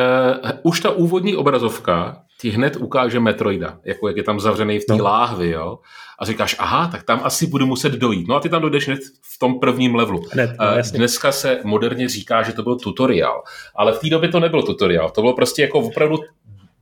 už 0.62 0.80
ta 0.80 0.90
úvodní 0.90 1.36
obrazovka 1.36 2.22
ti 2.40 2.50
hned 2.50 2.76
ukáže 2.76 3.20
Metroida, 3.20 3.78
jako 3.84 4.08
jak 4.08 4.16
je 4.16 4.22
tam 4.22 4.40
zavřený 4.40 4.78
v 4.78 4.84
té 4.84 4.96
no. 4.96 5.04
láhvi, 5.04 5.50
jo. 5.50 5.78
A 6.18 6.24
říkáš, 6.24 6.56
aha, 6.58 6.88
tak 6.92 7.02
tam 7.02 7.20
asi 7.24 7.46
budu 7.46 7.66
muset 7.66 7.92
dojít. 7.92 8.28
No 8.28 8.34
a 8.34 8.40
ty 8.40 8.48
tam 8.48 8.62
dojdeš 8.62 8.86
hned 8.86 9.00
v 9.34 9.38
tom 9.38 9.60
prvním 9.60 9.94
levelu. 9.94 10.22
Hned, 10.30 10.50
no, 10.60 10.66
uh, 10.66 10.82
dneska 10.92 11.32
se 11.32 11.60
moderně 11.64 12.08
říká, 12.08 12.42
že 12.42 12.52
to 12.52 12.62
byl 12.62 12.76
tutoriál, 12.76 13.42
ale 13.74 13.92
v 13.92 13.98
té 13.98 14.08
době 14.08 14.28
to 14.28 14.40
nebyl 14.40 14.62
tutoriál. 14.62 15.10
To 15.10 15.20
bylo 15.20 15.34
prostě 15.34 15.62
jako 15.62 15.78
opravdu 15.80 16.18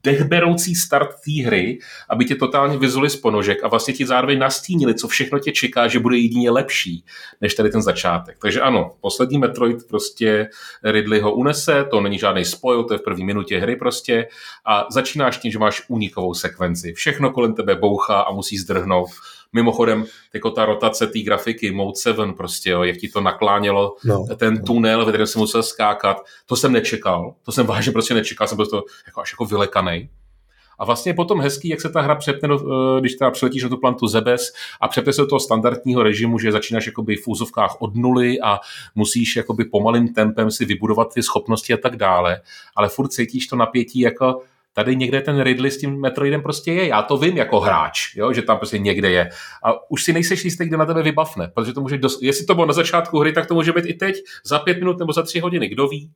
dechberoucí 0.05 0.75
start 0.75 1.09
té 1.09 1.43
hry, 1.47 1.79
aby 2.09 2.25
tě 2.25 2.35
totálně 2.35 2.79
vyzuli 2.79 3.11
z 3.11 3.17
ponožek 3.17 3.65
a 3.65 3.69
vlastně 3.69 3.95
ti 3.95 4.07
zároveň 4.07 4.39
nastínili, 4.39 4.95
co 4.95 5.09
všechno 5.09 5.39
tě 5.39 5.53
čeká, 5.53 5.89
že 5.89 5.99
bude 5.99 6.17
jedině 6.17 6.51
lepší 6.51 7.05
než 7.41 7.55
tady 7.55 7.71
ten 7.71 7.83
začátek. 7.83 8.37
Takže 8.43 8.61
ano, 8.61 8.95
poslední 9.01 9.39
Metroid 9.39 9.89
prostě 9.89 10.49
Ridley 10.85 11.21
ho 11.21 11.35
unese, 11.35 11.85
to 11.91 12.01
není 12.01 12.19
žádný 12.19 12.45
spoil, 12.45 12.85
to 12.85 12.95
je 12.95 12.99
v 12.99 13.05
první 13.05 13.25
minutě 13.25 13.59
hry 13.59 13.77
prostě 13.77 14.29
a 14.67 14.87
začínáš 14.91 15.39
tím, 15.39 15.53
že 15.53 15.59
máš 15.59 15.83
únikovou 15.89 16.35
sekvenci. 16.35 16.93
Všechno 16.93 17.31
kolem 17.31 17.55
tebe 17.55 17.75
bouchá 17.75 18.21
a 18.21 18.33
musí 18.33 18.59
zdrhnout 18.59 19.11
Mimochodem, 19.53 20.05
jako 20.35 20.51
ta 20.51 20.65
rotace 20.65 21.07
té 21.07 21.19
grafiky, 21.19 21.71
Mode 21.71 21.97
7 21.97 22.35
prostě, 22.35 22.71
jo, 22.71 22.83
jak 22.83 22.97
ti 22.97 23.09
to 23.09 23.21
naklánělo, 23.21 23.97
no, 24.05 24.27
ten 24.37 24.65
tunel, 24.65 25.05
ve 25.05 25.13
kterém 25.13 25.27
jsem 25.27 25.41
musel 25.41 25.63
skákat, 25.63 26.17
to 26.47 26.57
jsem 26.57 26.73
nečekal, 26.73 27.35
to 27.43 27.53
jsem 27.53 27.67
vážně 27.73 27.93
prostě 27.93 28.15
nečekal, 28.15 28.47
jsem 28.47 28.57
byl 28.57 28.67
to 28.67 28.85
jako 29.07 29.21
až 29.21 29.33
jako 29.33 29.45
vylekanej. 29.45 30.09
A 30.79 30.85
vlastně 30.85 31.11
je 31.11 31.15
potom 31.15 31.41
hezký, 31.41 31.69
jak 31.69 31.81
se 31.81 31.89
ta 31.89 32.01
hra 32.01 32.15
přepne, 32.15 32.49
do, 32.49 32.59
eh, 32.97 33.01
když 33.01 33.15
teda 33.15 33.31
přiletíš 33.31 33.63
na 33.63 33.69
tu 33.69 33.77
plantu 33.77 34.07
Zebes 34.07 34.53
a 34.81 34.89
přepne 34.89 35.13
se 35.13 35.21
do 35.21 35.27
toho 35.27 35.41
standardního 35.41 36.03
režimu, 36.03 36.39
že 36.39 36.53
začínáš 36.53 36.87
jakoby 36.87 37.17
v 37.17 37.29
úzovkách 37.29 37.77
od 37.83 37.95
nuly 37.95 38.41
a 38.41 38.59
musíš 38.95 39.37
jakoby 39.37 39.65
pomalým 39.65 40.15
tempem 40.15 40.51
si 40.51 40.65
vybudovat 40.65 41.15
ty 41.15 41.23
schopnosti 41.23 41.73
a 41.73 41.77
tak 41.77 41.97
dále. 41.97 42.41
Ale 42.77 42.89
furt 42.89 43.09
cítíš 43.09 43.47
to 43.47 43.57
napětí 43.57 44.01
jako 44.01 44.41
tady 44.73 44.97
někde 44.97 45.21
ten 45.21 45.43
Ridley 45.43 45.71
s 45.71 45.79
tím 45.79 46.01
Metroidem 46.01 46.43
prostě 46.43 46.73
je. 46.73 46.89
Já 46.89 47.03
to 47.03 47.17
vím 47.17 47.37
jako 47.37 47.61
hráč, 47.61 48.17
jo, 48.17 48.33
že 48.33 48.43
tam 48.43 48.57
prostě 48.57 48.79
někde 48.79 49.11
je. 49.11 49.31
A 49.65 49.91
už 49.91 50.05
si 50.05 50.13
nejseš 50.13 50.45
jistý, 50.45 50.65
kde 50.65 50.77
na 50.77 50.87
tebe 50.87 51.03
vybavne, 51.03 51.49
protože 51.55 51.73
to 51.73 51.81
může, 51.81 51.99
dos- 51.99 52.23
jestli 52.23 52.47
to 52.47 52.55
bylo 52.55 52.67
na 52.67 52.73
začátku 52.73 53.19
hry, 53.19 53.33
tak 53.33 53.47
to 53.47 53.55
může 53.55 53.73
být 53.73 53.87
i 53.87 53.95
teď, 53.95 54.17
za 54.45 54.59
pět 54.59 54.79
minut 54.79 54.99
nebo 54.99 55.13
za 55.13 55.23
tři 55.23 55.41
hodiny, 55.41 55.69
kdo 55.69 55.89
ví. 55.89 56.11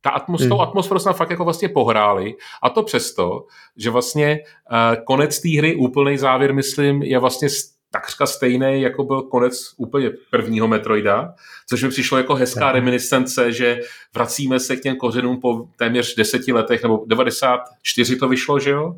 Ta 0.00 0.10
atmos, 0.10 0.42
hmm. 0.42 0.60
atmosféru 0.60 1.00
jsme 1.00 1.12
fakt 1.12 1.30
jako 1.30 1.44
vlastně 1.44 1.68
pohráli 1.68 2.34
a 2.62 2.70
to 2.70 2.82
přesto, 2.82 3.44
že 3.76 3.90
vlastně 3.90 4.38
uh, 4.70 5.04
konec 5.04 5.40
té 5.40 5.58
hry, 5.58 5.76
úplný 5.76 6.18
závěr, 6.18 6.54
myslím, 6.54 7.02
je 7.02 7.18
vlastně 7.18 7.48
takřka 7.96 8.26
stejný, 8.26 8.82
jako 8.82 9.04
byl 9.04 9.22
konec 9.22 9.74
úplně 9.76 10.10
prvního 10.30 10.68
Metroida, 10.68 11.34
což 11.68 11.82
mi 11.82 11.88
přišlo 11.88 12.18
jako 12.18 12.34
hezká 12.34 12.72
reminiscence, 12.72 13.52
že 13.52 13.80
vracíme 14.14 14.60
se 14.60 14.76
k 14.76 14.82
těm 14.82 14.96
kořenům 14.96 15.40
po 15.40 15.68
téměř 15.76 16.14
deseti 16.14 16.52
letech, 16.52 16.82
nebo 16.82 17.04
94 17.06 18.16
to 18.16 18.28
vyšlo, 18.28 18.60
že 18.60 18.70
jo? 18.70 18.94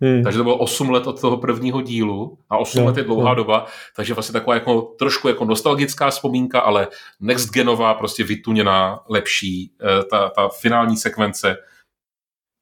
Hmm. 0.00 0.22
Takže 0.22 0.38
to 0.38 0.44
bylo 0.44 0.58
8 0.58 0.90
let 0.90 1.06
od 1.06 1.20
toho 1.20 1.36
prvního 1.36 1.80
dílu 1.80 2.38
a 2.50 2.56
8 2.58 2.80
no, 2.80 2.86
let 2.86 2.96
je 2.96 3.04
dlouhá 3.04 3.28
no. 3.28 3.34
doba, 3.34 3.66
takže 3.96 4.14
vlastně 4.14 4.32
taková 4.32 4.54
jako 4.54 4.82
trošku 4.98 5.28
jako 5.28 5.44
nostalgická 5.44 6.10
vzpomínka, 6.10 6.60
ale 6.60 6.88
next 7.20 7.50
genová, 7.50 7.94
prostě 7.94 8.24
vytuněná, 8.24 9.00
lepší, 9.08 9.70
eh, 9.82 10.04
ta, 10.10 10.28
ta 10.28 10.48
finální 10.48 10.96
sekvence 10.96 11.56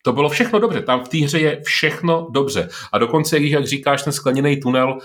to 0.02 0.12
bylo 0.12 0.28
všechno 0.28 0.58
dobře, 0.58 0.82
tam 0.82 1.04
v 1.04 1.08
té 1.08 1.18
hře 1.18 1.38
je 1.38 1.60
všechno 1.64 2.26
dobře. 2.30 2.68
A 2.92 2.98
dokonce, 2.98 3.38
jak 3.38 3.66
říkáš, 3.66 4.02
ten 4.02 4.12
skleněný 4.12 4.60
tunel, 4.60 4.92
uh, 4.92 4.98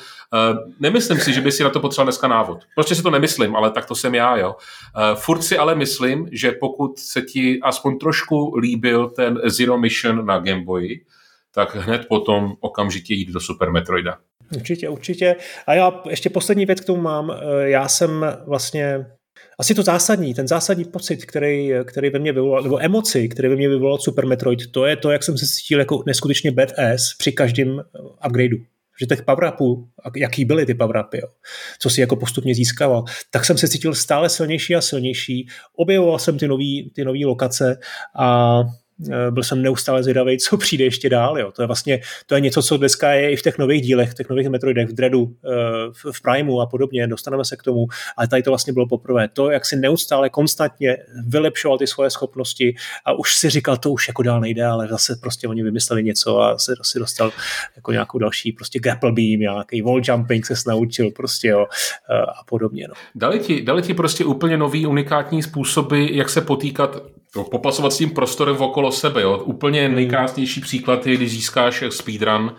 nemyslím 0.79 1.19
si, 1.19 1.33
že 1.33 1.41
by 1.41 1.51
si 1.51 1.63
na 1.63 1.69
to 1.69 1.79
potřeboval 1.79 2.05
dneska 2.05 2.27
návod. 2.27 2.59
Prostě 2.75 2.95
si 2.95 3.03
to 3.03 3.09
nemyslím, 3.09 3.55
ale 3.55 3.71
tak 3.71 3.85
to 3.85 3.95
jsem 3.95 4.15
já, 4.15 4.37
jo. 4.37 4.55
Uh, 4.55 5.19
furt 5.19 5.41
si 5.41 5.57
ale 5.57 5.75
myslím, 5.75 6.29
že 6.31 6.51
pokud 6.51 6.99
se 6.99 7.21
ti 7.21 7.59
aspoň 7.63 7.97
trošku 7.97 8.55
líbil 8.55 9.09
ten 9.09 9.39
Zero 9.45 9.77
Mission 9.77 10.25
na 10.25 10.39
Game 10.39 10.63
Boy, 10.63 10.99
tak 11.53 11.75
hned 11.75 12.05
potom 12.09 12.53
okamžitě 12.59 13.13
jít 13.13 13.29
do 13.29 13.39
Super 13.39 13.71
Metroida. 13.71 14.17
Určitě, 14.55 14.89
určitě. 14.89 15.35
A 15.67 15.73
já 15.73 16.01
ještě 16.09 16.29
poslední 16.29 16.65
věc 16.65 16.81
k 16.81 16.85
tomu 16.85 17.01
mám. 17.01 17.31
Eh, 17.31 17.69
já 17.69 17.87
jsem 17.87 18.25
vlastně 18.47 19.05
asi 19.59 19.75
to 19.75 19.83
zásadní, 19.83 20.33
ten 20.33 20.47
zásadní 20.47 20.85
pocit, 20.85 21.25
který, 21.25 21.71
který 21.85 22.09
ve 22.09 22.19
mně 22.19 22.33
vyvolal, 22.33 22.63
nebo 22.63 22.83
emoci, 22.83 23.29
který 23.29 23.49
ve 23.49 23.55
mně 23.55 23.69
vyvolal 23.69 23.97
Super 23.97 24.25
Metroid, 24.25 24.71
to 24.71 24.85
je 24.85 24.95
to, 24.95 25.11
jak 25.11 25.23
jsem 25.23 25.37
se 25.37 25.47
cítil 25.47 25.79
jako 25.79 26.03
neskutečně 26.05 26.51
badass 26.51 27.15
při 27.17 27.31
každém 27.31 27.81
upgradeu 28.27 28.57
že 28.99 29.05
těch 29.05 29.21
power 29.21 29.53
jaký 30.15 30.45
byly 30.45 30.65
ty 30.65 30.73
power 30.73 31.05
jo, 31.13 31.27
co 31.79 31.89
si 31.89 32.01
jako 32.01 32.15
postupně 32.15 32.55
získával, 32.55 33.03
tak 33.31 33.45
jsem 33.45 33.57
se 33.57 33.67
cítil 33.67 33.93
stále 33.93 34.29
silnější 34.29 34.75
a 34.75 34.81
silnější. 34.81 35.47
Objevoval 35.75 36.19
jsem 36.19 36.37
ty 36.37 36.47
nové 36.47 36.89
ty 36.95 37.05
nový 37.05 37.25
lokace 37.25 37.79
a 38.19 38.59
Eh, 38.59 38.86
byl 39.29 39.43
jsem 39.43 39.61
neustále 39.61 40.03
zvědavý, 40.03 40.37
co 40.37 40.57
přijde 40.57 40.83
ještě 40.83 41.09
dál. 41.09 41.39
Jo. 41.39 41.51
To 41.51 41.61
je 41.61 41.67
vlastně 41.67 41.99
to 42.25 42.35
je 42.35 42.41
něco, 42.41 42.63
co 42.63 42.77
dneska 42.77 43.11
je 43.11 43.31
i 43.31 43.35
v 43.35 43.41
těch 43.41 43.57
nových 43.57 43.81
dílech, 43.81 44.11
v 44.11 44.13
těch 44.13 44.29
nových 44.29 44.49
Metroidech, 44.49 44.89
v 44.89 44.93
Dreadu, 44.93 45.35
eh, 45.45 46.11
v 46.11 46.21
Primeu 46.21 46.59
a 46.59 46.65
podobně, 46.65 47.07
dostaneme 47.07 47.45
se 47.45 47.55
k 47.55 47.63
tomu, 47.63 47.87
ale 48.17 48.27
tady 48.27 48.43
to 48.43 48.51
vlastně 48.51 48.73
bylo 48.73 48.87
poprvé. 48.87 49.27
To, 49.33 49.51
jak 49.51 49.65
si 49.65 49.75
neustále, 49.75 50.29
konstantně 50.29 50.97
vylepšoval 51.27 51.77
ty 51.77 51.87
svoje 51.87 52.09
schopnosti 52.09 52.75
a 53.05 53.13
už 53.13 53.35
si 53.35 53.49
říkal, 53.49 53.77
to 53.77 53.91
už 53.91 54.07
jako 54.07 54.23
dál 54.23 54.41
nejde, 54.41 54.65
ale 54.65 54.87
zase 54.87 55.15
prostě 55.21 55.47
oni 55.47 55.63
vymysleli 55.63 56.03
něco 56.03 56.41
a 56.41 56.57
se 56.57 56.73
si 56.81 56.99
dostal 56.99 57.31
jako 57.75 57.91
nějakou 57.91 58.19
další 58.19 58.51
prostě 58.51 58.79
grapple 58.79 59.11
beam, 59.11 59.39
nějaký 59.39 59.81
wall 59.81 60.01
jumping 60.03 60.45
se 60.45 60.53
naučil 60.67 61.11
prostě 61.11 61.47
jo, 61.47 61.65
eh, 62.09 62.21
a 62.21 62.43
podobně. 62.45 62.87
No. 62.87 62.93
Dali, 63.15 63.39
ti, 63.39 63.61
dali 63.61 63.81
ti 63.81 63.93
prostě 63.93 64.25
úplně 64.25 64.57
nový 64.57 64.85
unikátní 64.85 65.43
způsoby, 65.43 66.07
jak 66.11 66.29
se 66.29 66.41
potýkat 66.41 67.01
No, 67.37 67.43
popasovat 67.43 67.93
s 67.93 67.97
tím 67.97 68.09
prostorem 68.09 68.57
okolo 68.57 68.91
sebe. 68.91 69.21
Jo. 69.21 69.37
Úplně 69.37 69.85
hmm. 69.85 69.95
nejkrásnější 69.95 70.61
příklad 70.61 71.07
je, 71.07 71.17
když 71.17 71.31
získáš 71.31 71.83
speedrun 71.89 72.55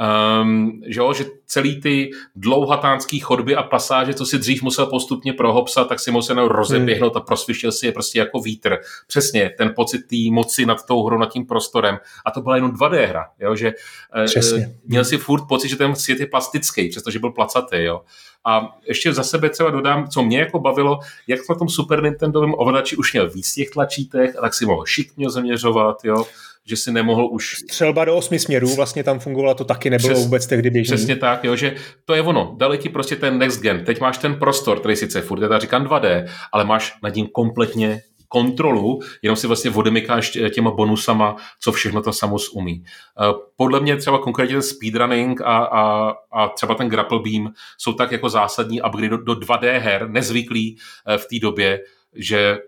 Um, 0.00 0.80
že, 0.86 1.00
jo, 1.00 1.12
že 1.12 1.24
celý 1.46 1.80
ty 1.80 2.10
dlouhatánský 2.36 3.20
chodby 3.20 3.56
a 3.56 3.62
pasáže, 3.62 4.14
co 4.14 4.26
si 4.26 4.38
dřív 4.38 4.62
musel 4.62 4.86
postupně 4.86 5.32
prohopsat, 5.32 5.88
tak 5.88 6.00
si 6.00 6.10
musel 6.10 6.48
rozeběhnout 6.48 7.16
a 7.16 7.20
prosvištěl 7.20 7.72
si 7.72 7.86
je 7.86 7.92
prostě 7.92 8.18
jako 8.18 8.40
vítr. 8.40 8.76
Přesně, 9.06 9.50
ten 9.58 9.72
pocit 9.76 9.98
té 9.98 10.16
moci 10.30 10.66
nad 10.66 10.86
tou 10.86 11.06
hrou, 11.06 11.18
nad 11.18 11.32
tím 11.32 11.46
prostorem. 11.46 11.98
A 12.24 12.30
to 12.30 12.40
byla 12.40 12.54
jenom 12.54 12.70
2D 12.70 13.08
hra, 13.08 13.26
jo, 13.40 13.56
že 13.56 13.72
eh, 14.16 14.24
Přesně. 14.24 14.74
měl 14.86 15.04
si 15.04 15.18
furt 15.18 15.48
pocit, 15.48 15.68
že 15.68 15.76
ten 15.76 15.94
svět 15.94 16.20
je 16.20 16.26
plastický, 16.26 16.88
přestože 16.88 17.18
byl 17.18 17.30
placatý. 17.30 17.76
Jo. 17.76 18.00
A 18.46 18.78
ještě 18.88 19.12
za 19.12 19.22
sebe 19.22 19.50
třeba 19.50 19.70
dodám, 19.70 20.08
co 20.08 20.22
mě 20.22 20.38
jako 20.38 20.58
bavilo, 20.58 20.98
jak 21.26 21.40
na 21.50 21.54
tom 21.54 21.68
Super 21.68 22.02
Nintendovém 22.02 22.54
ovladači 22.56 22.96
už 22.96 23.12
měl 23.12 23.30
víc 23.30 23.54
těch 23.54 23.70
tlačítek, 23.70 24.36
a 24.36 24.40
tak 24.40 24.54
si 24.54 24.66
mohl 24.66 24.86
šikmě 24.86 25.30
zaměřovat, 25.30 26.04
jo 26.04 26.24
že 26.64 26.76
si 26.76 26.92
nemohl 26.92 27.28
už... 27.32 27.56
Střelba 27.56 28.04
do 28.04 28.16
osmi 28.16 28.38
směrů, 28.38 28.74
vlastně 28.74 29.04
tam 29.04 29.18
fungovala, 29.18 29.54
to 29.54 29.64
taky 29.64 29.90
nebylo 29.90 30.14
Přes, 30.14 30.24
vůbec 30.24 30.46
tehdy 30.46 30.70
běžný. 30.70 30.96
Přesně 30.96 31.16
tak, 31.16 31.44
jo, 31.44 31.56
že 31.56 31.74
to 32.04 32.14
je 32.14 32.22
ono, 32.22 32.54
dali 32.58 32.78
ti 32.78 32.88
prostě 32.88 33.16
ten 33.16 33.38
next 33.38 33.60
gen, 33.60 33.84
teď 33.84 34.00
máš 34.00 34.18
ten 34.18 34.34
prostor, 34.34 34.80
který 34.80 34.96
sice 34.96 35.20
furt, 35.20 35.42
já 35.42 35.58
říkám 35.58 35.84
2D, 35.84 36.28
ale 36.52 36.64
máš 36.64 36.98
nad 37.02 37.14
ním 37.14 37.26
kompletně 37.26 38.02
kontrolu, 38.32 39.00
jenom 39.22 39.36
si 39.36 39.46
vlastně 39.46 39.70
odemykáš 39.70 40.38
těma 40.54 40.70
bonusama, 40.70 41.36
co 41.60 41.72
všechno 41.72 42.02
to 42.02 42.12
Samus 42.12 42.48
umí. 42.48 42.84
Eh, 42.84 43.32
podle 43.56 43.80
mě 43.80 43.96
třeba 43.96 44.18
konkrétně 44.18 44.54
ten 44.54 44.62
speedrunning 44.62 45.40
a, 45.40 45.58
a, 45.58 46.14
a 46.32 46.48
třeba 46.48 46.74
ten 46.74 46.88
grapple 46.88 47.18
beam 47.18 47.52
jsou 47.78 47.92
tak 47.92 48.12
jako 48.12 48.28
zásadní 48.28 48.82
upgrade 48.82 49.08
do, 49.08 49.16
do 49.16 49.32
2D 49.32 49.78
her, 49.78 50.10
nezvyklý 50.10 50.78
eh, 51.06 51.18
v 51.18 51.26
té 51.26 51.38
době, 51.38 51.80
že 52.14 52.58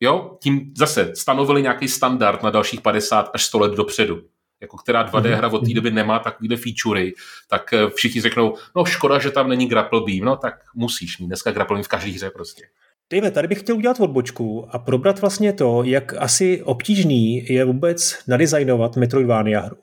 jo, 0.00 0.38
tím 0.42 0.72
zase 0.76 1.12
stanovili 1.16 1.62
nějaký 1.62 1.88
standard 1.88 2.42
na 2.42 2.50
dalších 2.50 2.80
50 2.80 3.30
až 3.34 3.44
100 3.44 3.58
let 3.58 3.72
dopředu 3.72 4.20
jako 4.60 4.76
která 4.76 5.06
2D 5.06 5.28
mhm. 5.28 5.32
hra 5.32 5.48
od 5.48 5.66
té 5.66 5.74
doby 5.74 5.90
nemá 5.90 6.18
takovýhle 6.18 6.56
featurey, 6.56 7.12
tak 7.48 7.72
eh, 7.72 7.90
všichni 7.94 8.20
řeknou, 8.20 8.56
no 8.76 8.84
škoda, 8.84 9.18
že 9.18 9.30
tam 9.30 9.48
není 9.48 9.66
grapple 9.66 10.00
beam, 10.06 10.24
no 10.24 10.36
tak 10.36 10.54
musíš 10.74 11.18
mít, 11.18 11.26
dneska 11.26 11.50
grapple 11.50 11.74
beam 11.74 11.84
v 11.84 11.88
každé 11.88 12.10
hře 12.10 12.30
prostě. 12.30 12.62
Dave, 13.12 13.30
tady 13.30 13.48
bych 13.48 13.60
chtěl 13.60 13.76
udělat 13.76 14.00
odbočku 14.00 14.66
a 14.70 14.78
probrat 14.78 15.20
vlastně 15.20 15.52
to, 15.52 15.82
jak 15.84 16.14
asi 16.14 16.62
obtížný 16.62 17.44
je 17.48 17.64
vůbec 17.64 18.18
nadizajnovat 18.28 18.96
Metroidvania 18.96 19.60
hru. 19.60 19.76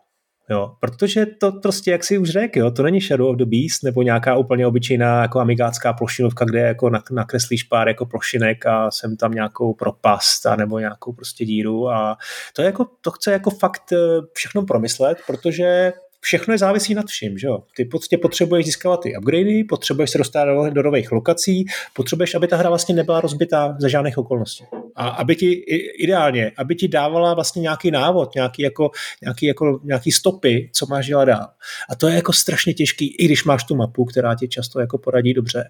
Jo, 0.49 0.75
protože 0.79 1.25
to 1.25 1.51
prostě, 1.51 1.91
jak 1.91 2.03
si 2.03 2.17
už 2.17 2.29
řekl, 2.29 2.59
jo, 2.59 2.71
to 2.71 2.83
není 2.83 3.01
Shadow 3.01 3.29
of 3.29 3.37
the 3.37 3.45
Beast 3.45 3.83
nebo 3.83 4.01
nějaká 4.01 4.35
úplně 4.35 4.67
obyčejná 4.67 5.21
jako 5.21 5.39
amigácká 5.39 5.93
plošinovka, 5.93 6.45
kde 6.45 6.59
jako 6.59 6.91
nakreslíš 7.11 7.63
pár 7.63 7.87
jako 7.87 8.05
plošinek 8.05 8.65
a 8.65 8.91
jsem 8.91 9.17
tam 9.17 9.31
nějakou 9.31 9.73
propast 9.73 10.45
a 10.45 10.55
nebo 10.55 10.79
nějakou 10.79 11.13
prostě 11.13 11.45
díru 11.45 11.89
a 11.89 12.17
to, 12.55 12.61
je 12.61 12.65
jako, 12.65 12.85
to 13.01 13.11
chce 13.11 13.31
jako 13.31 13.49
fakt 13.49 13.91
eh, 13.91 13.97
všechno 14.33 14.65
promyslet, 14.65 15.17
protože 15.27 15.93
všechno 16.21 16.53
je 16.53 16.57
závisí 16.57 16.93
nad 16.93 17.05
vším, 17.05 17.37
že 17.37 17.47
jo. 17.47 17.63
Ty 17.75 17.85
prostě 17.85 18.17
potřebuješ 18.17 18.65
získávat 18.65 18.97
ty 19.03 19.17
upgradey, 19.17 19.63
potřebuješ 19.63 20.09
se 20.09 20.17
dostat 20.17 20.45
do, 20.69 20.83
nových 20.83 21.11
lokací, 21.11 21.65
potřebuješ, 21.93 22.35
aby 22.35 22.47
ta 22.47 22.57
hra 22.57 22.69
vlastně 22.69 22.95
nebyla 22.95 23.21
rozbitá 23.21 23.77
za 23.79 23.87
žádných 23.87 24.17
okolností. 24.17 24.63
A 24.95 25.07
aby 25.09 25.35
ti 25.35 25.51
ideálně, 25.99 26.51
aby 26.57 26.75
ti 26.75 26.87
dávala 26.87 27.33
vlastně 27.33 27.61
nějaký 27.61 27.91
návod, 27.91 28.35
nějaký, 28.35 28.61
jako, 28.61 28.91
nějaký, 29.21 29.45
jako, 29.45 29.79
nějaký 29.83 30.11
stopy, 30.11 30.69
co 30.73 30.85
máš 30.85 31.07
dělat 31.07 31.25
dál. 31.25 31.47
A 31.89 31.95
to 31.95 32.07
je 32.07 32.15
jako 32.15 32.33
strašně 32.33 32.73
těžký, 32.73 33.15
i 33.15 33.25
když 33.25 33.43
máš 33.43 33.63
tu 33.63 33.75
mapu, 33.75 34.05
která 34.05 34.35
ti 34.35 34.47
často 34.47 34.79
jako 34.79 34.97
poradí 34.97 35.33
dobře, 35.33 35.69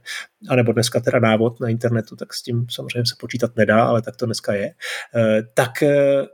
a 0.50 0.56
nebo 0.56 0.72
dneska 0.72 1.00
teda 1.00 1.20
návod 1.20 1.60
na 1.60 1.70
internetu, 1.70 2.16
tak 2.16 2.34
s 2.34 2.44
tím 2.44 2.66
samozřejmě 2.70 3.06
se 3.06 3.16
počítat 3.20 3.56
nedá, 3.56 3.84
ale 3.84 4.02
tak 4.02 4.16
to 4.16 4.26
dneska 4.26 4.54
je. 4.54 4.74
Eh, 5.16 5.42
tak 5.54 5.84
eh, 5.84 6.26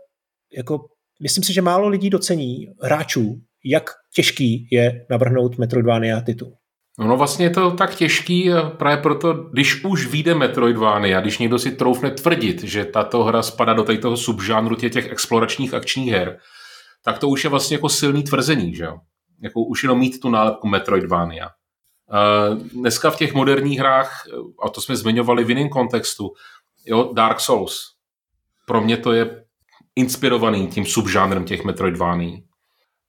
jako 0.53 0.85
myslím 1.21 1.43
si, 1.43 1.53
že 1.53 1.61
málo 1.61 1.87
lidí 1.87 2.09
docení 2.09 2.67
hráčů, 2.81 3.41
jak 3.65 3.89
těžký 4.13 4.67
je 4.71 5.05
navrhnout 5.09 5.57
Metroidvania 5.57 6.21
titul. 6.21 6.53
No, 6.99 7.07
no 7.07 7.17
vlastně 7.17 7.45
je 7.45 7.49
to 7.49 7.71
tak 7.71 7.95
těžký 7.95 8.49
právě 8.77 8.97
proto, 8.97 9.33
když 9.33 9.83
už 9.83 10.07
vyjde 10.07 10.35
Metroidvania, 10.35 11.21
když 11.21 11.37
někdo 11.37 11.59
si 11.59 11.71
troufne 11.71 12.11
tvrdit, 12.11 12.63
že 12.63 12.85
tato 12.85 13.23
hra 13.23 13.41
spadá 13.41 13.73
do 13.73 13.83
toho 13.83 14.17
subžánru 14.17 14.75
těch, 14.75 14.93
těch 14.93 15.11
exploračních 15.11 15.73
akčních 15.73 16.11
her, 16.11 16.37
tak 17.03 17.19
to 17.19 17.29
už 17.29 17.43
je 17.43 17.49
vlastně 17.49 17.75
jako 17.75 17.89
silný 17.89 18.23
tvrzení, 18.23 18.75
že 18.75 18.83
jo? 18.83 18.97
Jako 19.41 19.61
už 19.61 19.83
jenom 19.83 19.99
mít 19.99 20.19
tu 20.19 20.29
nálepku 20.29 20.67
Metroidvania. 20.67 21.49
Dneska 22.73 23.11
v 23.11 23.17
těch 23.17 23.33
moderních 23.33 23.79
hrách, 23.79 24.23
a 24.63 24.69
to 24.69 24.81
jsme 24.81 24.95
zmiňovali 24.95 25.43
v 25.43 25.49
jiném 25.49 25.69
kontextu, 25.69 26.31
jo, 26.85 27.11
Dark 27.13 27.39
Souls. 27.39 27.79
Pro 28.67 28.81
mě 28.81 28.97
to 28.97 29.13
je 29.13 29.43
inspirovaný 29.95 30.67
tím 30.67 30.85
subžánrem 30.85 31.45
těch 31.45 31.63
Metroidvání 31.63 32.43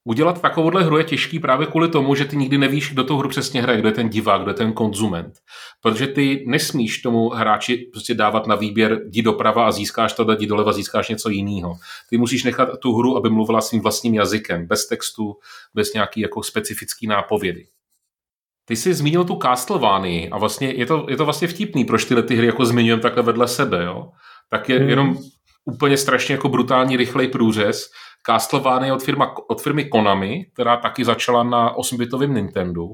udělat 0.05 0.41
takovouhle 0.43 0.85
hru 0.85 0.99
je 0.99 1.05
těžký 1.05 1.39
právě 1.39 1.67
kvůli 1.67 1.89
tomu, 1.89 2.15
že 2.15 2.25
ty 2.25 2.37
nikdy 2.37 2.59
nevíš, 2.59 2.93
kdo 2.93 3.05
tu 3.05 3.17
hru 3.17 3.29
přesně 3.29 3.63
hraje, 3.63 3.79
kdo 3.79 3.89
je 3.89 3.95
ten 3.95 4.09
divák, 4.09 4.43
kdo 4.43 4.51
je 4.51 4.55
ten 4.55 4.73
konzument. 4.73 5.35
Protože 5.83 6.07
ty 6.07 6.45
nesmíš 6.47 6.99
tomu 6.99 7.29
hráči 7.29 7.77
prostě 7.93 8.15
dávat 8.15 8.47
na 8.47 8.55
výběr, 8.55 9.01
jdi 9.07 9.23
doprava 9.23 9.67
a 9.67 9.73
získáš 9.73 10.13
to, 10.13 10.33
jdi 10.33 10.47
doleva, 10.47 10.73
získáš 10.73 11.09
něco 11.09 11.29
jiného. 11.29 11.75
Ty 12.11 12.19
musíš 12.19 12.45
nechat 12.45 12.69
tu 12.79 12.97
hru, 12.97 13.17
aby 13.17 13.31
mluvila 13.31 13.61
svým 13.61 13.83
vlastním 13.83 14.15
jazykem, 14.15 14.67
bez 14.67 14.87
textu, 14.87 15.35
bez 15.75 15.93
nějaký 15.93 16.21
jako 16.21 16.43
specifický 16.43 17.07
nápovědy. 17.07 17.67
Ty 18.65 18.77
jsi 18.77 18.95
zmínil 18.95 19.25
tu 19.25 19.39
Castlevanii 19.43 20.29
a 20.31 20.39
vlastně 20.39 20.69
je 20.69 20.87
to, 20.87 21.07
je 21.09 21.17
to 21.17 21.25
vlastně 21.25 21.49
vtipný, 21.49 21.85
proč 21.85 22.05
tyhle 22.05 22.23
ty 22.23 22.37
hry 22.37 22.47
jako 22.47 22.65
zmiňujeme 22.65 23.03
takhle 23.03 23.23
vedle 23.23 23.49
sebe, 23.49 23.85
jo? 23.85 24.09
Tak 24.51 24.69
je 24.69 24.79
hmm. 24.79 24.89
jenom 24.89 25.19
úplně 25.65 25.97
strašně 25.97 26.35
jako 26.35 26.49
brutální 26.49 26.97
rychlej 26.97 27.29
průřez, 27.29 27.91
Castlevania 28.27 28.95
od, 28.95 29.03
firma, 29.03 29.35
od 29.49 29.63
firmy 29.63 29.85
Konami, 29.85 30.47
která 30.53 30.77
taky 30.77 31.05
začala 31.05 31.43
na 31.43 31.77
8-bitovém 31.77 32.35
Nintendo 32.35 32.89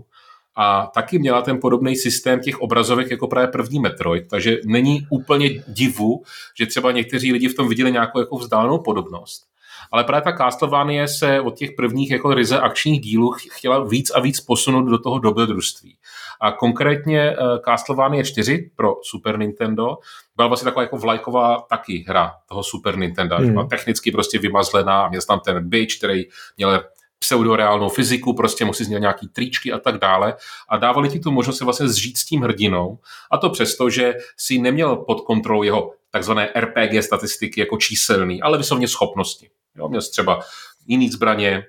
a 0.57 0.87
taky 0.87 1.19
měla 1.19 1.43
ten 1.43 1.61
podobný 1.61 1.97
systém 1.97 2.41
těch 2.41 2.61
obrazovek 2.61 3.11
jako 3.11 3.29
právě 3.29 3.49
první 3.49 3.81
Metroid, 3.81 4.29
takže 4.29 4.59
není 4.65 5.07
úplně 5.11 5.51
divu, 5.69 6.23
že 6.59 6.67
třeba 6.67 6.93
někteří 6.93 7.33
lidi 7.33 7.49
v 7.49 7.55
tom 7.55 7.69
viděli 7.69 7.93
nějakou 7.93 8.19
jako 8.19 8.37
vzdálenou 8.37 8.79
podobnost. 8.79 9.47
Ale 9.93 10.05
právě 10.05 10.23
ta 10.23 10.37
Castlevania 10.37 11.07
se 11.07 11.41
od 11.41 11.57
těch 11.57 11.71
prvních 11.73 12.11
jako 12.11 12.35
ryze 12.35 12.61
akčních 12.61 13.01
dílů 13.01 13.33
chtěla 13.51 13.85
víc 13.85 14.11
a 14.11 14.21
víc 14.21 14.41
posunout 14.41 14.83
do 14.83 14.99
toho 14.99 15.19
dobrodružství. 15.19 15.97
A 16.41 16.53
konkrétně 16.53 17.37
uh, 17.37 17.59
Castlevania 17.65 18.23
4 18.23 18.71
pro 18.77 18.95
Super 19.03 19.39
Nintendo 19.39 19.97
byla 20.37 20.49
vlastně 20.49 20.65
taková 20.65 20.83
jako 20.83 20.97
vlajková 20.97 21.61
taky 21.61 22.05
hra 22.09 22.35
toho 22.49 22.63
Super 22.63 22.99
Nintendo. 22.99 23.37
Hmm. 23.37 23.53
Byla 23.53 23.67
technicky 23.67 24.11
prostě 24.11 24.39
vymazlená, 24.39 25.09
měl 25.09 25.23
tam 25.23 25.41
ten 25.41 25.69
bitch, 25.69 25.99
který 25.99 26.25
měl 26.57 26.85
pseudoreálnou 27.19 27.89
fyziku, 27.89 28.35
prostě 28.35 28.65
musí 28.65 28.85
měl 28.85 29.01
nějaký 29.01 29.29
tričky 29.29 29.73
a 29.73 29.79
tak 29.79 29.99
dále 29.99 30.35
a 30.69 30.77
dávali 30.77 31.09
ti 31.09 31.21
tu 31.21 31.31
možnost 31.31 31.59
se 31.59 31.65
vlastně 31.65 31.89
zžít 31.89 32.17
s 32.17 32.25
tím 32.25 32.43
hrdinou 32.43 32.99
a 33.31 33.39
to 33.39 33.51
přesto, 33.51 33.91
že 33.91 34.15
si 34.37 34.59
neměl 34.59 34.97
pod 34.97 35.21
kontrolou 35.21 35.63
jeho 35.63 35.93
takzvané 36.11 36.53
RPG 36.57 37.05
statistiky 37.05 37.61
jako 37.61 37.77
číselný, 37.77 38.43
ale 38.43 38.59
vyslovně 38.59 38.89
schopnosti. 38.89 39.51
Jo, 39.77 39.89
měl 39.89 40.03
třeba 40.03 40.41
jiný 40.87 41.09
zbraně, 41.09 41.63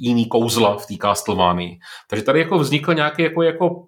jiný 0.00 0.26
kouzla 0.26 0.76
v 0.76 0.86
té 0.86 0.94
Castlevanii. 1.02 1.78
Takže 2.08 2.24
tady 2.24 2.38
jako 2.38 2.58
vznikl 2.58 2.94
nějaký 2.94 3.22
jako, 3.22 3.42
jako 3.42 3.86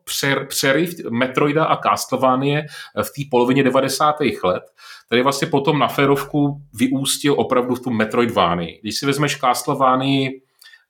přeryv 0.48 0.94
Metroida 1.10 1.64
a 1.64 1.76
Castlevanie 1.76 2.66
v 3.02 3.06
té 3.06 3.22
polovině 3.30 3.62
90. 3.62 4.16
let, 4.44 4.62
který 5.06 5.22
vlastně 5.22 5.46
potom 5.46 5.78
na 5.78 5.88
férovku 5.88 6.62
vyústil 6.74 7.34
opravdu 7.38 7.74
v 7.74 7.80
tu 7.80 7.90
Metroidvanii. 7.90 8.78
Když 8.82 8.98
si 8.98 9.06
vezmeš 9.06 9.36
Castlevanii 9.36 10.30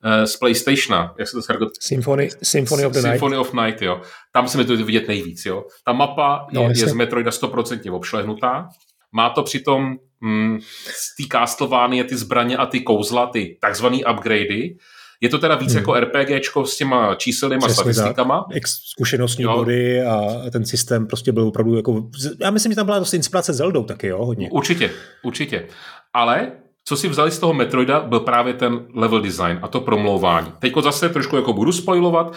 eh, 0.03 0.27
z 0.27 0.37
PlayStationa, 0.37 1.15
jak 1.19 1.27
se 1.27 1.35
to 1.35 1.41
řekl? 1.41 1.69
Symphony, 1.79 2.29
Symphony 2.43 2.85
of 2.85 2.93
the 2.93 2.99
Night. 2.99 3.11
Symphony 3.11 3.37
of 3.37 3.53
Night, 3.53 3.81
jo. 3.81 4.01
Tam 4.31 4.47
se 4.47 4.57
mi 4.57 4.65
to 4.65 4.77
vidět 4.77 5.07
nejvíc, 5.07 5.45
jo. 5.45 5.65
Ta 5.85 5.93
mapa 5.93 6.47
no, 6.51 6.61
je, 6.61 6.67
je 6.67 6.87
z 6.87 6.93
Metroida 6.93 7.31
100% 7.31 7.95
obšlehnutá. 7.95 8.69
Má 9.11 9.29
to 9.29 9.43
přitom 9.43 9.97
mm, 10.23 10.59
z 10.85 11.15
té 11.15 11.37
Castlevanie 11.37 12.03
ty 12.03 12.17
zbraně 12.17 12.57
a 12.57 12.65
ty 12.65 12.81
kouzla, 12.81 13.27
ty 13.27 13.57
takzvané 13.61 13.97
upgradey. 14.13 14.77
Je 15.21 15.29
to 15.29 15.39
teda 15.39 15.55
víc 15.55 15.73
hmm. 15.73 15.79
jako 15.79 15.93
RPGčko 15.93 16.65
s 16.65 16.77
těma 16.77 17.15
číselnýma 17.15 17.69
statistikama. 17.69 18.45
Tak. 18.53 18.67
Zkušenostní 18.67 19.43
jo. 19.43 19.55
body 19.55 20.01
a 20.01 20.19
ten 20.51 20.65
systém 20.65 21.07
prostě 21.07 21.31
byl 21.31 21.47
opravdu 21.47 21.75
jako... 21.75 22.09
Já 22.41 22.51
myslím, 22.51 22.71
že 22.71 22.75
tam 22.75 22.85
byla 22.85 22.99
dost 22.99 23.13
inspirace 23.13 23.53
Zeldou 23.53 23.83
taky, 23.83 24.07
jo, 24.07 24.25
hodně. 24.25 24.49
Určitě, 24.51 24.91
určitě. 25.23 25.67
Ale 26.13 26.51
co 26.85 26.97
si 26.97 27.07
vzali 27.07 27.31
z 27.31 27.39
toho 27.39 27.53
Metroida, 27.53 27.99
byl 27.99 28.19
právě 28.19 28.53
ten 28.53 28.85
level 28.95 29.21
design 29.21 29.59
a 29.61 29.67
to 29.67 29.81
promlouvání. 29.81 30.53
Teď 30.59 30.73
zase 30.81 31.09
trošku 31.09 31.35
jako 31.35 31.53
budu 31.53 31.71
spoilovat, 31.71 32.33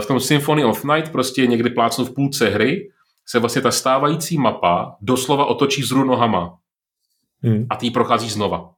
v 0.00 0.06
tom 0.06 0.20
Symphony 0.20 0.64
of 0.64 0.84
Night 0.84 1.12
prostě 1.12 1.46
někdy 1.46 1.70
plácnu 1.70 2.04
v 2.04 2.14
půlce 2.14 2.48
hry, 2.48 2.88
se 3.28 3.38
vlastně 3.38 3.62
ta 3.62 3.70
stávající 3.70 4.38
mapa 4.38 4.96
doslova 5.00 5.44
otočí 5.44 5.82
zru 5.82 6.04
nohama. 6.04 6.56
Hmm. 7.42 7.66
A 7.70 7.76
ty 7.76 7.86
ji 7.86 7.90
procházíš 7.90 8.32
znova. 8.32 8.70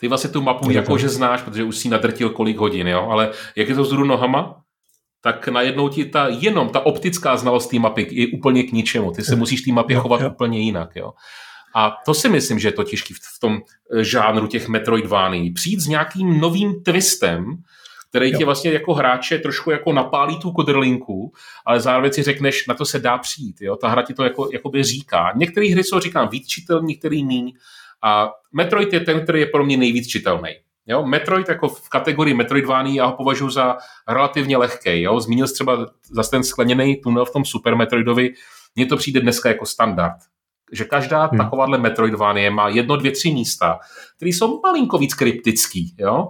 Ty 0.00 0.08
vlastně 0.08 0.30
tu 0.30 0.42
mapu 0.42 0.70
jakože 0.70 1.08
znáš, 1.08 1.42
protože 1.42 1.64
už 1.64 1.76
si 1.76 1.88
nadrtil 1.88 2.30
kolik 2.30 2.56
hodin, 2.56 2.88
jo? 2.88 3.08
ale 3.10 3.30
jak 3.56 3.68
je 3.68 3.74
to 3.74 3.84
zru 3.84 4.04
nohama, 4.04 4.60
tak 5.20 5.48
najednou 5.48 5.88
ti 5.88 6.04
ta, 6.04 6.28
jenom 6.28 6.68
ta 6.68 6.86
optická 6.86 7.36
znalost 7.36 7.66
té 7.66 7.78
mapy 7.78 8.08
je 8.10 8.26
úplně 8.38 8.62
k 8.62 8.72
ničemu. 8.72 9.12
Ty 9.12 9.22
se 9.22 9.36
musíš 9.36 9.62
té 9.62 9.72
mapě 9.72 9.96
chovat 9.96 10.20
jo. 10.20 10.30
úplně 10.30 10.60
jinak. 10.60 10.96
Jo? 10.96 11.12
A 11.74 11.96
to 12.06 12.14
si 12.14 12.28
myslím, 12.28 12.58
že 12.58 12.68
je 12.68 12.72
to 12.72 12.84
těžké 12.84 13.14
v 13.14 13.40
tom 13.40 13.58
eh, 13.58 14.04
žánru 14.04 14.46
těch 14.46 14.68
Metroidvány. 14.68 15.50
Přijít 15.50 15.80
s 15.80 15.86
nějakým 15.86 16.40
novým 16.40 16.82
twistem, 16.82 17.56
který 18.10 18.30
jo. 18.30 18.38
tě 18.38 18.44
vlastně 18.44 18.72
jako 18.72 18.94
hráče 18.94 19.38
trošku 19.38 19.70
jako 19.70 19.92
napálí 19.92 20.38
tu 20.38 20.52
kodrlinku, 20.52 21.32
ale 21.66 21.80
zároveň 21.80 22.12
si 22.12 22.22
řekneš, 22.22 22.66
na 22.66 22.74
to 22.74 22.84
se 22.84 22.98
dá 22.98 23.18
přijít. 23.18 23.56
Jo? 23.60 23.76
Ta 23.76 23.88
hra 23.88 24.02
ti 24.02 24.14
to 24.14 24.24
jako, 24.24 24.48
jakoby 24.52 24.82
říká. 24.82 25.32
Některé 25.36 25.72
hry 25.72 25.84
jsou, 25.84 26.00
říkám, 26.00 26.28
víc 26.28 26.46
čitelný, 26.46 26.86
některý 26.86 27.24
míň. 27.24 27.52
A 28.04 28.30
Metroid 28.52 28.92
je 28.92 29.00
ten, 29.00 29.22
který 29.22 29.40
je 29.40 29.46
pro 29.46 29.64
mě 29.64 29.76
nejvíc 29.76 30.06
čitelný. 30.08 30.50
Jo, 30.86 31.06
Metroid 31.06 31.48
jako 31.48 31.68
v 31.68 31.88
kategorii 31.88 32.34
Metroidvání 32.34 32.96
já 32.96 33.06
ho 33.06 33.12
považuji 33.12 33.50
za 33.50 33.76
relativně 34.08 34.56
lehký. 34.56 35.02
Jo? 35.02 35.20
Zmínil 35.20 35.46
jsi 35.46 35.54
třeba 35.54 35.86
za 36.10 36.22
ten 36.22 36.44
skleněný 36.44 36.96
tunel 36.96 37.24
v 37.24 37.32
tom 37.32 37.44
Super 37.44 37.76
Metroidovi. 37.76 38.34
Mně 38.76 38.86
to 38.86 38.96
přijde 38.96 39.20
dneska 39.20 39.48
jako 39.48 39.66
standard. 39.66 40.16
Že 40.72 40.84
každá 40.84 41.24
hmm. 41.24 41.38
takováhle 41.38 41.78
Metroidvanie 41.78 42.50
má 42.50 42.68
jedno, 42.68 42.96
dvě, 42.96 43.12
tři 43.12 43.30
místa, 43.30 43.78
které 44.16 44.28
jsou 44.28 44.60
malinko 44.60 44.98
víc 44.98 45.14
kryptický. 45.14 45.94
Jo? 45.98 46.28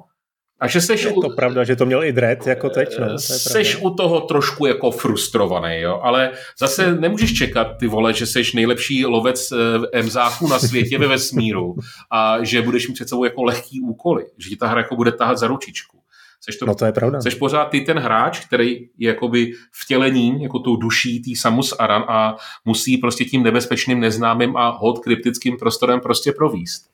A 0.65 0.69
že 0.69 0.81
seš 0.81 1.03
je 1.05 1.13
to 1.13 1.29
u... 1.29 1.37
pravda, 1.37 1.65
že 1.65 1.77
to 1.77 1.87
měl 1.87 2.05
i 2.05 2.13
Dredd 2.13 2.47
jako 2.47 2.71
teď, 2.71 2.99
no. 2.99 3.09
To 3.09 3.19
seš 3.19 3.77
u 3.81 3.91
toho 3.91 4.21
trošku 4.21 4.67
jako 4.67 4.91
frustrovaný, 4.91 5.81
jo, 5.81 6.01
ale 6.03 6.31
zase 6.59 6.95
nemůžeš 6.95 7.35
čekat, 7.35 7.77
ty 7.81 7.87
vole, 7.87 8.13
že 8.13 8.27
seš 8.27 8.53
nejlepší 8.53 9.07
lovec 9.07 9.53
eh, 9.93 10.03
MZáků 10.03 10.49
na 10.49 10.59
světě 10.59 10.99
ve 10.99 11.07
vesmíru 11.07 11.77
a 12.13 12.45
že 12.45 12.63
budeš 12.63 12.89
mít 12.89 12.95
před 12.95 13.09
sebou 13.09 13.25
jako 13.25 13.43
lehký 13.43 13.81
úkoly, 13.81 14.25
že 14.39 14.49
ti 14.49 14.57
ta 14.57 14.67
hra 14.67 14.81
jako 14.81 14.97
bude 14.97 15.13
tahat 15.13 15.39
za 15.39 15.47
ručičku. 15.47 15.99
Seš 16.41 16.57
to, 16.57 16.67
no 16.67 16.75
to 16.75 16.85
je 16.85 16.93
pravda. 16.93 17.21
Seš 17.21 17.35
pořád 17.35 17.65
ty 17.65 17.81
ten 17.81 17.99
hráč, 17.99 18.47
který 18.47 18.71
je 18.99 19.09
jakoby 19.09 19.53
vtělením, 19.83 20.35
jako 20.35 20.59
tou 20.59 20.77
duší 20.77 21.23
tý 21.23 21.37
Samus 21.37 21.75
Aran 21.79 22.05
a 22.09 22.37
musí 22.65 22.99
prostě 22.99 23.25
tím 23.25 23.43
nebezpečným, 23.43 24.01
neznámým 24.01 24.57
a 24.57 24.69
hod 24.69 24.99
kryptickým 24.99 25.57
prostorem 25.57 26.01
prostě 26.01 26.33
províst. 26.33 26.94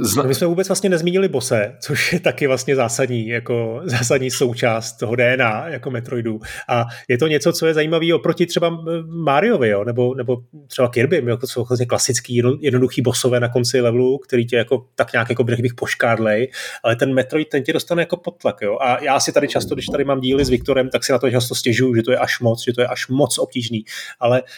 Zna... 0.00 0.22
My 0.22 0.34
jsme 0.34 0.46
vůbec 0.46 0.68
vlastně 0.68 0.90
nezmínili 0.90 1.28
bose, 1.28 1.76
což 1.80 2.12
je 2.12 2.20
taky 2.20 2.46
vlastně 2.46 2.76
zásadní, 2.76 3.28
jako 3.28 3.80
zásadní 3.84 4.30
součást 4.30 4.92
toho 4.92 5.16
DNA 5.16 5.68
jako 5.68 5.90
Metroidu. 5.90 6.40
A 6.68 6.84
je 7.08 7.18
to 7.18 7.26
něco, 7.26 7.52
co 7.52 7.66
je 7.66 7.74
zajímavé 7.74 8.14
oproti 8.14 8.46
třeba 8.46 8.84
Mariovi, 9.06 9.68
jo? 9.68 9.84
Nebo, 9.84 10.14
nebo 10.14 10.36
třeba 10.66 10.88
Kirby, 10.88 11.22
jako 11.26 11.46
jsou 11.46 11.64
vlastně 11.64 11.86
klasický, 11.86 12.42
jednoduchý 12.60 13.02
bosové 13.02 13.40
na 13.40 13.48
konci 13.48 13.80
levelu, 13.80 14.18
který 14.18 14.46
tě 14.46 14.56
jako 14.56 14.86
tak 14.94 15.12
nějak 15.12 15.30
jako 15.30 15.44
bych 15.44 15.74
poškádlej, 15.74 16.50
ale 16.82 16.96
ten 16.96 17.14
Metroid 17.14 17.48
ten 17.48 17.62
tě 17.62 17.72
dostane 17.72 18.02
jako 18.02 18.16
potlak. 18.16 18.56
Jo? 18.62 18.78
A 18.80 19.02
já 19.02 19.20
si 19.20 19.32
tady 19.32 19.48
často, 19.48 19.74
když 19.74 19.86
tady 19.86 20.04
mám 20.04 20.20
díly 20.20 20.44
s 20.44 20.48
Viktorem, 20.50 20.88
tak 20.88 21.04
si 21.04 21.12
na 21.12 21.18
to 21.18 21.30
často 21.30 21.54
stěžuju, 21.54 21.94
že 21.94 22.02
to 22.02 22.10
je 22.10 22.18
až 22.18 22.40
moc, 22.40 22.64
že 22.64 22.72
to 22.72 22.80
je 22.80 22.86
až 22.86 23.08
moc 23.08 23.38
obtížný. 23.38 23.84
Ale 24.20 24.42
uh, 24.42 24.48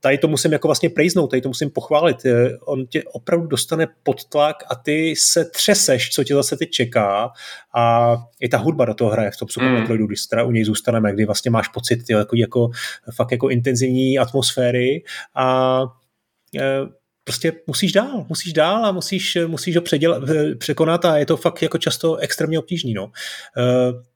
tady 0.00 0.18
to 0.18 0.28
musím 0.28 0.52
jako 0.52 0.68
vlastně 0.68 0.90
prejznout, 0.90 1.26
tady 1.26 1.42
to 1.42 1.48
musím 1.48 1.70
pochválit. 1.70 2.16
On 2.64 2.86
tě 2.86 3.02
opravdu 3.12 3.46
dostane 3.46 3.86
pod 4.02 4.24
tlak 4.24 4.41
a 4.50 4.74
ty 4.74 5.16
se 5.16 5.44
třeseš, 5.44 6.10
co 6.10 6.24
tě 6.24 6.34
zase 6.34 6.56
teď 6.56 6.70
čeká 6.70 7.30
a 7.74 8.16
i 8.40 8.48
ta 8.48 8.58
hudba 8.58 8.84
do 8.84 8.94
toho 8.94 9.10
hraje 9.10 9.30
v 9.30 9.36
tom 9.36 9.48
Super 9.48 9.68
mm. 9.68 9.74
Metroidu, 9.74 10.06
když 10.06 10.22
teda 10.22 10.44
u 10.44 10.50
něj 10.50 10.64
zůstaneme, 10.64 11.12
kdy 11.12 11.24
vlastně 11.24 11.50
máš 11.50 11.68
pocit 11.68 11.96
ty, 12.06 12.12
jako, 12.12 12.36
jako, 12.36 12.70
fakt 13.14 13.32
jako 13.32 13.48
intenzivní 13.48 14.18
atmosféry 14.18 15.04
a 15.34 15.80
e, 16.60 16.62
prostě 17.24 17.52
musíš 17.66 17.92
dál, 17.92 18.26
musíš 18.28 18.52
dál 18.52 18.86
a 18.86 18.92
musíš, 18.92 19.38
musíš 19.46 19.76
ho 19.76 19.82
předěl, 19.82 20.26
překonat 20.58 21.04
a 21.04 21.18
je 21.18 21.26
to 21.26 21.36
fakt 21.36 21.62
jako 21.62 21.78
často 21.78 22.16
extrémně 22.16 22.58
obtížný. 22.58 22.94
No. 22.94 23.04
Uh, 23.04 23.12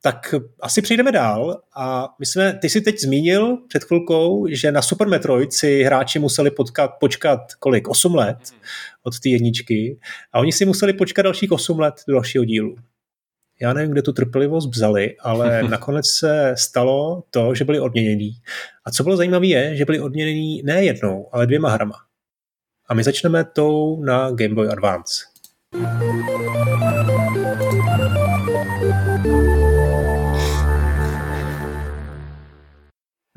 tak 0.03 0.35
asi 0.61 0.83
přejdeme 0.83 1.13
dál 1.13 1.61
a 1.77 2.09
my 2.19 2.27
jsme, 2.27 2.59
ty 2.63 2.69
jsi 2.69 2.81
teď 2.81 3.01
zmínil 3.01 3.57
před 3.69 3.85
chvilkou, 3.85 4.47
že 4.51 4.73
na 4.73 4.83
Super 4.83 5.09
Metroid 5.09 5.53
si 5.53 5.83
hráči 5.83 6.19
museli 6.19 6.51
potkat, 6.51 6.91
počkat 7.01 7.41
kolik, 7.59 7.89
8 7.89 8.15
let 8.15 8.39
od 9.03 9.21
té 9.21 9.29
jedničky 9.29 9.99
a 10.33 10.39
oni 10.39 10.53
si 10.53 10.65
museli 10.65 10.93
počkat 10.93 11.23
dalších 11.23 11.53
8 11.53 11.79
let 11.79 11.95
do 12.09 12.15
dalšího 12.15 12.45
dílu. 12.45 12.77
Já 13.61 13.73
nevím, 13.73 13.93
kde 13.93 14.03
tu 14.03 14.13
trpělivost 14.13 14.71
vzali, 14.71 15.17
ale 15.21 15.63
nakonec 15.71 16.07
se 16.07 16.55
stalo 16.59 17.23
to, 17.31 17.55
že 17.55 17.65
byli 17.65 17.81
odměnění. 17.81 18.31
A 18.85 18.91
co 18.91 19.03
bylo 19.03 19.17
zajímavé 19.17 19.47
je, 19.47 19.77
že 19.77 19.85
byli 19.85 20.01
odměnění 20.01 20.63
ne 20.63 20.85
jednou, 20.85 21.29
ale 21.33 21.47
dvěma 21.47 21.71
hrama. 21.71 22.06
A 22.89 22.95
my 22.95 23.05
začneme 23.05 23.45
tou 23.45 24.03
na 24.05 24.31
Game 24.31 24.55
Boy 24.55 24.69
Advance. 24.69 25.25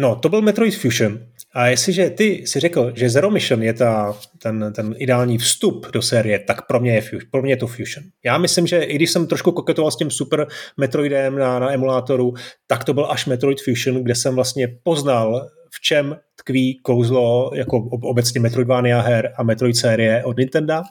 No, 0.02 0.16
to 0.16 0.30
byl 0.30 0.42
Metroid 0.42 0.76
Fusion. 0.76 1.20
A 1.54 1.68
jestliže 1.68 2.10
ty 2.10 2.48
si 2.48 2.60
řekl, 2.60 2.92
že 2.96 3.10
Zero 3.10 3.32
Mission 3.32 3.64
je 3.64 3.74
ta, 3.74 4.18
ten, 4.42 4.74
ten 4.76 4.96
ideální 4.98 5.38
vstup 5.38 5.88
do 5.92 6.02
série, 6.02 6.40
tak 6.40 6.68
pro 6.68 6.80
mě, 6.80 6.96
je, 6.96 7.02
pro 7.32 7.42
mě 7.42 7.52
je 7.52 7.58
to 7.58 7.68
Fusion. 7.68 8.04
Já 8.26 8.38
myslím, 8.38 8.68
že 8.68 8.84
i 8.84 8.96
když 8.96 9.12
jsem 9.12 9.28
trošku 9.28 9.52
koketoval 9.52 9.92
s 9.92 9.98
tím 9.98 10.12
Super 10.12 10.48
Metroidem 10.78 11.36
na, 11.38 11.60
na 11.60 11.74
emulátoru, 11.74 12.34
tak 12.68 12.84
to 12.84 12.94
byl 12.94 13.12
až 13.12 13.26
Metroid 13.26 13.62
Fusion, 13.62 14.04
kde 14.04 14.16
jsem 14.16 14.36
vlastně 14.36 14.68
poznal, 14.84 15.50
v 15.72 15.82
čem 15.82 16.16
tkví 16.40 16.80
kouzlo 16.84 17.52
jako 17.54 17.78
obecně 17.92 18.42
Metroidvania 18.42 19.02
her 19.02 19.34
a 19.38 19.44
Metroid 19.44 19.78
série 19.78 20.24
od 20.24 20.38
Nintendo. 20.38 20.82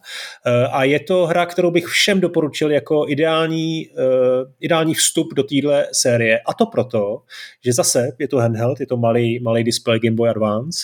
Eh, 0.46 0.66
a 0.66 0.84
je 0.84 1.00
to 1.00 1.26
hra, 1.26 1.46
kterou 1.46 1.70
bych 1.70 1.86
všem 1.86 2.20
doporučil 2.20 2.70
jako 2.70 3.04
ideální, 3.08 3.86
eh, 3.86 4.52
ideální 4.60 4.94
vstup 4.94 5.34
do 5.34 5.42
téhle 5.42 5.86
série. 5.92 6.40
A 6.46 6.54
to 6.54 6.66
proto, 6.66 7.22
že 7.64 7.72
zase 7.72 8.08
je 8.18 8.28
to 8.28 8.36
handheld, 8.36 8.80
je 8.80 8.86
to 8.86 8.96
malý, 8.96 9.40
malý 9.40 9.64
display 9.64 9.98
Game 10.00 10.16
Boy 10.16 10.28
Advance. 10.28 10.78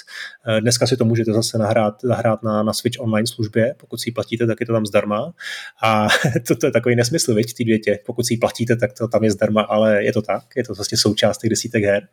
Eh, 0.48 0.60
dneska 0.60 0.86
si 0.86 0.96
to 0.96 1.04
můžete 1.04 1.32
zase 1.32 1.58
nahrát, 1.58 1.94
zahrát 2.02 2.42
na, 2.42 2.62
na 2.62 2.72
Switch 2.72 3.00
online 3.00 3.26
službě. 3.26 3.74
Pokud 3.78 4.00
si 4.00 4.08
ji 4.08 4.12
platíte, 4.12 4.46
tak 4.46 4.60
je 4.60 4.66
to 4.66 4.72
tam 4.72 4.86
zdarma. 4.86 5.32
A 5.82 6.08
to, 6.48 6.54
to 6.56 6.66
je 6.66 6.72
takový 6.72 6.96
nesmysl, 6.96 7.34
viď, 7.34 7.54
ty 7.54 7.64
větě. 7.64 7.98
Pokud 8.06 8.26
si 8.26 8.34
ji 8.34 8.38
platíte, 8.38 8.76
tak 8.76 8.92
to 8.92 9.08
tam 9.08 9.24
je 9.24 9.30
zdarma, 9.30 9.62
ale 9.62 10.04
je 10.04 10.12
to 10.12 10.22
tak. 10.22 10.42
Je 10.56 10.64
to 10.64 10.74
vlastně 10.74 10.98
součást 10.98 11.38
těch 11.38 11.50
desítek 11.50 11.84
her. 11.84 12.08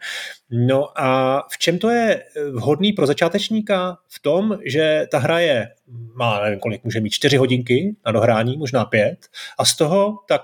No 0.52 1.02
a 1.02 1.42
v 1.52 1.58
čem 1.58 1.71
to 1.80 1.90
je 1.90 2.24
vhodný 2.52 2.94
pro 2.94 3.08
začátečníka 3.08 3.98
v 4.10 4.20
tom, 4.20 4.58
že 4.66 5.08
ta 5.12 5.18
hra 5.18 5.40
je, 5.40 5.68
má 6.16 6.44
nevím 6.44 6.60
kolik, 6.60 6.84
může 6.84 7.00
mít 7.00 7.10
čtyři 7.10 7.38
hodinky 7.38 7.96
na 8.06 8.12
dohrání, 8.12 8.58
možná 8.58 8.86
pět, 8.86 9.18
a 9.60 9.66
z 9.66 9.76
toho 9.76 10.18
tak 10.28 10.42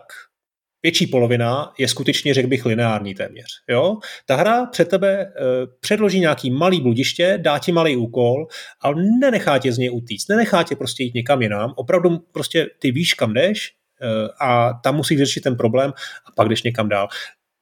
větší 0.84 1.08
polovina 1.08 1.74
je 1.78 1.88
skutečně, 1.88 2.34
řekl 2.34 2.48
bych, 2.48 2.66
lineární 2.66 3.16
téměř. 3.16 3.48
Jo? 3.70 3.98
Ta 4.26 4.36
hra 4.36 4.66
před 4.66 4.88
tebe 4.88 5.22
e, 5.22 5.32
předloží 5.80 6.20
nějaký 6.20 6.52
malý 6.52 6.82
bludiště, 6.82 7.40
dá 7.42 7.60
ti 7.60 7.72
malý 7.72 7.96
úkol, 7.96 8.48
ale 8.82 8.96
nenechá 9.22 9.58
tě 9.58 9.72
z 9.72 9.78
něj 9.78 9.92
utíct, 9.92 10.30
nenechá 10.30 10.64
tě 10.64 10.76
prostě 10.76 11.04
jít 11.04 11.14
někam 11.14 11.42
jinam, 11.42 11.74
opravdu 11.76 12.18
prostě 12.32 12.68
ty 12.80 12.92
víš, 12.92 13.14
kam 13.14 13.34
jdeš, 13.34 13.74
eh, 14.02 14.28
a 14.40 14.74
tam 14.84 14.96
musíš 14.96 15.18
řešit 15.18 15.42
ten 15.42 15.58
problém 15.58 15.94
a 16.26 16.32
pak 16.36 16.50
jdeš 16.50 16.64
někam 16.64 16.90
dál. 16.90 17.08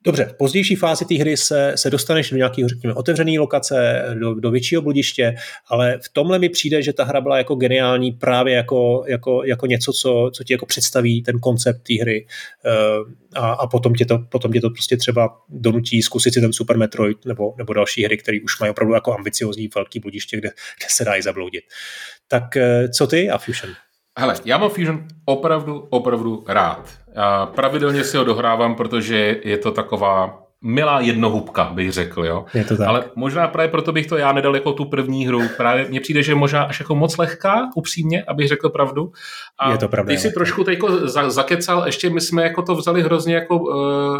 Dobře, 0.06 0.26
v 0.26 0.34
pozdější 0.34 0.76
fázi 0.76 1.06
té 1.06 1.16
hry 1.16 1.38
se, 1.38 1.74
se 1.76 1.89
dostaneš 1.89 2.30
do 2.30 2.38
nějakého, 2.38 2.70
řekněme, 2.70 2.93
otevřené 2.93 3.39
lokace, 3.39 4.06
do, 4.20 4.34
do 4.34 4.51
většího 4.51 4.82
bludiště, 4.82 5.36
ale 5.68 5.99
v 6.03 6.10
tomhle 6.10 6.39
mi 6.39 6.49
přijde, 6.49 6.82
že 6.82 6.93
ta 6.93 7.03
hra 7.03 7.22
byla 7.22 7.38
jako 7.38 7.56
geniální 7.56 8.12
právě 8.12 8.56
jako, 8.56 9.03
jako, 9.08 9.43
jako 9.43 9.66
něco, 9.66 9.93
co, 9.93 10.32
co 10.34 10.43
ti 10.43 10.53
jako 10.53 10.66
představí 10.66 11.24
ten 11.24 11.39
koncept 11.39 11.82
té 11.84 11.93
hry 12.01 12.28
eh, 12.66 12.70
a, 13.36 13.51
a 13.53 13.68
potom, 13.68 13.93
tě 13.93 14.06
to, 14.06 14.18
potom 14.18 14.51
tě 14.51 14.62
to 14.62 14.70
prostě 14.70 14.97
třeba 14.97 15.38
donutí 15.49 16.01
zkusit 16.01 16.34
si 16.34 16.41
ten 16.41 16.53
Super 16.53 16.78
Metroid 16.78 17.26
nebo, 17.26 17.53
nebo 17.58 17.74
další 17.74 18.03
hry, 18.03 18.18
které 18.18 18.38
už 18.43 18.60
mají 18.60 18.72
opravdu 18.72 18.93
jako 18.93 19.14
ambiciozní 19.14 19.70
velký 19.76 19.99
bludiště, 19.99 20.38
kde, 20.38 20.49
kde 20.49 20.88
se 20.89 21.06
dá 21.06 21.16
i 21.16 21.22
zabloudit. 21.22 21.64
Tak 22.28 22.58
eh, 22.58 22.89
co 22.89 23.08
ty 23.08 23.30
a 23.30 23.38
Fusion? 23.38 23.74
Hele, 24.20 24.36
já 24.45 24.58
mám 24.58 24.70
Fusion 24.70 25.08
opravdu, 25.26 25.88
opravdu 25.89 26.43
rád. 26.47 27.05
A 27.16 27.45
pravidelně 27.45 28.03
si 28.03 28.18
ho 28.18 28.24
dohrávám, 28.24 28.76
protože 28.76 29.39
je 29.43 29.57
to 29.57 29.72
taková 29.72 30.41
milá 30.61 30.99
jednohubka, 30.99 31.63
bych 31.74 31.91
řekl, 31.91 32.26
jo. 32.26 32.45
Je 32.53 32.63
to 32.63 32.78
tak. 32.78 32.88
Ale 32.88 33.03
možná 33.16 33.47
právě 33.47 33.72
proto 33.72 33.91
bych 33.91 34.07
to 34.07 34.18
já 34.18 34.32
nedal 34.32 34.55
jako 34.55 34.74
tu 34.74 34.86
první 34.86 35.28
hru. 35.28 35.41
Právě 35.57 35.86
mně 35.89 35.99
přijde, 35.99 36.24
že 36.24 36.36
možná 36.36 36.63
až 36.63 36.80
jako 36.80 36.95
moc 36.95 37.18
lehká, 37.18 37.70
upřímně, 37.76 38.24
abych 38.24 38.47
řekl 38.47 38.70
pravdu. 38.70 39.11
A 39.59 39.72
je 39.72 39.78
to 39.78 39.88
pravda. 39.88 40.13
Ty 40.13 40.18
si 40.18 40.32
trošku 40.32 40.63
teďko 40.63 41.07
za, 41.07 41.30
zakecal, 41.30 41.86
ještě 41.86 42.09
my 42.09 42.22
jsme 42.22 42.43
jako 42.43 42.61
to 42.61 42.76
vzali 42.76 43.01
hrozně 43.01 43.36
jako 43.36 43.57
uh, 43.59 44.18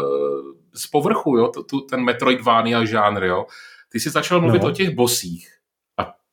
z 0.74 0.86
povrchu, 0.86 1.36
jo, 1.36 1.52
tu, 1.70 1.80
ten 1.80 2.04
Metroidvania 2.04 2.84
žánr, 2.84 3.24
jo. 3.24 3.46
Ty 3.92 4.00
jsi 4.00 4.10
začal 4.10 4.40
mluvit 4.40 4.62
no. 4.62 4.68
o 4.68 4.70
těch 4.70 4.90
bosích 4.90 5.55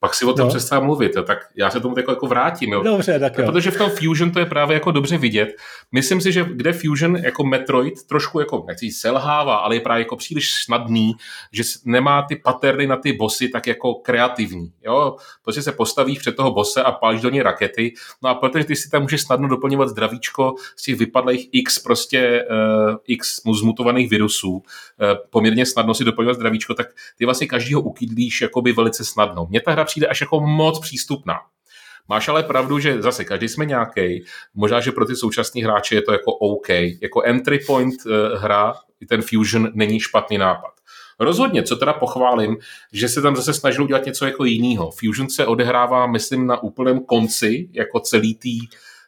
pak 0.03 0.13
si 0.13 0.25
o 0.25 0.33
tom 0.33 0.45
no. 0.45 0.49
přestal 0.49 0.83
mluvit, 0.83 1.11
jo, 1.15 1.23
tak 1.23 1.37
já 1.55 1.69
se 1.69 1.79
tomu 1.79 1.97
jako, 1.97 2.11
jako 2.11 2.27
vrátím. 2.27 2.73
Jo. 2.73 2.83
Dobře, 2.83 3.19
tak 3.19 3.37
jo. 3.37 3.45
Protože 3.45 3.71
v 3.71 3.77
tom 3.77 3.89
Fusion 3.89 4.31
to 4.31 4.39
je 4.39 4.45
právě 4.45 4.73
jako 4.73 4.91
dobře 4.91 5.17
vidět. 5.17 5.55
Myslím 5.91 6.21
si, 6.21 6.31
že 6.31 6.45
kde 6.53 6.73
Fusion 6.73 7.15
jako 7.15 7.43
Metroid 7.43 8.07
trošku 8.07 8.39
jako, 8.39 8.65
nechci 8.67 8.91
selhává, 8.91 9.55
ale 9.55 9.75
je 9.75 9.81
právě 9.81 10.01
jako 10.01 10.15
příliš 10.15 10.53
snadný, 10.53 11.13
že 11.51 11.63
nemá 11.85 12.21
ty 12.21 12.35
paterny 12.35 12.87
na 12.87 12.95
ty 12.95 13.13
bossy 13.13 13.49
tak 13.49 13.67
jako 13.67 13.93
kreativní. 13.93 14.71
Jo? 14.85 15.15
Prostě 15.43 15.61
se 15.61 15.71
postavíš 15.71 16.19
před 16.19 16.35
toho 16.35 16.51
bose 16.51 16.83
a 16.83 16.91
pálíš 16.91 17.21
do 17.21 17.29
něj 17.29 17.41
rakety, 17.41 17.93
no 18.23 18.29
a 18.29 18.35
protože 18.35 18.65
ty 18.65 18.75
si 18.75 18.89
tam 18.89 19.01
můžeš 19.01 19.21
snadno 19.21 19.47
doplňovat 19.47 19.89
zdravíčko 19.89 20.55
z 20.75 20.83
těch 20.83 20.95
vypadlých 20.95 21.49
x 21.51 21.79
prostě 21.79 22.45
uh, 22.51 22.95
x 23.07 23.41
zmutovaných 23.59 24.09
virusů, 24.09 24.51
uh, 24.51 24.61
poměrně 25.29 25.65
snadno 25.65 25.93
si 25.93 26.03
doplňovat 26.03 26.35
zdravíčko, 26.35 26.73
tak 26.73 26.87
ty 27.17 27.25
vlastně 27.25 27.47
každýho 27.47 27.81
ukydlíš 27.81 28.41
jakoby 28.41 28.71
velice 28.71 29.05
snadno. 29.05 29.47
Mě 29.49 29.61
ta 29.61 29.71
hra 29.71 29.92
přijde 29.93 30.07
až 30.07 30.21
jako 30.21 30.39
moc 30.39 30.79
přístupná. 30.79 31.39
Máš 32.09 32.27
ale 32.27 32.43
pravdu, 32.43 32.79
že 32.79 33.01
zase 33.01 33.25
každý 33.25 33.47
jsme 33.47 33.65
nějaký. 33.65 34.25
Možná, 34.53 34.79
že 34.79 34.91
pro 34.91 35.05
ty 35.05 35.15
současní 35.15 35.63
hráče 35.63 35.95
je 35.95 36.01
to 36.01 36.11
jako 36.11 36.33
OK. 36.33 36.69
Jako 37.01 37.21
entry 37.21 37.59
point 37.59 37.95
uh, 38.05 38.11
hra, 38.39 38.73
ten 39.09 39.21
Fusion 39.21 39.69
není 39.73 39.99
špatný 39.99 40.37
nápad. 40.37 40.73
Rozhodně, 41.19 41.63
co 41.63 41.75
teda 41.75 41.93
pochválím, 41.93 42.57
že 42.93 43.09
se 43.09 43.21
tam 43.21 43.35
zase 43.35 43.53
snažil 43.53 43.83
udělat 43.83 44.05
něco 44.05 44.25
jako 44.25 44.45
jiného. 44.45 44.91
Fusion 44.91 45.29
se 45.29 45.45
odehrává, 45.45 46.07
myslím, 46.07 46.47
na 46.47 46.63
úplném 46.63 47.05
konci, 47.05 47.69
jako 47.71 47.99
celý 47.99 48.35
tý 48.35 48.59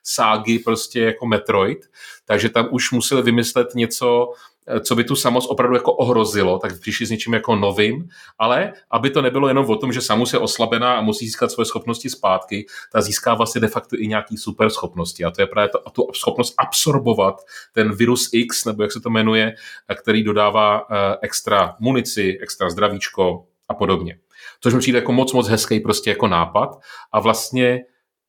ságy 0.04 0.60
prostě 0.60 1.02
jako 1.02 1.26
Metroid, 1.26 1.86
takže 2.26 2.50
tam 2.50 2.68
už 2.72 2.92
museli 2.92 3.22
vymyslet 3.22 3.76
něco, 3.76 4.34
Eh, 4.34 4.55
co 4.84 4.96
by 4.96 5.04
tu 5.04 5.16
Samus 5.16 5.48
opravdu 5.48 5.76
jako 5.76 5.94
ohrozilo, 5.94 6.60
tak 6.60 6.80
přišli 6.80 7.06
s 7.06 7.10
něčím 7.10 7.34
jako 7.34 7.56
novým, 7.56 8.08
ale 8.40 8.74
aby 8.92 9.10
to 9.10 9.22
nebylo 9.22 9.48
jenom 9.48 9.66
o 9.66 9.76
tom, 9.76 9.94
že 9.94 10.02
Samus 10.02 10.34
je 10.34 10.40
oslabená 10.40 10.94
a 10.94 11.02
musí 11.02 11.26
získat 11.26 11.52
svoje 11.52 11.66
schopnosti 11.66 12.10
zpátky, 12.10 12.66
ta 12.92 13.02
získá 13.02 13.34
vlastně 13.34 13.62
de 13.62 13.68
facto 13.68 13.96
i 14.00 14.08
nějaký 14.08 14.38
super 14.38 14.70
schopnosti 14.70 15.24
a 15.24 15.32
to 15.32 15.42
je 15.42 15.48
právě 15.48 15.70
to, 15.70 15.78
tu 15.90 16.08
schopnost 16.16 16.54
absorbovat 16.58 17.42
ten 17.74 17.96
virus 17.96 18.30
X, 18.34 18.66
nebo 18.66 18.84
jak 18.84 18.92
se 18.92 19.00
to 19.00 19.10
jmenuje, 19.10 19.56
který 19.96 20.24
dodává 20.24 20.90
uh, 20.90 20.96
extra 21.22 21.76
munici, 21.80 22.38
extra 22.42 22.70
zdravíčko 22.70 23.46
a 23.70 23.74
podobně. 23.74 24.20
Což 24.62 24.74
mi 24.74 24.80
přijde 24.80 24.98
jako 24.98 25.12
moc, 25.12 25.34
moc 25.34 25.48
hezký 25.48 25.80
prostě 25.80 26.10
jako 26.10 26.28
nápad 26.28 26.80
a 27.12 27.20
vlastně 27.20 27.86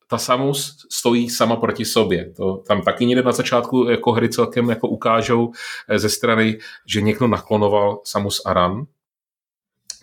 ta 0.07 0.19
Samus 0.19 0.77
stojí 0.93 1.31
sama 1.31 1.57
proti 1.57 1.85
sobě. 1.85 2.33
To 2.37 2.57
tam 2.57 2.83
taky 2.83 3.07
někde 3.07 3.23
na 3.23 3.33
začátku 3.33 3.89
jako 3.91 4.13
hry 4.13 4.29
celkem 4.29 4.71
jako 4.71 4.89
ukážou 4.89 5.53
eh, 5.89 5.99
ze 5.99 6.09
strany, 6.09 6.59
že 6.87 7.01
někdo 7.01 7.27
naklonoval 7.27 8.01
Samus 8.05 8.43
Aran. 8.47 8.85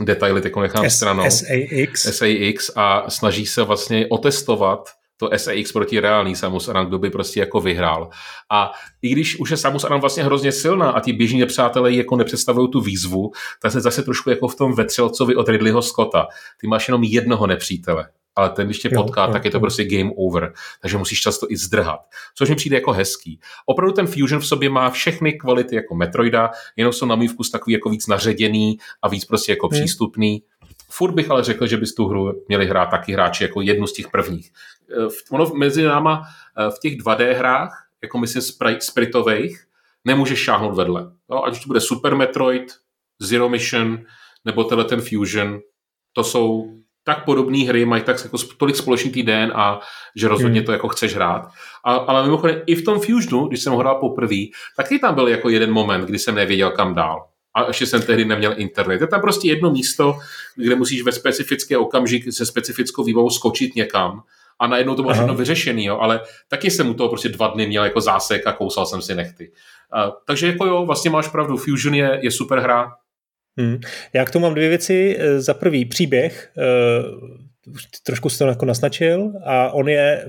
Detaily 0.02 0.42
teď 0.42 0.56
nechám 0.56 0.86
S- 0.86 0.96
stranou. 0.96 1.24
SAX. 1.24 2.02
SAX 2.18 2.72
a 2.76 3.10
snaží 3.10 3.46
se 3.46 3.64
vlastně 3.64 4.08
otestovat 4.10 4.90
to 5.18 5.30
SAX 5.38 5.72
proti 5.72 6.00
reálný 6.00 6.36
Samus 6.36 6.70
Aran, 6.70 6.86
kdo 6.86 7.00
by 7.00 7.10
prostě 7.10 7.40
jako 7.40 7.60
vyhrál. 7.60 8.10
A 8.52 8.72
i 9.02 9.10
když 9.10 9.40
už 9.40 9.52
je 9.52 9.58
Samus 9.58 9.84
Aran 9.84 10.02
vlastně 10.02 10.24
hrozně 10.24 10.52
silná 10.52 10.92
a 10.92 11.00
ti 11.00 11.14
běžní 11.14 11.40
nepřátelé 11.40 11.92
ji 11.92 11.98
jako 11.98 12.16
nepředstavují 12.16 12.72
tu 12.72 12.82
výzvu, 12.82 13.32
tak 13.62 13.72
se 13.72 13.82
zase 13.82 14.04
trošku 14.04 14.30
jako 14.30 14.48
v 14.48 14.56
tom 14.56 14.76
vetřelcovi 14.76 15.36
od 15.36 15.50
Ridleyho 15.50 15.82
Scotta. 15.82 16.28
Ty 16.62 16.68
máš 16.68 16.88
jenom 16.88 17.04
jednoho 17.04 17.48
nepřítele 17.48 18.08
ale 18.36 18.50
ten, 18.50 18.68
když 18.68 18.80
tě 18.80 18.90
potká, 18.90 19.26
jo, 19.26 19.32
tak 19.32 19.46
je 19.46 19.52
to 19.52 19.58
jo. 19.58 19.62
prostě 19.62 19.84
game 19.84 20.12
over. 20.18 20.54
Takže 20.82 20.98
musíš 20.98 21.22
často 21.22 21.48
i 21.50 21.58
zdrhat. 21.58 22.00
Což 22.36 22.50
mi 22.50 22.56
přijde 22.56 22.76
jako 22.76 22.92
hezký. 22.92 23.40
Opravdu 23.66 23.94
ten 23.94 24.08
Fusion 24.08 24.42
v 24.42 24.48
sobě 24.48 24.70
má 24.70 24.90
všechny 24.90 25.34
kvality 25.34 25.76
jako 25.76 25.96
Metroida, 25.96 26.52
jenom 26.76 26.94
jsou 26.94 27.06
na 27.06 27.16
můj 27.16 27.28
vkus 27.28 27.52
takový 27.52 27.74
jako 27.74 27.90
víc 27.90 28.08
naředěný 28.08 28.78
a 29.02 29.08
víc 29.08 29.26
prostě 29.26 29.52
jako 29.52 29.68
hmm. 29.68 29.80
přístupný. 29.80 30.44
Furt 30.90 31.12
bych 31.12 31.32
ale 31.32 31.44
řekl, 31.44 31.68
že 31.68 31.78
bys 31.78 31.96
tu 31.96 32.08
hru 32.08 32.44
měli 32.48 32.66
hrát 32.66 32.86
taky 32.86 33.14
hráči 33.14 33.44
jako 33.44 33.62
jednu 33.62 33.88
z 33.88 33.94
těch 33.94 34.08
prvních. 34.08 34.52
Eh, 34.92 35.08
ono 35.32 35.52
mezi 35.56 35.84
náma 35.84 36.22
eh, 36.58 36.70
v 36.70 36.80
těch 36.80 36.98
2D 36.98 37.34
hrách, 37.34 37.88
jako 38.02 38.18
myslím 38.18 38.42
spritových, 38.80 39.66
nemůžeš 40.06 40.40
šáhnout 40.40 40.76
vedle. 40.76 41.12
Jo? 41.32 41.44
Ať 41.44 41.54
už 41.54 41.60
to 41.60 41.68
bude 41.68 41.82
Super 41.82 42.16
Metroid, 42.16 42.74
Zero 43.20 43.50
Mission, 43.50 44.00
nebo 44.46 44.64
tenhle 44.64 44.86
ten 44.86 45.02
Fusion, 45.02 45.60
to 46.14 46.24
jsou 46.24 46.74
tak 47.04 47.26
podobné 47.26 47.58
hry 47.58 47.86
mají 47.86 48.04
tak 48.04 48.24
jako 48.24 48.38
tolik 48.58 48.76
společný 48.76 49.12
tý 49.12 49.32
a 49.54 49.80
že 50.16 50.28
rozhodně 50.28 50.60
hmm. 50.60 50.66
to 50.66 50.72
jako 50.72 50.88
chceš 50.88 51.16
hrát. 51.16 51.50
A, 51.86 51.94
ale 51.94 52.24
mimochodem 52.24 52.62
i 52.66 52.76
v 52.76 52.86
tom 52.86 53.00
Fusionu, 53.00 53.48
když 53.48 53.62
jsem 53.62 53.74
ho 53.74 53.80
hrál 53.80 53.96
poprvé, 53.96 54.36
taky 54.78 55.00
tam 55.00 55.16
byl 55.16 55.28
jako 55.28 55.50
jeden 55.50 55.72
moment, 55.72 56.06
kdy 56.06 56.20
jsem 56.20 56.36
nevěděl 56.36 56.72
kam 56.72 56.96
dál. 56.96 57.28
A 57.56 57.68
ještě 57.68 57.86
jsem 57.86 58.02
tehdy 58.02 58.26
neměl 58.26 58.54
internet. 58.58 59.02
Je 59.02 59.08
tam 59.08 59.22
prostě 59.22 59.48
jedno 59.48 59.72
místo, 59.72 60.18
kde 60.56 60.76
musíš 60.76 61.02
ve 61.02 61.12
specifické 61.12 61.78
okamžik 61.78 62.34
se 62.34 62.46
specifickou 62.46 63.04
výbavou 63.04 63.30
skočit 63.30 63.76
někam 63.76 64.24
a 64.60 64.68
najednou 64.68 64.96
to 64.96 65.02
bylo 65.02 65.14
všechno 65.14 65.36
vyřešený, 65.36 65.86
jo, 65.86 65.98
ale 65.98 66.22
taky 66.48 66.72
jsem 66.72 66.90
u 66.90 66.94
toho 66.94 67.10
prostě 67.10 67.30
dva 67.30 67.48
dny 67.48 67.68
měl 67.68 67.84
jako 67.84 68.02
zásek 68.02 68.48
a 68.48 68.54
kousal 68.54 68.86
jsem 68.86 69.02
si 69.02 69.16
nechty. 69.16 69.52
A, 69.92 70.12
takže 70.26 70.48
jako 70.48 70.66
jo, 70.66 70.86
vlastně 70.86 71.12
máš 71.12 71.28
pravdu, 71.28 71.58
Fusion 71.58 71.94
je, 71.94 72.20
je 72.22 72.32
super 72.32 72.60
hra, 72.60 72.92
Hmm. 73.58 73.80
Já 74.14 74.26
k 74.26 74.32
tomu 74.32 74.44
mám 74.44 74.54
dvě 74.54 74.70
věci. 74.70 75.18
Eh, 75.20 75.42
za 75.42 75.54
prvý 75.54 75.86
příběh, 75.86 76.52
uh, 76.58 77.30
trošku 78.04 78.30
jsi 78.30 78.38
to 78.38 78.48
jako 78.48 78.66
naznačil 78.66 79.32
a 79.46 79.72
on 79.72 79.90
je 79.90 80.26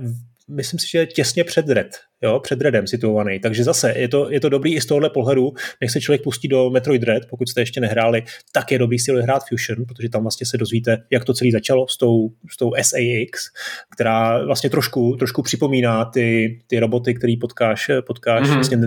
myslím 0.51 0.78
si, 0.78 0.90
že 0.90 0.99
je 0.99 1.07
těsně 1.07 1.45
před 1.45 1.68
Red, 1.68 1.97
jo, 2.22 2.40
před 2.40 2.61
Redem 2.61 2.86
situovaný. 2.86 3.40
Takže 3.40 3.64
zase 3.64 3.95
je 3.97 4.09
to, 4.09 4.30
je 4.30 4.40
to 4.40 4.49
dobrý 4.49 4.74
i 4.74 4.80
z 4.80 4.86
tohohle 4.86 5.11
pohledu, 5.11 5.53
než 5.80 5.92
se 5.92 6.01
člověk 6.01 6.22
pustí 6.22 6.49
do 6.49 6.70
Metroid 6.70 7.03
Red, 7.03 7.26
pokud 7.30 7.49
jste 7.49 7.61
ještě 7.61 7.80
nehráli, 7.80 8.22
tak 8.53 8.72
je 8.72 8.78
dobrý 8.78 8.99
si 8.99 9.12
hrát 9.12 9.42
Fusion, 9.49 9.84
protože 9.86 10.09
tam 10.09 10.22
vlastně 10.22 10.47
se 10.47 10.59
dozvíte, 10.59 11.03
jak 11.11 11.24
to 11.24 11.34
celé 11.34 11.51
začalo 11.53 11.88
s 11.88 11.97
tou, 11.97 12.30
s 12.51 12.57
tou 12.57 12.72
SAX, 12.82 13.51
která 13.95 14.45
vlastně 14.45 14.70
trošku, 14.70 15.16
trošku 15.16 15.42
připomíná 15.42 16.05
ty, 16.05 16.59
ty 16.66 16.78
roboty, 16.78 17.14
který 17.14 17.36
potkáš, 17.36 17.90
potkáš 18.07 18.49
mm-hmm. 18.49 18.55
vlastně 18.55 18.78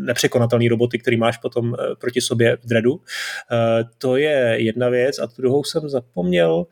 nepřekonatelný 0.00 0.68
roboty, 0.68 0.98
který 0.98 1.16
máš 1.16 1.38
potom 1.38 1.74
eh, 1.74 1.94
proti 2.00 2.20
sobě 2.20 2.56
v 2.56 2.66
Dreadu. 2.66 2.92
Uh, 2.92 3.00
to 3.98 4.16
je 4.16 4.56
jedna 4.58 4.88
věc 4.88 5.18
a 5.18 5.26
tu 5.26 5.42
druhou 5.42 5.64
jsem 5.64 5.88
zapomněl, 5.88 6.66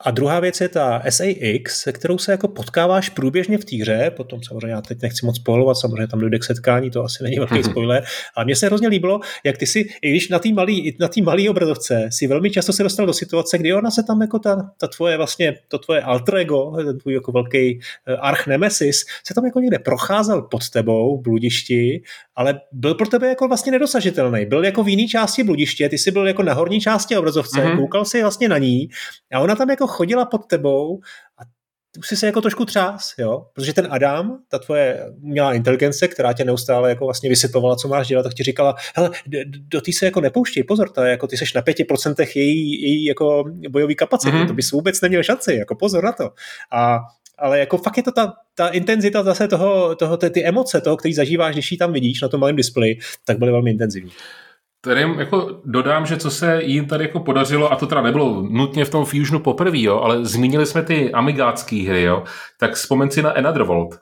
a 0.00 0.10
druhá 0.10 0.40
věc 0.40 0.60
je 0.60 0.68
ta 0.68 1.02
SAX, 1.08 1.80
se 1.80 1.92
kterou 1.92 2.18
se 2.18 2.32
jako 2.32 2.48
potkáváš 2.48 3.08
průběžně 3.08 3.58
v 3.58 3.64
té 3.64 3.76
hře, 3.76 4.12
potom 4.16 4.42
samozřejmě 4.42 4.70
já 4.70 4.80
teď 4.80 5.02
nechci 5.02 5.26
moc 5.26 5.36
spojovat, 5.36 5.74
samozřejmě 5.74 6.06
tam 6.06 6.20
dojde 6.20 6.38
k 6.38 6.44
setkání, 6.44 6.90
to 6.90 7.04
asi 7.04 7.22
není 7.22 7.36
velký 7.36 7.54
mm-hmm. 7.54 7.70
spoiler, 7.70 8.04
ale 8.34 8.44
mně 8.44 8.56
se 8.56 8.66
hrozně 8.66 8.88
líbilo, 8.88 9.20
jak 9.44 9.58
ty 9.58 9.66
si, 9.66 9.88
i 10.02 10.10
když 10.10 10.28
na 10.28 10.38
té 10.38 10.52
malý, 10.52 10.96
na 11.00 11.08
malý 11.22 11.48
obrazovce 11.48 12.08
si 12.12 12.26
velmi 12.26 12.50
často 12.50 12.72
se 12.72 12.82
dostal 12.82 13.06
do 13.06 13.12
situace, 13.12 13.58
kdy 13.58 13.74
ona 13.74 13.90
se 13.90 14.02
tam 14.02 14.20
jako 14.20 14.38
ta, 14.38 14.70
ta 14.78 14.88
tvoje 14.88 15.16
vlastně, 15.16 15.54
to 15.68 15.78
tvoje 15.78 16.00
alter 16.00 16.36
ego, 16.36 16.72
ten 16.76 16.98
tvůj 16.98 17.14
jako 17.14 17.32
velký 17.32 17.74
uh, 17.76 18.16
arch 18.20 18.46
nemesis, 18.46 19.04
se 19.26 19.34
tam 19.34 19.44
jako 19.44 19.60
někde 19.60 19.78
procházel 19.78 20.42
pod 20.42 20.70
tebou 20.70 21.18
v 21.18 21.22
bludišti, 21.22 22.02
ale 22.36 22.60
byl 22.72 22.94
pro 22.94 23.06
tebe 23.06 23.28
jako 23.28 23.48
vlastně 23.48 23.72
nedosažitelný. 23.72 24.46
Byl 24.46 24.64
jako 24.64 24.82
v 24.82 24.88
jiné 24.88 25.08
části 25.08 25.44
bludiště, 25.44 25.88
ty 25.88 25.98
jsi 25.98 26.10
byl 26.10 26.26
jako 26.26 26.42
na 26.42 26.54
horní 26.54 26.80
části 26.80 27.16
obrazovce, 27.16 27.60
mm-hmm. 27.60 27.76
koukal 27.76 28.04
si 28.04 28.22
vlastně 28.22 28.48
na 28.48 28.58
ní 28.58 28.88
a 29.32 29.40
ona 29.40 29.56
tam 29.56 29.70
jako 29.70 29.85
chodila 29.86 30.24
pod 30.24 30.46
tebou 30.46 31.00
a 31.38 31.42
už 31.98 32.08
jsi 32.08 32.16
se 32.16 32.26
jako 32.26 32.40
trošku 32.40 32.64
třás, 32.64 33.14
jo? 33.18 33.46
Protože 33.52 33.72
ten 33.72 33.88
Adam, 33.90 34.38
ta 34.48 34.58
tvoje 34.58 35.06
umělá 35.22 35.54
inteligence, 35.54 36.08
která 36.08 36.32
tě 36.32 36.44
neustále 36.44 36.88
jako 36.88 37.04
vlastně 37.04 37.30
vysvětlovala, 37.30 37.76
co 37.76 37.88
máš 37.88 38.08
dělat, 38.08 38.22
tak 38.22 38.34
ti 38.34 38.42
říkala, 38.42 38.74
hele, 38.96 39.10
do 39.68 39.80
té 39.80 39.92
se 39.92 40.04
jako 40.04 40.20
nepouštěj, 40.20 40.64
pozor, 40.64 40.88
to 40.88 41.02
je 41.02 41.10
jako 41.10 41.26
ty 41.26 41.36
seš 41.36 41.54
na 41.54 41.62
pěti 41.62 41.84
procentech 41.84 42.36
její, 42.36 42.82
její 42.82 43.04
jako 43.04 43.44
bojový 43.70 43.94
kapacity, 43.94 44.36
mm-hmm. 44.36 44.46
to 44.46 44.54
bys 44.54 44.72
vůbec 44.72 45.00
neměl 45.00 45.22
šanci, 45.22 45.54
jako 45.54 45.74
pozor 45.74 46.04
na 46.04 46.12
to. 46.12 46.30
A 46.72 46.98
ale 47.38 47.58
jako 47.58 47.78
fakt 47.78 47.96
je 47.96 48.02
to 48.02 48.12
ta, 48.12 48.32
ta 48.54 48.68
intenzita 48.68 49.22
zase 49.22 49.48
toho, 49.48 49.94
toho 49.94 50.16
ty, 50.16 50.30
ty 50.30 50.44
emoce, 50.44 50.80
toho, 50.80 50.96
který 50.96 51.14
zažíváš, 51.14 51.54
když 51.54 51.72
ji 51.72 51.78
tam 51.78 51.92
vidíš 51.92 52.20
na 52.20 52.28
tom 52.28 52.40
malém 52.40 52.56
displeji, 52.56 52.98
tak 53.24 53.38
byly 53.38 53.50
velmi 53.50 53.70
intenzivní. 53.70 54.10
Tady 54.86 55.00
jako 55.18 55.60
dodám, 55.64 56.06
že 56.06 56.16
co 56.16 56.30
se 56.30 56.62
jim 56.62 56.86
tady 56.86 57.04
jako 57.04 57.20
podařilo, 57.20 57.72
a 57.72 57.76
to 57.76 57.86
teda 57.86 58.02
nebylo 58.02 58.42
nutně 58.50 58.84
v 58.84 58.90
tom 58.90 59.04
Fusionu 59.04 59.40
poprvé, 59.40 59.78
jo, 59.78 60.00
ale 60.00 60.24
zmínili 60.24 60.66
jsme 60.66 60.82
ty 60.82 61.12
amigácké 61.12 61.76
hry, 61.76 62.02
jo, 62.02 62.24
tak 62.58 62.74
vzpomeň 62.74 63.10
si 63.10 63.22
na 63.22 63.30
Another 63.30 63.62
World, 63.62 63.98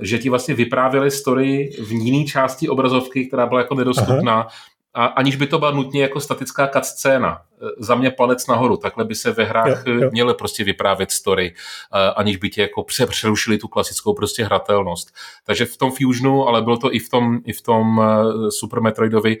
že 0.00 0.18
ti 0.18 0.30
vlastně 0.30 0.54
vyprávěli 0.54 1.10
story 1.10 1.70
v 1.86 1.92
jiné 1.92 2.24
části 2.24 2.68
obrazovky, 2.68 3.26
která 3.26 3.46
byla 3.46 3.60
jako 3.60 3.74
nedostupná, 3.74 4.34
Aha 4.34 4.48
a 4.94 5.06
aniž 5.06 5.36
by 5.36 5.46
to 5.46 5.58
byla 5.58 5.70
nutně 5.70 6.02
jako 6.02 6.20
statická 6.20 6.82
scéna. 6.82 7.42
E, 7.62 7.66
za 7.78 7.94
mě 7.94 8.10
palec 8.10 8.46
nahoru, 8.46 8.76
takhle 8.76 9.04
by 9.04 9.14
se 9.14 9.32
ve 9.32 9.44
hrách 9.44 9.86
jo, 9.86 9.94
jo. 9.94 10.10
měly 10.12 10.34
prostě 10.34 10.64
vyprávět 10.64 11.10
story, 11.10 11.54
e, 11.94 12.10
aniž 12.10 12.36
by 12.36 12.50
tě 12.50 12.62
jako 12.62 12.84
přerušili 13.08 13.58
tu 13.58 13.68
klasickou 13.68 14.14
prostě 14.14 14.44
hratelnost. 14.44 15.14
Takže 15.46 15.64
v 15.64 15.76
tom 15.76 15.90
Fusionu, 15.90 16.48
ale 16.48 16.62
bylo 16.62 16.76
to 16.76 16.94
i 16.94 16.98
v 16.98 17.08
tom, 17.08 17.38
i 17.44 17.52
v 17.52 17.62
tom 17.62 18.00
e, 18.00 18.50
Super 18.50 18.80
Metroidovi, 18.80 19.38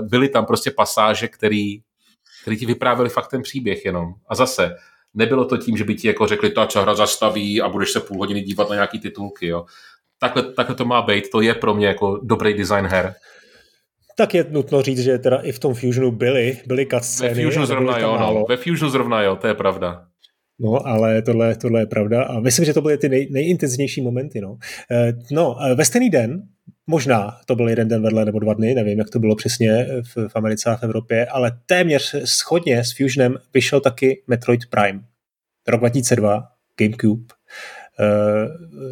byly 0.00 0.28
tam 0.28 0.46
prostě 0.46 0.70
pasáže, 0.70 1.28
který, 1.28 1.80
který 2.42 2.56
ti 2.56 2.66
vyprávěli 2.66 3.10
fakt 3.10 3.28
ten 3.28 3.42
příběh 3.42 3.84
jenom. 3.84 4.14
A 4.28 4.34
zase, 4.34 4.76
nebylo 5.14 5.44
to 5.44 5.56
tím, 5.56 5.76
že 5.76 5.84
by 5.84 5.94
ti 5.94 6.08
jako 6.08 6.26
řekli, 6.26 6.50
ta 6.50 6.68
hra 6.76 6.94
zastaví 6.94 7.62
a 7.62 7.68
budeš 7.68 7.90
se 7.90 8.00
půl 8.00 8.18
hodiny 8.18 8.40
dívat 8.40 8.68
na 8.68 8.74
nějaký 8.74 9.00
titulky, 9.00 9.46
jo. 9.46 9.64
Takhle, 10.18 10.42
takhle 10.42 10.74
to 10.74 10.84
má 10.84 11.02
být, 11.02 11.30
to 11.30 11.40
je 11.40 11.54
pro 11.54 11.74
mě 11.74 11.86
jako 11.86 12.20
dobrý 12.22 12.54
design 12.54 12.86
her. 12.86 13.14
Tak 14.18 14.34
je 14.34 14.46
nutno 14.50 14.82
říct, 14.82 14.98
že 14.98 15.18
teda 15.18 15.36
i 15.36 15.52
v 15.52 15.58
tom 15.58 15.74
Fusionu 15.74 16.10
byly, 16.10 16.58
byly 16.66 16.86
cutscény. 16.86 17.34
Ve 17.34 17.44
Fusionu 17.44 17.66
zrovna 17.66 17.98
jo, 17.98 18.18
no. 18.18 18.44
Ve 18.48 18.56
Fusionu 18.56 18.90
zrovna 18.90 19.22
jo, 19.22 19.36
to 19.36 19.46
je 19.46 19.54
pravda. 19.54 20.04
No, 20.60 20.86
ale 20.86 21.22
tohle, 21.22 21.56
tohle 21.56 21.80
je 21.80 21.86
pravda 21.86 22.24
a 22.24 22.40
myslím, 22.40 22.64
že 22.64 22.74
to 22.74 22.80
byly 22.80 22.98
ty 22.98 23.08
nej, 23.08 23.28
nejintenzivnější 23.30 24.02
momenty. 24.02 24.40
No. 24.40 24.58
Eh, 24.90 25.12
no, 25.30 25.56
eh, 25.62 25.74
ve 25.74 25.84
stejný 25.84 26.10
den, 26.10 26.42
možná 26.86 27.36
to 27.46 27.56
byl 27.56 27.68
jeden 27.68 27.88
den 27.88 28.02
vedle 28.02 28.24
nebo 28.24 28.38
dva 28.38 28.54
dny, 28.54 28.74
nevím, 28.74 28.98
jak 28.98 29.10
to 29.10 29.18
bylo 29.18 29.36
přesně 29.36 29.86
v, 30.02 30.28
v 30.28 30.36
Americe 30.36 30.70
a 30.70 30.76
v 30.76 30.82
Evropě, 30.82 31.26
ale 31.26 31.52
téměř 31.66 32.14
schodně 32.24 32.84
s 32.84 32.96
Fusionem 32.96 33.38
vyšel 33.54 33.80
taky 33.80 34.22
Metroid 34.26 34.60
Prime. 34.70 35.00
Rok 35.68 35.80
2002, 35.80 36.48
GameCube. 36.76 37.37
Eh, 38.00 38.48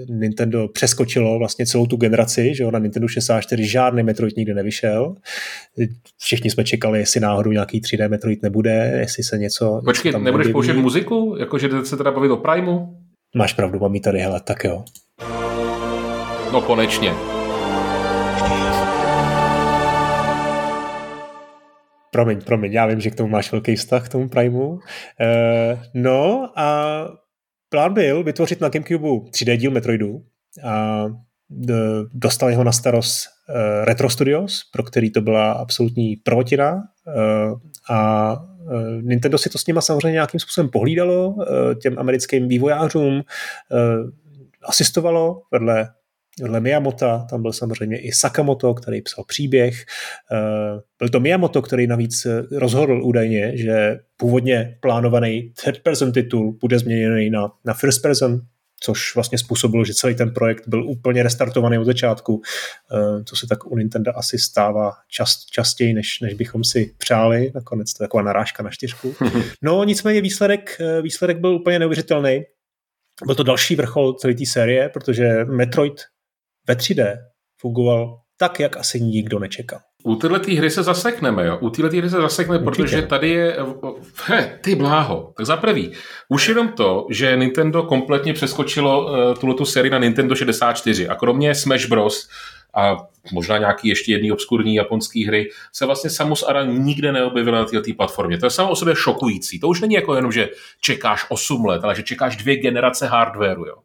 Nintendo 0.08 0.68
přeskočilo 0.68 1.38
vlastně 1.38 1.66
celou 1.66 1.86
tu 1.86 1.96
generaci, 1.96 2.54
že 2.54 2.62
jo, 2.62 2.70
na 2.70 2.78
Nintendo 2.78 3.08
64 3.08 3.66
žádný 3.66 4.02
Metroid 4.02 4.36
nikdy 4.36 4.54
nevyšel. 4.54 5.14
Všichni 6.18 6.50
jsme 6.50 6.64
čekali, 6.64 6.98
jestli 6.98 7.20
náhodou 7.20 7.50
nějaký 7.50 7.80
3D 7.80 8.08
Metroid 8.08 8.42
nebude, 8.42 8.92
jestli 9.00 9.22
se 9.22 9.38
něco... 9.38 9.80
Počkej, 9.84 10.12
tam 10.12 10.24
nebudeš 10.24 10.52
použít 10.52 10.72
muziku? 10.72 11.36
Jakože 11.38 11.68
se 11.84 11.96
teda 11.96 12.10
bavit 12.10 12.30
o 12.30 12.36
Primeu? 12.36 12.78
Máš 13.36 13.52
pravdu, 13.52 13.78
mám 13.78 14.00
tady, 14.00 14.18
hele, 14.18 14.40
tak 14.40 14.64
jo. 14.64 14.84
No 16.52 16.60
konečně. 16.60 17.12
Promiň, 22.10 22.40
promiň, 22.40 22.72
já 22.72 22.86
vím, 22.86 23.00
že 23.00 23.10
k 23.10 23.14
tomu 23.14 23.28
máš 23.28 23.52
velký 23.52 23.76
vztah, 23.76 24.06
k 24.06 24.08
tomu 24.08 24.28
Primeu. 24.28 24.78
E, 25.20 25.78
no 25.94 26.50
a 26.56 27.08
plán 27.68 27.94
byl 27.94 28.22
vytvořit 28.22 28.60
na 28.60 28.68
Gamecube 28.68 29.08
3D 29.08 29.56
díl 29.56 29.70
Metroidu 29.70 30.22
a 30.64 31.06
dostali 32.12 32.54
ho 32.54 32.64
na 32.64 32.72
starost 32.72 33.26
uh, 33.48 33.84
Retro 33.84 34.10
Studios, 34.10 34.60
pro 34.72 34.82
který 34.82 35.10
to 35.10 35.20
byla 35.20 35.52
absolutní 35.52 36.16
prvotina 36.16 36.74
uh, 36.74 37.58
a 37.90 38.32
uh, 38.32 39.02
Nintendo 39.02 39.38
si 39.38 39.50
to 39.50 39.58
s 39.58 39.66
nima 39.66 39.80
samozřejmě 39.80 40.12
nějakým 40.12 40.40
způsobem 40.40 40.70
pohlídalo, 40.70 41.34
těm 41.82 41.98
americkým 41.98 42.48
vývojářům 42.48 43.22
asistovalo 44.62 45.42
vedle 45.52 45.88
vedle 46.42 46.60
Miyamota, 46.60 47.26
tam 47.30 47.42
byl 47.42 47.52
samozřejmě 47.52 47.98
i 47.98 48.12
Sakamoto, 48.12 48.74
který 48.74 49.02
psal 49.02 49.24
příběh. 49.24 49.84
Byl 50.98 51.08
to 51.08 51.20
Miyamoto, 51.20 51.62
který 51.62 51.86
navíc 51.86 52.26
rozhodl 52.52 53.02
údajně, 53.04 53.56
že 53.56 53.98
původně 54.16 54.78
plánovaný 54.80 55.52
third 55.64 55.82
person 55.82 56.12
titul 56.12 56.56
bude 56.60 56.78
změněný 56.78 57.30
na, 57.30 57.48
na 57.64 57.74
first 57.74 58.02
person, 58.02 58.40
což 58.80 59.14
vlastně 59.14 59.38
způsobilo, 59.38 59.84
že 59.84 59.94
celý 59.94 60.14
ten 60.14 60.34
projekt 60.34 60.68
byl 60.68 60.84
úplně 60.90 61.22
restartovaný 61.22 61.78
od 61.78 61.84
začátku, 61.84 62.42
eh, 62.92 63.24
co 63.24 63.36
se 63.36 63.46
tak 63.46 63.66
u 63.66 63.76
Nintendo 63.76 64.18
asi 64.18 64.38
stává 64.38 64.92
čast, 65.08 65.50
častěji, 65.50 65.94
než, 65.94 66.20
než 66.20 66.34
bychom 66.34 66.64
si 66.64 66.94
přáli. 66.98 67.52
Nakonec 67.54 67.92
to 67.92 68.04
je 68.04 68.08
taková 68.08 68.22
narážka 68.22 68.62
na 68.62 68.70
čtyřku. 68.70 69.14
No 69.62 69.84
nicméně 69.84 70.20
výsledek, 70.20 70.76
eh, 70.80 71.02
výsledek 71.02 71.38
byl 71.38 71.54
úplně 71.54 71.78
neuvěřitelný. 71.78 72.44
Byl 73.26 73.34
to 73.34 73.42
další 73.42 73.76
vrchol 73.76 74.12
celé 74.12 74.34
té 74.34 74.46
série, 74.46 74.88
protože 74.88 75.44
Metroid 75.44 76.00
ve 76.68 76.74
3D 76.74 77.16
fungoval 77.60 78.20
tak, 78.36 78.60
jak 78.60 78.76
asi 78.76 79.00
nikdo 79.00 79.38
nečekal. 79.38 79.78
U 80.04 80.16
téhle 80.16 80.40
hry 80.56 80.70
se 80.70 80.82
zasekneme, 80.82 81.46
jo. 81.46 81.58
U 81.60 81.70
téhle 81.70 81.90
hry 81.98 82.10
se 82.10 82.16
zasekneme, 82.16 82.66
Určitě. 82.66 82.82
protože 82.82 83.02
tady 83.02 83.30
je... 83.30 83.56
He, 84.24 84.58
ty 84.62 84.74
bláho. 84.74 85.32
Tak 85.36 85.46
za 85.46 85.56
prvý, 85.56 85.92
už 86.28 86.48
jenom 86.48 86.68
to, 86.68 87.06
že 87.10 87.36
Nintendo 87.36 87.82
kompletně 87.82 88.32
přeskočilo 88.32 89.06
uh, 89.06 89.34
tuhletu 89.34 89.64
sérii 89.64 89.90
na 89.90 89.98
Nintendo 89.98 90.34
64 90.34 91.08
a 91.08 91.14
kromě 91.14 91.54
Smash 91.54 91.86
Bros. 91.86 92.28
a 92.74 92.96
možná 93.32 93.58
nějaký 93.58 93.88
ještě 93.88 94.12
jedný 94.12 94.32
obskurní 94.32 94.74
japonský 94.74 95.24
hry, 95.24 95.50
se 95.72 95.86
vlastně 95.86 96.10
Samus 96.10 96.42
Aran 96.42 96.84
nikde 96.84 97.12
neobjevila 97.12 97.58
na 97.58 97.64
této 97.64 97.94
platformě. 97.96 98.38
To 98.38 98.46
je 98.46 98.50
samo 98.50 98.70
o 98.70 98.76
sobě 98.76 98.96
šokující. 98.96 99.60
To 99.60 99.68
už 99.68 99.80
není 99.80 99.94
jako 99.94 100.14
jenom, 100.14 100.32
že 100.32 100.48
čekáš 100.80 101.26
8 101.28 101.64
let, 101.64 101.84
ale 101.84 101.94
že 101.94 102.02
čekáš 102.02 102.36
dvě 102.36 102.56
generace 102.56 103.06
hardwareu. 103.06 103.64
Jo. 103.66 103.76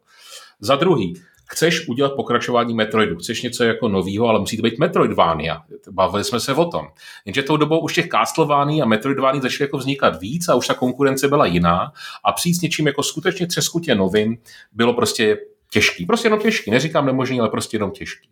Za 0.60 0.76
druhý, 0.76 1.14
chceš 1.52 1.88
udělat 1.88 2.12
pokračování 2.16 2.74
Metroidu, 2.74 3.16
chceš 3.16 3.42
něco 3.42 3.64
jako 3.64 3.88
novýho, 3.88 4.28
ale 4.28 4.40
musí 4.40 4.56
to 4.56 4.62
být 4.62 4.78
Metroidvania. 4.78 5.62
Bavili 5.90 6.24
jsme 6.24 6.40
se 6.40 6.54
o 6.54 6.64
tom. 6.64 6.86
Jenže 7.24 7.42
tou 7.42 7.56
dobou 7.56 7.80
už 7.80 7.94
těch 7.94 8.08
Castlevania 8.08 8.84
a 8.84 8.88
Metroidvania 8.88 9.42
začaly 9.42 9.64
jako 9.64 9.78
vznikat 9.78 10.20
víc 10.20 10.48
a 10.48 10.54
už 10.54 10.66
ta 10.66 10.74
konkurence 10.74 11.28
byla 11.28 11.46
jiná 11.46 11.92
a 12.24 12.32
přijít 12.32 12.54
s 12.54 12.60
něčím 12.60 12.86
jako 12.86 13.02
skutečně 13.02 13.46
třeskutě 13.46 13.94
novým 13.94 14.38
bylo 14.72 14.94
prostě 14.94 15.38
těžký. 15.70 16.06
Prostě 16.06 16.26
jenom 16.26 16.40
těžký. 16.40 16.70
Neříkám 16.70 17.06
nemožný, 17.06 17.40
ale 17.40 17.48
prostě 17.48 17.76
jenom 17.76 17.90
těžký. 17.90 18.28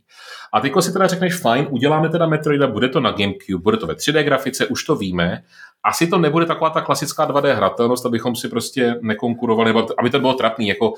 A 0.52 0.60
teď 0.60 0.72
si 0.80 0.92
teda 0.92 1.06
řekneš, 1.06 1.34
fajn, 1.34 1.66
uděláme 1.70 2.08
teda 2.08 2.26
Metroida, 2.26 2.66
bude 2.66 2.88
to 2.88 3.00
na 3.00 3.10
GameCube, 3.10 3.62
bude 3.62 3.76
to 3.76 3.86
ve 3.86 3.94
3D 3.94 4.22
grafice, 4.22 4.66
už 4.66 4.84
to 4.84 4.96
víme. 4.96 5.42
Asi 5.84 6.06
to 6.06 6.18
nebude 6.18 6.46
taková 6.46 6.70
ta 6.70 6.80
klasická 6.80 7.28
2D 7.28 7.54
hratelnost, 7.54 8.06
abychom 8.06 8.36
si 8.36 8.48
prostě 8.48 8.94
nekonkurovali, 9.00 9.68
nebo 9.68 9.86
aby 9.98 10.10
to 10.10 10.20
bylo 10.20 10.34
trapný. 10.34 10.68
Jako 10.68 10.94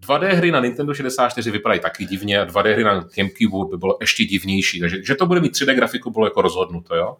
2D 0.00 0.34
hry 0.34 0.50
na 0.50 0.60
Nintendo 0.60 0.94
64 0.94 1.50
vypadají 1.50 1.80
taky 1.80 2.04
divně 2.04 2.40
a 2.40 2.46
2D 2.46 2.72
hry 2.72 2.84
na 2.84 2.94
GameCube 2.94 3.70
by 3.70 3.76
bylo 3.76 3.98
ještě 4.00 4.24
divnější. 4.24 4.80
Takže 4.80 5.02
že 5.04 5.14
to 5.14 5.26
bude 5.26 5.40
mít 5.40 5.52
3D 5.52 5.74
grafiku, 5.74 6.10
bylo 6.10 6.26
jako 6.26 6.42
rozhodnuto, 6.42 6.96
jo. 6.96 7.16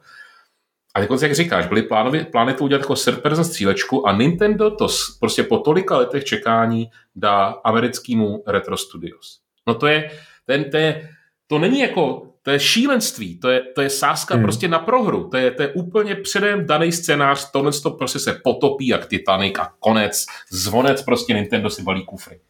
A 0.94 1.00
jako 1.00 1.18
jak 1.22 1.34
říkáš, 1.34 1.66
byly 1.66 1.82
plány, 1.82 2.24
plány 2.24 2.54
to 2.54 2.64
udělat 2.64 2.80
jako 2.80 2.94
third 2.94 3.22
person 3.22 3.44
střílečku 3.44 4.08
a 4.08 4.12
Nintendo 4.12 4.70
to 4.70 4.88
prostě 5.20 5.42
po 5.42 5.58
tolika 5.58 5.96
letech 5.96 6.24
čekání 6.24 6.90
dá 7.16 7.44
americkému 7.64 8.42
Retro 8.46 8.76
Studios. 8.76 9.40
No 9.66 9.74
to 9.74 9.86
je, 9.86 10.10
ten, 10.46 10.70
to, 10.70 10.76
je, 10.76 11.08
to 11.46 11.58
není 11.58 11.80
jako, 11.80 12.32
to 12.42 12.50
je 12.50 12.60
šílenství, 12.60 13.38
to 13.40 13.50
je, 13.50 13.62
to 13.74 13.82
je 13.82 13.90
sázka 13.90 14.34
hmm. 14.34 14.42
prostě 14.42 14.68
na 14.68 14.78
prohru, 14.78 15.28
to 15.28 15.36
je, 15.36 15.50
to 15.50 15.62
je 15.62 15.68
úplně 15.68 16.14
předem 16.14 16.66
daný 16.66 16.92
scénář, 16.92 17.50
tohle 17.50 17.72
to 17.72 17.90
prostě 17.90 18.18
se 18.18 18.40
potopí 18.44 18.86
jak 18.86 19.06
Titanic 19.06 19.58
a 19.58 19.72
konec, 19.80 20.26
zvonec 20.50 21.02
prostě 21.02 21.34
Nintendo 21.34 21.70
si 21.70 21.82
balí 21.82 22.04
kufry. 22.04 22.40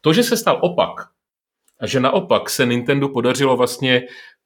To, 0.00 0.12
že 0.12 0.22
se 0.22 0.36
stal 0.36 0.58
opak, 0.62 0.90
a 1.80 1.86
že 1.86 2.00
naopak 2.00 2.50
se 2.50 2.66
Nintendo 2.66 3.08
podařilo 3.08 3.56
vlastně 3.56 4.02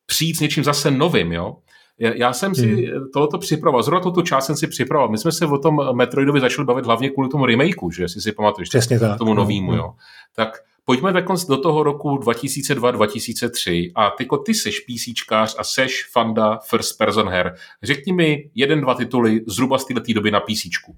přijít 0.06 0.36
s 0.36 0.40
něčím 0.40 0.64
zase 0.64 0.90
novým, 0.90 1.32
jo, 1.32 1.56
já 1.98 2.32
jsem 2.32 2.54
si 2.54 2.66
hmm. 2.66 3.10
tohoto 3.12 3.38
připravoval, 3.38 3.82
zrovna 3.82 4.00
tuto 4.00 4.22
část 4.22 4.46
jsem 4.46 4.56
si 4.56 4.66
připravoval. 4.66 5.10
My 5.10 5.18
jsme 5.18 5.32
se 5.32 5.46
o 5.46 5.58
tom 5.58 5.96
Metroidovi 5.96 6.40
začali 6.40 6.66
bavit 6.66 6.86
hlavně 6.86 7.10
kvůli 7.10 7.28
tomu 7.28 7.46
remakeu, 7.46 7.90
že 7.90 8.08
si 8.08 8.20
si 8.20 8.32
pamatuješ, 8.32 8.68
Přesně 8.68 9.00
tak. 9.00 9.18
tomu 9.18 9.34
novému, 9.34 9.70
no, 9.70 9.76
jo. 9.76 9.92
Tak 10.36 10.58
pojďme 10.84 11.12
takhle 11.12 11.36
do 11.48 11.56
toho 11.56 11.82
roku 11.82 12.16
2002-2003 12.16 13.92
a 13.94 14.10
tyko 14.10 14.36
ty 14.36 14.54
seš 14.54 14.80
PCčkář 14.80 15.56
a 15.58 15.64
seš 15.64 16.08
fanda 16.12 16.58
first 16.68 16.98
person 16.98 17.28
her. 17.28 17.54
Řekni 17.82 18.12
mi 18.12 18.50
jeden, 18.54 18.80
dva 18.80 18.94
tituly 18.94 19.40
zhruba 19.46 19.78
z 19.78 19.84
této 19.84 20.12
doby 20.14 20.30
na 20.30 20.40
PCčku. 20.40 20.96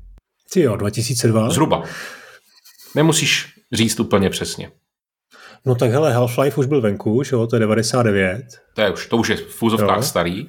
Ty 0.53 0.61
jo, 0.61 0.77
2002? 0.77 1.51
Zhruba. 1.51 1.83
Nemusíš 2.95 3.56
říct 3.73 4.01
úplně 4.01 4.31
přesně. 4.31 4.71
No 5.67 5.75
tak 5.75 5.91
hele, 5.91 6.15
Half-Life 6.15 6.59
už 6.59 6.67
byl 6.67 6.81
venku, 6.81 7.23
že 7.23 7.37
jo, 7.37 7.47
to 7.47 7.57
je 7.57 7.61
99. 7.61 8.45
To, 8.75 8.81
je 8.81 8.93
už, 8.93 9.07
to 9.07 9.17
už 9.17 9.29
je 9.29 9.37
v 9.37 9.47
fúzovkách 9.47 10.05
starý. 10.05 10.47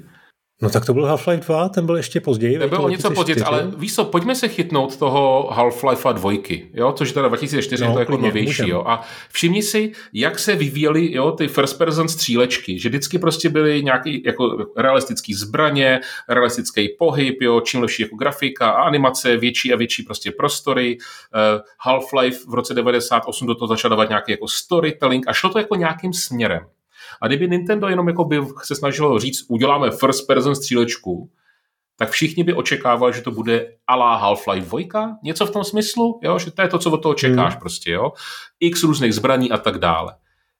No 0.62 0.70
tak 0.70 0.86
to 0.86 0.93
byl 0.93 1.05
Half-Life 1.05 1.39
2, 1.39 1.70
ten 1.70 1.86
byl 1.86 1.97
ještě 1.97 2.22
později. 2.22 2.60
Ten 2.60 2.70
byl 2.70 2.82
o 2.82 2.89
něco 2.89 3.12
později, 3.12 3.41
ale 3.41 3.72
víš 3.78 3.95
co, 3.95 4.05
pojďme 4.05 4.36
se 4.36 4.47
chytnout 4.47 4.97
toho 4.97 5.51
Half-Life 5.53 6.14
2, 6.14 6.32
jo, 6.74 6.91
což 6.91 7.08
je 7.08 7.14
teda 7.14 7.28
2004, 7.28 7.84
no, 7.84 7.93
to 7.93 7.99
je 7.99 8.01
jako 8.01 8.12
klidně, 8.12 8.28
novější, 8.28 8.62
můžem. 8.62 8.70
jo. 8.70 8.84
A 8.88 9.01
všimni 9.32 9.64
si, 9.64 9.91
jak 10.14 10.39
se 10.39 10.55
vyvíjely, 10.55 11.14
jo, 11.14 11.32
ty 11.32 11.47
first 11.47 11.78
person 11.78 12.08
střílečky, 12.08 12.80
že 12.80 12.89
vždycky 12.89 13.20
prostě 13.20 13.49
byly 13.49 13.84
nějaký 13.84 14.24
jako 14.26 14.66
realistický 14.78 15.34
zbraně, 15.34 15.99
realistický 16.30 16.89
pohyb, 16.99 17.41
jo, 17.41 17.62
čím 17.62 17.82
lepší 17.82 18.01
jako 18.01 18.16
grafika 18.16 18.70
a 18.70 18.82
animace, 18.82 19.38
větší 19.38 19.74
a 19.74 19.78
větší 19.78 20.03
prostě 20.03 20.32
prostory. 20.32 20.97
Uh, 20.97 21.62
Half-Life 21.93 22.49
v 22.49 22.53
roce 22.53 22.74
98 22.74 23.47
do 23.47 23.55
toho 23.55 23.68
začal 23.68 23.89
dávat 23.89 24.10
nějaký 24.10 24.32
jako 24.32 24.47
storytelling 24.47 25.28
a 25.28 25.34
šlo 25.34 25.49
to 25.49 25.60
jako 25.60 25.76
nějakým 25.76 26.14
směrem. 26.14 26.62
A 27.22 27.28
kdyby 27.28 27.47
Nintendo 27.47 27.88
jenom 27.88 28.07
jako 28.07 28.24
by 28.24 28.41
se 28.63 28.76
snažilo 28.76 29.20
říct, 29.20 29.45
uděláme 29.49 29.91
first 29.91 30.28
person 30.28 30.55
střílečku, 30.55 31.30
tak 31.97 32.09
všichni 32.09 32.43
by 32.43 32.53
očekávali, 32.53 33.13
že 33.13 33.22
to 33.22 33.32
bude 33.32 33.74
ala 33.88 34.22
Half-Life 34.22 34.88
2, 34.88 35.18
něco 35.24 35.45
v 35.45 35.51
tom 35.51 35.63
smyslu, 35.63 36.20
jo? 36.24 36.39
že 36.39 36.51
to 36.51 36.61
je 36.61 36.68
to, 36.68 36.80
co 36.80 36.91
od 36.91 36.97
toho 36.97 37.13
čekáš 37.13 37.53
hmm. 37.53 37.59
prostě, 37.59 37.91
jo. 37.91 38.11
X 38.59 38.84
různých 38.84 39.13
zbraní 39.13 39.51
a 39.51 39.57
tak 39.57 39.78
dále. 39.78 40.15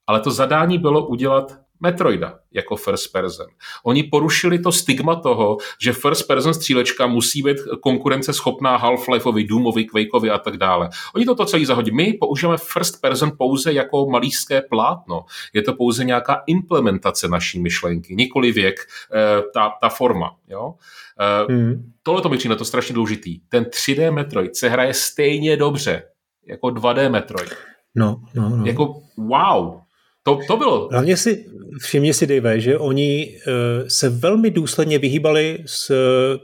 Ale 0.08 0.20
to 0.20 0.32
zadání 0.32 0.78
bylo 0.78 1.08
udělat 1.08 1.60
Metroida 1.80 2.40
jako 2.52 2.76
first 2.76 3.12
person. 3.12 3.48
Oni 3.84 4.04
porušili 4.04 4.60
to 4.60 4.72
stigma 4.72 5.16
toho, 5.16 5.58
že 5.82 5.94
first 5.94 6.28
person 6.28 6.54
střílečka 6.54 7.08
musí 7.08 7.42
být 7.42 7.58
konkurenceschopná 7.82 8.80
Half-Lifeovi, 8.80 9.48
Doomovi, 9.48 9.86
Quakeovi 9.86 10.30
a 10.30 10.38
tak 10.38 10.58
dále. 10.58 10.90
Oni 11.16 11.26
to 11.26 11.46
celý 11.46 11.66
zahodí. 11.66 11.92
My 11.92 12.14
používáme 12.14 12.58
first 12.58 13.02
person 13.02 13.32
pouze 13.38 13.74
jako 13.74 14.06
malířské 14.06 14.62
plátno. 14.62 15.26
Je 15.54 15.62
to 15.62 15.74
pouze 15.74 16.04
nějaká 16.04 16.44
implementace 16.48 17.28
naší 17.28 17.60
myšlenky, 17.60 18.16
nikoli 18.16 18.52
věk, 18.52 18.76
eh, 19.14 19.42
ta, 19.54 19.72
ta 19.82 19.90
forma. 19.90 20.36
Jo? 20.48 20.74
Eh, 21.20 21.54
hmm. 21.54 21.92
Tohle 22.04 22.22
to 22.22 22.30
mi 22.30 22.38
přijde 22.38 22.56
to 22.56 22.66
strašně 22.66 22.96
důležitý. 22.96 23.40
Ten 23.50 23.64
3D 23.64 24.12
Metroid 24.12 24.56
se 24.56 24.70
hraje 24.70 24.94
stejně 24.94 25.58
dobře 25.58 26.04
jako 26.48 26.68
2D 26.68 27.10
Metroid. 27.10 27.56
No, 27.96 28.22
no, 28.36 28.50
no. 28.50 28.66
Jako 28.66 29.02
wow, 29.18 29.80
to, 30.28 30.40
to 30.48 30.58
bylo. 30.58 30.90
Hlavně 30.92 31.18
si, 31.18 31.46
všimni 31.82 32.14
si, 32.14 32.28
Dave, 32.28 32.60
že 32.60 32.78
oni 32.78 33.36
uh, 33.48 33.88
se 33.88 34.10
velmi 34.10 34.52
důsledně 34.52 35.00
vyhýbali 35.00 35.58
z 35.66 35.90
uh, 35.90 35.96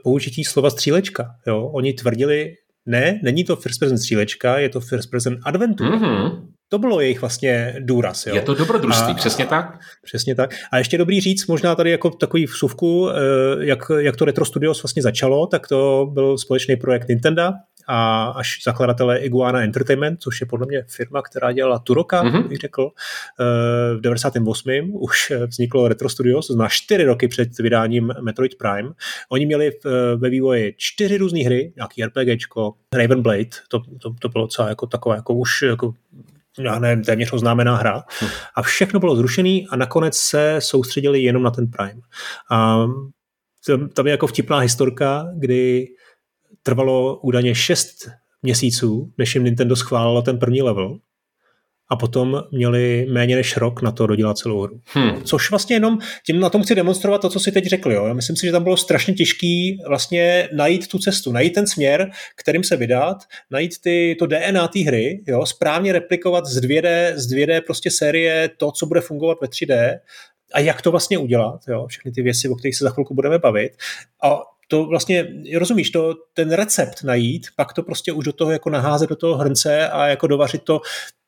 použití 0.03 0.43
slova 0.43 0.69
střílečka. 0.69 1.25
Jo? 1.47 1.69
Oni 1.73 1.93
tvrdili, 1.93 2.53
ne, 2.85 3.19
není 3.23 3.43
to 3.43 3.55
first 3.55 3.79
person 3.79 3.97
střílečka, 3.97 4.57
je 4.59 4.69
to 4.69 4.79
first 4.79 5.11
person 5.11 5.37
adventure. 5.45 5.89
Mm-hmm. 5.89 6.47
To 6.69 6.79
bylo 6.79 7.01
jejich 7.01 7.21
vlastně 7.21 7.75
důraz. 7.79 8.25
Jo? 8.25 8.35
Je 8.35 8.41
to 8.41 8.53
dobrodružství, 8.53 9.11
a, 9.11 9.13
přesně 9.13 9.45
tak. 9.45 9.79
Přesně 10.03 10.35
tak. 10.35 10.55
A 10.71 10.77
ještě 10.77 10.97
dobrý 10.97 11.21
říct, 11.21 11.47
možná 11.47 11.75
tady 11.75 11.91
jako 11.91 12.09
takový 12.09 12.45
vsuvku, 12.45 13.09
eh, 13.09 13.13
jak, 13.59 13.79
jak 13.97 14.15
to 14.15 14.25
Retro 14.25 14.45
Studios 14.45 14.83
vlastně 14.83 15.01
začalo, 15.01 15.47
tak 15.47 15.67
to 15.67 16.09
byl 16.13 16.37
společný 16.37 16.75
projekt 16.75 17.07
Nintendo 17.07 17.43
a 17.87 18.25
až 18.25 18.59
zakladatelé 18.65 19.17
Iguana 19.17 19.61
Entertainment, 19.61 20.21
což 20.21 20.41
je 20.41 20.47
podle 20.47 20.67
mě 20.67 20.83
firma, 20.87 21.21
která 21.21 21.51
dělala 21.51 21.79
Turoka, 21.79 22.23
mm-hmm. 22.23 22.47
bych 22.47 22.57
řekl. 22.57 22.91
Eh, 23.39 23.97
v 23.97 24.01
98. 24.01 24.91
už 24.93 25.33
vzniklo 25.47 25.87
Retro 25.87 26.09
Studios, 26.09 26.47
to 26.47 26.53
znamená 26.53 26.69
čtyři 26.69 27.03
roky 27.03 27.27
před 27.27 27.59
vydáním 27.59 28.13
Metroid 28.21 28.55
Prime. 28.55 28.89
Oni 29.29 29.45
měli 29.45 29.71
ve 30.15 30.29
vývoji 30.29 30.73
čtyři 30.77 31.17
různé 31.17 31.39
hry, 31.39 31.73
nějaký 31.75 32.03
RPGčko, 32.05 32.73
Raven 32.93 33.21
Blade, 33.21 33.49
to, 33.67 33.79
to, 34.01 34.13
to 34.19 34.29
bylo 34.29 34.47
co 34.47 34.67
jako 34.67 34.87
takové, 34.87 35.15
jako 35.15 35.33
už 35.33 35.61
jako 35.61 35.93
já 36.59 36.79
nevím, 36.79 37.03
téměř 37.03 37.33
oznámená 37.33 37.75
hra. 37.75 38.03
Hm. 38.21 38.27
A 38.55 38.61
všechno 38.61 38.99
bylo 38.99 39.15
zrušené 39.15 39.59
a 39.69 39.75
nakonec 39.75 40.17
se 40.17 40.55
soustředili 40.59 41.23
jenom 41.23 41.43
na 41.43 41.51
ten 41.51 41.67
Prime. 41.67 42.01
A 42.51 42.85
tam 43.93 44.07
je 44.07 44.11
jako 44.11 44.27
vtipná 44.27 44.57
historka, 44.57 45.25
kdy 45.37 45.87
trvalo 46.63 47.19
údajně 47.19 47.55
6 47.55 48.09
měsíců, 48.41 49.11
než 49.17 49.35
jim 49.35 49.43
Nintendo 49.43 49.75
schválilo 49.75 50.21
ten 50.21 50.39
první 50.39 50.61
level 50.61 50.99
a 51.89 51.95
potom 51.95 52.43
měli 52.51 53.07
méně 53.09 53.35
než 53.35 53.57
rok 53.57 53.81
na 53.81 53.91
to 53.91 54.07
dodělat 54.07 54.37
celou 54.37 54.61
hru. 54.61 54.79
Hmm. 54.85 55.23
Což 55.23 55.49
vlastně 55.49 55.75
jenom 55.75 55.97
tím 56.25 56.39
na 56.39 56.49
tom 56.49 56.63
chci 56.63 56.75
demonstrovat 56.75 57.21
to, 57.21 57.29
co 57.29 57.39
si 57.39 57.51
teď 57.51 57.65
řekli. 57.65 57.93
Jo. 57.95 58.05
Já 58.05 58.13
myslím 58.13 58.35
si, 58.35 58.45
že 58.45 58.51
tam 58.51 58.63
bylo 58.63 58.77
strašně 58.77 59.13
těžký 59.13 59.77
vlastně 59.87 60.49
najít 60.53 60.87
tu 60.87 60.99
cestu, 60.99 61.31
najít 61.31 61.53
ten 61.53 61.67
směr, 61.67 62.11
kterým 62.35 62.63
se 62.63 62.75
vydat, 62.75 63.17
najít 63.51 63.81
ty, 63.81 64.15
to 64.19 64.25
DNA 64.25 64.67
té 64.67 64.79
hry, 64.79 65.23
jo, 65.27 65.45
správně 65.45 65.93
replikovat 65.93 66.45
z 66.45 66.61
2D, 66.61 67.13
z 67.15 67.33
2D 67.33 67.61
prostě 67.61 67.91
série 67.91 68.49
to, 68.57 68.71
co 68.71 68.85
bude 68.85 69.01
fungovat 69.01 69.37
ve 69.41 69.47
3D 69.47 69.99
a 70.53 70.59
jak 70.59 70.81
to 70.81 70.91
vlastně 70.91 71.17
udělat, 71.17 71.59
jo, 71.67 71.87
všechny 71.87 72.11
ty 72.11 72.21
věci, 72.21 72.49
o 72.49 72.55
kterých 72.55 72.75
se 72.75 72.83
za 72.83 72.89
chvilku 72.89 73.15
budeme 73.15 73.39
bavit. 73.39 73.71
A 74.23 74.39
to 74.67 74.85
vlastně, 74.85 75.27
rozumíš, 75.57 75.89
to, 75.89 76.13
ten 76.33 76.51
recept 76.51 77.03
najít, 77.03 77.47
pak 77.55 77.73
to 77.73 77.83
prostě 77.83 78.11
už 78.11 78.25
do 78.25 78.33
toho 78.33 78.51
jako 78.51 78.69
naházet 78.69 79.09
do 79.09 79.15
toho 79.15 79.35
hrnce 79.35 79.89
a 79.89 80.07
jako 80.07 80.27
dovařit 80.27 80.63
to 80.63 80.81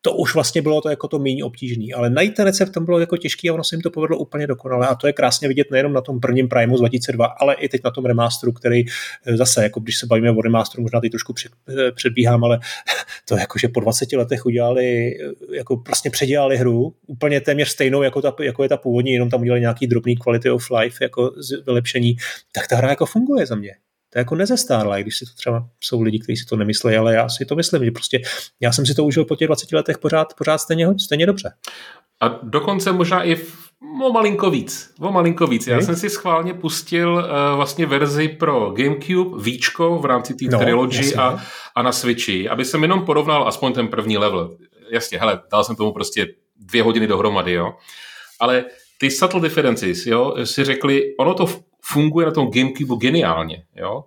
to 0.05 0.13
už 0.13 0.33
vlastně 0.33 0.61
bylo 0.61 0.81
to 0.81 0.89
jako 0.89 1.07
to 1.07 1.19
méně 1.19 1.43
obtížný. 1.43 1.93
Ale 1.93 2.09
najít 2.09 2.35
ten 2.35 2.45
recept 2.45 2.71
tam 2.71 2.85
bylo 2.85 2.99
jako 2.99 3.17
těžký 3.17 3.49
a 3.49 3.53
ono 3.53 3.63
se 3.63 3.75
jim 3.75 3.81
to 3.81 3.89
povedlo 3.89 4.17
úplně 4.17 4.47
dokonale. 4.47 4.87
A 4.87 4.95
to 4.95 5.07
je 5.07 5.13
krásně 5.13 5.47
vidět 5.47 5.71
nejenom 5.71 5.93
na 5.93 6.01
tom 6.01 6.19
prvním 6.19 6.49
Primeu 6.49 6.77
z 6.77 6.79
2002, 6.79 7.25
ale 7.25 7.55
i 7.55 7.69
teď 7.69 7.81
na 7.83 7.91
tom 7.91 8.05
remasteru, 8.05 8.51
který 8.51 8.83
eh, 9.25 9.37
zase, 9.37 9.63
jako 9.63 9.79
když 9.79 9.97
se 9.97 10.05
bavíme 10.05 10.31
o 10.31 10.41
remasteru, 10.41 10.83
možná 10.83 11.01
teď 11.01 11.11
trošku 11.11 11.33
eh, 11.69 11.91
předbíhám, 11.91 12.43
ale 12.43 12.59
to 13.27 13.37
jako, 13.37 13.59
že 13.59 13.67
po 13.67 13.79
20 13.79 14.13
letech 14.13 14.45
udělali, 14.45 15.17
eh, 15.21 15.55
jako 15.55 15.77
prostě 15.77 16.09
předělali 16.09 16.57
hru, 16.57 16.93
úplně 17.07 17.41
téměř 17.41 17.69
stejnou, 17.69 18.03
jako, 18.03 18.21
ta, 18.21 18.35
jako 18.41 18.63
je 18.63 18.69
ta 18.69 18.77
původní, 18.77 19.11
jenom 19.11 19.29
tam 19.29 19.41
udělali 19.41 19.61
nějaký 19.61 19.87
drobný 19.87 20.15
quality 20.15 20.49
of 20.49 20.71
life, 20.79 21.05
jako 21.05 21.31
vylepšení, 21.65 22.15
tak 22.51 22.67
ta 22.67 22.75
hra 22.75 22.89
jako 22.89 23.05
funguje 23.05 23.45
za 23.45 23.55
mě 23.55 23.75
to 24.15 24.19
je 24.19 24.21
jako 24.21 24.35
nezestárla, 24.35 24.97
i 24.97 25.01
když 25.01 25.17
si 25.17 25.25
to 25.25 25.31
třeba 25.37 25.67
jsou 25.83 26.01
lidi, 26.01 26.19
kteří 26.19 26.37
si 26.37 26.45
to 26.45 26.55
nemyslí, 26.55 26.95
ale 26.95 27.13
já 27.13 27.29
si 27.29 27.45
to 27.45 27.55
myslím, 27.55 27.85
že 27.85 27.91
prostě 27.91 28.21
já 28.59 28.71
jsem 28.71 28.85
si 28.85 28.95
to 28.95 29.03
užil 29.03 29.25
po 29.25 29.35
těch 29.35 29.47
20 29.47 29.71
letech 29.71 29.97
pořád, 29.97 30.33
pořád 30.33 30.57
stejně, 30.57 30.87
stejně 30.99 31.25
dobře. 31.25 31.53
A 32.21 32.27
dokonce 32.43 32.91
možná 32.91 33.23
i 33.23 33.35
v, 33.35 33.69
o 34.03 34.11
malinko 34.11 34.49
víc. 34.49 34.93
O 34.99 35.11
malinko 35.11 35.47
víc. 35.47 35.67
Já 35.67 35.81
jsem 35.81 35.95
si 35.95 36.09
schválně 36.09 36.53
pustil 36.53 37.13
uh, 37.13 37.55
vlastně 37.55 37.85
verzi 37.85 38.27
pro 38.27 38.71
GameCube, 38.71 39.43
Víčko 39.43 39.99
v 39.99 40.05
rámci 40.05 40.33
té 40.33 40.45
no, 40.45 40.59
trilogy 40.59 41.15
a, 41.15 41.39
a 41.75 41.81
na 41.81 41.91
Switchi, 41.91 42.49
aby 42.49 42.65
jsem 42.65 42.81
jenom 42.81 43.05
porovnal 43.05 43.47
aspoň 43.47 43.73
ten 43.73 43.87
první 43.87 44.17
level. 44.17 44.57
Jasně, 44.91 45.19
hele, 45.19 45.41
dal 45.51 45.63
jsem 45.63 45.75
tomu 45.75 45.91
prostě 45.91 46.27
dvě 46.55 46.83
hodiny 46.83 47.07
dohromady, 47.07 47.53
jo. 47.53 47.73
Ale 48.39 48.65
ty 48.97 49.11
subtle 49.11 49.41
differences, 49.41 50.05
jo, 50.05 50.35
si 50.43 50.63
řekli, 50.63 51.15
ono 51.19 51.33
to 51.33 51.47
funguje 51.93 52.25
na 52.25 52.31
tom 52.31 52.51
Gamecube 52.51 52.95
geniálně, 52.95 53.63
jo. 53.75 54.03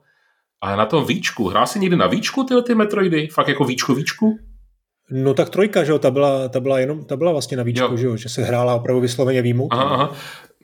A 0.60 0.76
na 0.76 0.86
tom 0.86 1.06
víčku, 1.06 1.48
hrál 1.48 1.66
jsi 1.66 1.80
někdy 1.80 1.96
na 1.96 2.06
víčku 2.06 2.44
tyhle 2.44 2.62
ty 2.62 2.74
Metroidy? 2.74 3.28
Fakt 3.32 3.48
jako 3.48 3.64
víčko 3.64 3.94
víčku? 3.94 4.38
No 5.10 5.34
tak 5.34 5.50
trojka, 5.50 5.84
že 5.84 5.92
jo, 5.92 5.98
ta 5.98 6.10
byla, 6.10 6.48
ta 6.48 6.60
byla, 6.60 6.78
jenom, 6.78 7.04
ta 7.04 7.16
byla 7.16 7.32
vlastně 7.32 7.56
na 7.56 7.62
víčku, 7.62 7.90
jo. 7.90 7.96
že 7.96 8.06
jo, 8.06 8.16
že 8.16 8.28
se 8.28 8.42
hrála 8.42 8.74
opravdu 8.74 9.00
vysloveně 9.00 9.42
výjimu. 9.42 9.68
Aha, 9.70 9.84
aha. 9.84 10.12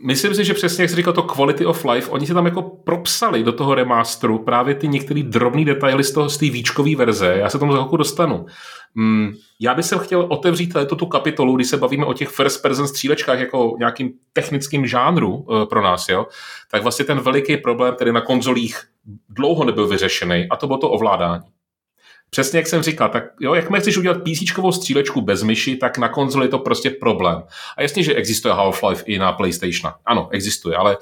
Myslím 0.03 0.35
si, 0.35 0.45
že 0.45 0.55
přesně 0.55 0.83
jak 0.83 0.91
jsi 0.91 0.97
říkal 0.97 1.13
to 1.13 1.23
quality 1.23 1.67
of 1.67 1.85
life, 1.85 2.11
oni 2.11 2.27
se 2.27 2.35
tam 2.35 2.47
jako 2.47 2.63
propsali 2.63 3.43
do 3.43 3.53
toho 3.53 3.75
remasteru 3.75 4.39
právě 4.39 4.75
ty 4.75 4.89
některé 4.89 5.23
drobné 5.23 5.65
detaily 5.65 6.05
z 6.05 6.13
toho 6.13 6.29
z 6.29 6.39
té 6.39 6.51
výčkové 6.51 6.97
verze. 6.97 7.35
Já 7.39 7.51
se 7.51 7.59
tomu 7.59 7.73
za 7.73 7.79
chvilku 7.79 7.97
dostanu. 7.97 8.47
Mm, 8.95 9.33
já 9.61 9.75
bych 9.75 9.85
se 9.85 9.99
chtěl 9.99 10.21
otevřít 10.21 10.75
to 10.89 10.97
tu 10.97 11.07
kapitolu, 11.07 11.57
když 11.57 11.69
se 11.69 11.77
bavíme 11.77 12.05
o 12.05 12.15
těch 12.15 12.29
first 12.29 12.63
person 12.63 12.89
střílečkách 12.89 13.39
jako 13.39 13.77
nějakým 13.79 14.13
technickým 14.33 14.87
žánru 14.87 15.37
uh, 15.37 15.65
pro 15.65 15.83
nás, 15.83 16.09
jo, 16.09 16.27
tak 16.71 16.83
vlastně 16.83 17.05
ten 17.05 17.21
veliký 17.21 17.57
problém, 17.57 17.95
který 17.95 18.13
na 18.13 18.21
konzolích 18.21 18.83
dlouho 19.29 19.65
nebyl 19.65 19.89
vyřešený, 19.89 20.47
a 20.51 20.57
to 20.57 20.67
bylo 20.67 20.79
to 20.79 20.91
ovládání. 20.91 21.45
Přesně 22.31 22.59
jak 22.59 22.67
jsem 22.67 22.83
říkal, 22.83 23.09
tak 23.09 23.25
jo, 23.41 23.55
jakmile 23.55 23.81
chceš 23.81 23.97
udělat 23.97 24.23
PC 24.23 24.77
střílečku 24.77 25.21
bez 25.21 25.43
myši, 25.43 25.77
tak 25.77 25.99
na 25.99 26.09
konzoli 26.09 26.45
je 26.45 26.51
to 26.51 26.59
prostě 26.59 26.91
problém. 26.91 27.43
A 27.77 27.83
jasně, 27.83 28.03
že 28.03 28.15
existuje 28.15 28.55
Half-Life 28.55 29.03
i 29.07 29.19
na 29.19 29.33
PlayStation. 29.33 29.93
Ano, 30.07 30.29
existuje, 30.31 30.77
ale 30.77 30.97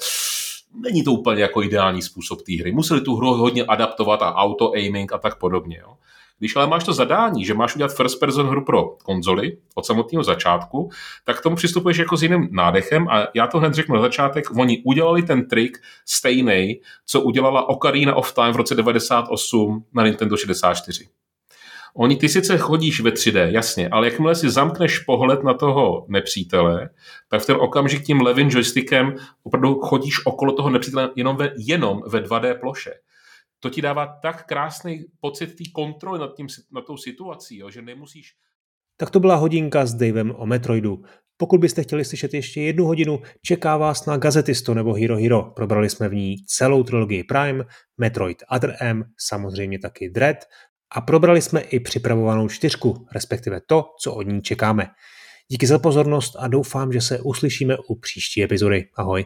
není 0.75 1.05
to 1.05 1.12
úplně 1.12 1.43
jako 1.43 1.62
ideální 1.62 2.03
způsob 2.03 2.43
té 2.43 2.53
hry. 2.61 2.73
Museli 2.73 3.01
tu 3.01 3.16
hru 3.16 3.35
hodně 3.35 3.64
adaptovat 3.64 4.23
a 4.23 4.35
auto-aiming 4.35 5.12
a 5.12 5.18
tak 5.18 5.39
podobně. 5.39 5.79
Jo. 5.81 5.95
Když 6.39 6.57
ale 6.57 6.66
máš 6.66 6.85
to 6.85 6.93
zadání, 6.93 7.45
že 7.45 7.55
máš 7.55 7.74
udělat 7.74 7.97
first 7.97 8.20
person 8.20 8.49
hru 8.49 8.64
pro 8.64 8.85
konzoli 8.85 9.57
od 9.74 9.87
samotného 9.87 10.24
začátku, 10.24 10.91
tak 11.24 11.39
k 11.39 11.43
tomu 11.43 11.57
přistupuješ 11.57 11.99
jako 11.99 12.16
s 12.16 12.22
jiným 12.22 12.49
nádechem 12.51 13.09
a 13.09 13.26
já 13.35 13.47
to 13.47 13.59
hned 13.59 13.74
řeknu 13.74 13.95
na 13.97 14.03
začátek, 14.03 14.57
oni 14.57 14.83
udělali 14.85 15.22
ten 15.22 15.49
trik 15.49 15.78
stejný, 16.07 16.80
co 17.07 17.20
udělala 17.20 17.68
Ocarina 17.68 18.14
of 18.14 18.35
Time 18.35 18.53
v 18.53 18.57
roce 18.57 18.74
98 18.74 19.85
na 19.95 20.05
Nintendo 20.05 20.37
64. 20.37 21.09
Oni 21.95 22.16
ty 22.16 22.28
sice 22.28 22.59
chodíš 22.59 23.01
ve 23.01 23.11
3D, 23.11 23.51
jasně, 23.51 23.89
ale 23.89 24.07
jakmile 24.07 24.35
si 24.35 24.51
zamkneš 24.51 24.99
pohled 24.99 25.45
na 25.45 25.55
toho 25.55 26.05
nepřítele, 26.09 26.89
tak 27.28 27.43
v 27.43 27.47
ten 27.47 27.57
okamžik 27.61 28.05
tím 28.05 28.20
levým 28.20 28.49
joystickem 28.51 29.14
opravdu 29.43 29.80
chodíš 29.80 30.26
okolo 30.26 30.53
toho 30.53 30.70
nepřítele 30.70 31.11
jenom 31.16 31.37
ve, 31.37 31.51
jenom 31.57 32.03
ve 32.07 32.20
2D 32.20 32.59
ploše 32.61 32.91
to 33.62 33.70
ti 33.70 33.82
dává 33.82 34.18
tak 34.22 34.46
krásný 34.46 35.04
pocit 35.20 35.46
té 35.46 35.64
kontroly 35.74 36.18
nad, 36.18 36.36
tím, 36.36 36.46
nad 36.72 36.84
tou 36.86 36.96
situací, 36.96 37.58
jo, 37.58 37.70
že 37.70 37.82
nemusíš... 37.82 38.26
Tak 38.96 39.10
to 39.10 39.20
byla 39.20 39.36
hodinka 39.36 39.86
s 39.86 39.94
Davem 39.94 40.34
o 40.36 40.46
Metroidu. 40.46 41.02
Pokud 41.36 41.60
byste 41.60 41.82
chtěli 41.82 42.04
slyšet 42.04 42.34
ještě 42.34 42.60
jednu 42.60 42.84
hodinu, 42.84 43.22
čeká 43.42 43.76
vás 43.76 44.06
na 44.06 44.16
Gazetisto 44.16 44.74
nebo 44.74 44.94
Hero 44.94 45.16
Hero. 45.16 45.42
Probrali 45.42 45.90
jsme 45.90 46.08
v 46.08 46.14
ní 46.14 46.36
celou 46.46 46.82
trilogii 46.82 47.24
Prime, 47.24 47.64
Metroid 47.98 48.42
Other 48.56 48.76
M, 48.80 49.04
samozřejmě 49.18 49.78
taky 49.78 50.10
Dread 50.10 50.36
a 50.94 51.00
probrali 51.00 51.42
jsme 51.42 51.60
i 51.60 51.80
připravovanou 51.80 52.48
čtyřku, 52.48 53.06
respektive 53.12 53.60
to, 53.66 53.84
co 54.00 54.14
od 54.14 54.22
ní 54.22 54.42
čekáme. 54.42 54.86
Díky 55.48 55.66
za 55.66 55.78
pozornost 55.78 56.36
a 56.38 56.48
doufám, 56.48 56.92
že 56.92 57.00
se 57.00 57.20
uslyšíme 57.20 57.76
u 57.88 57.98
příští 57.98 58.42
epizody. 58.42 58.88
Ahoj. 58.96 59.24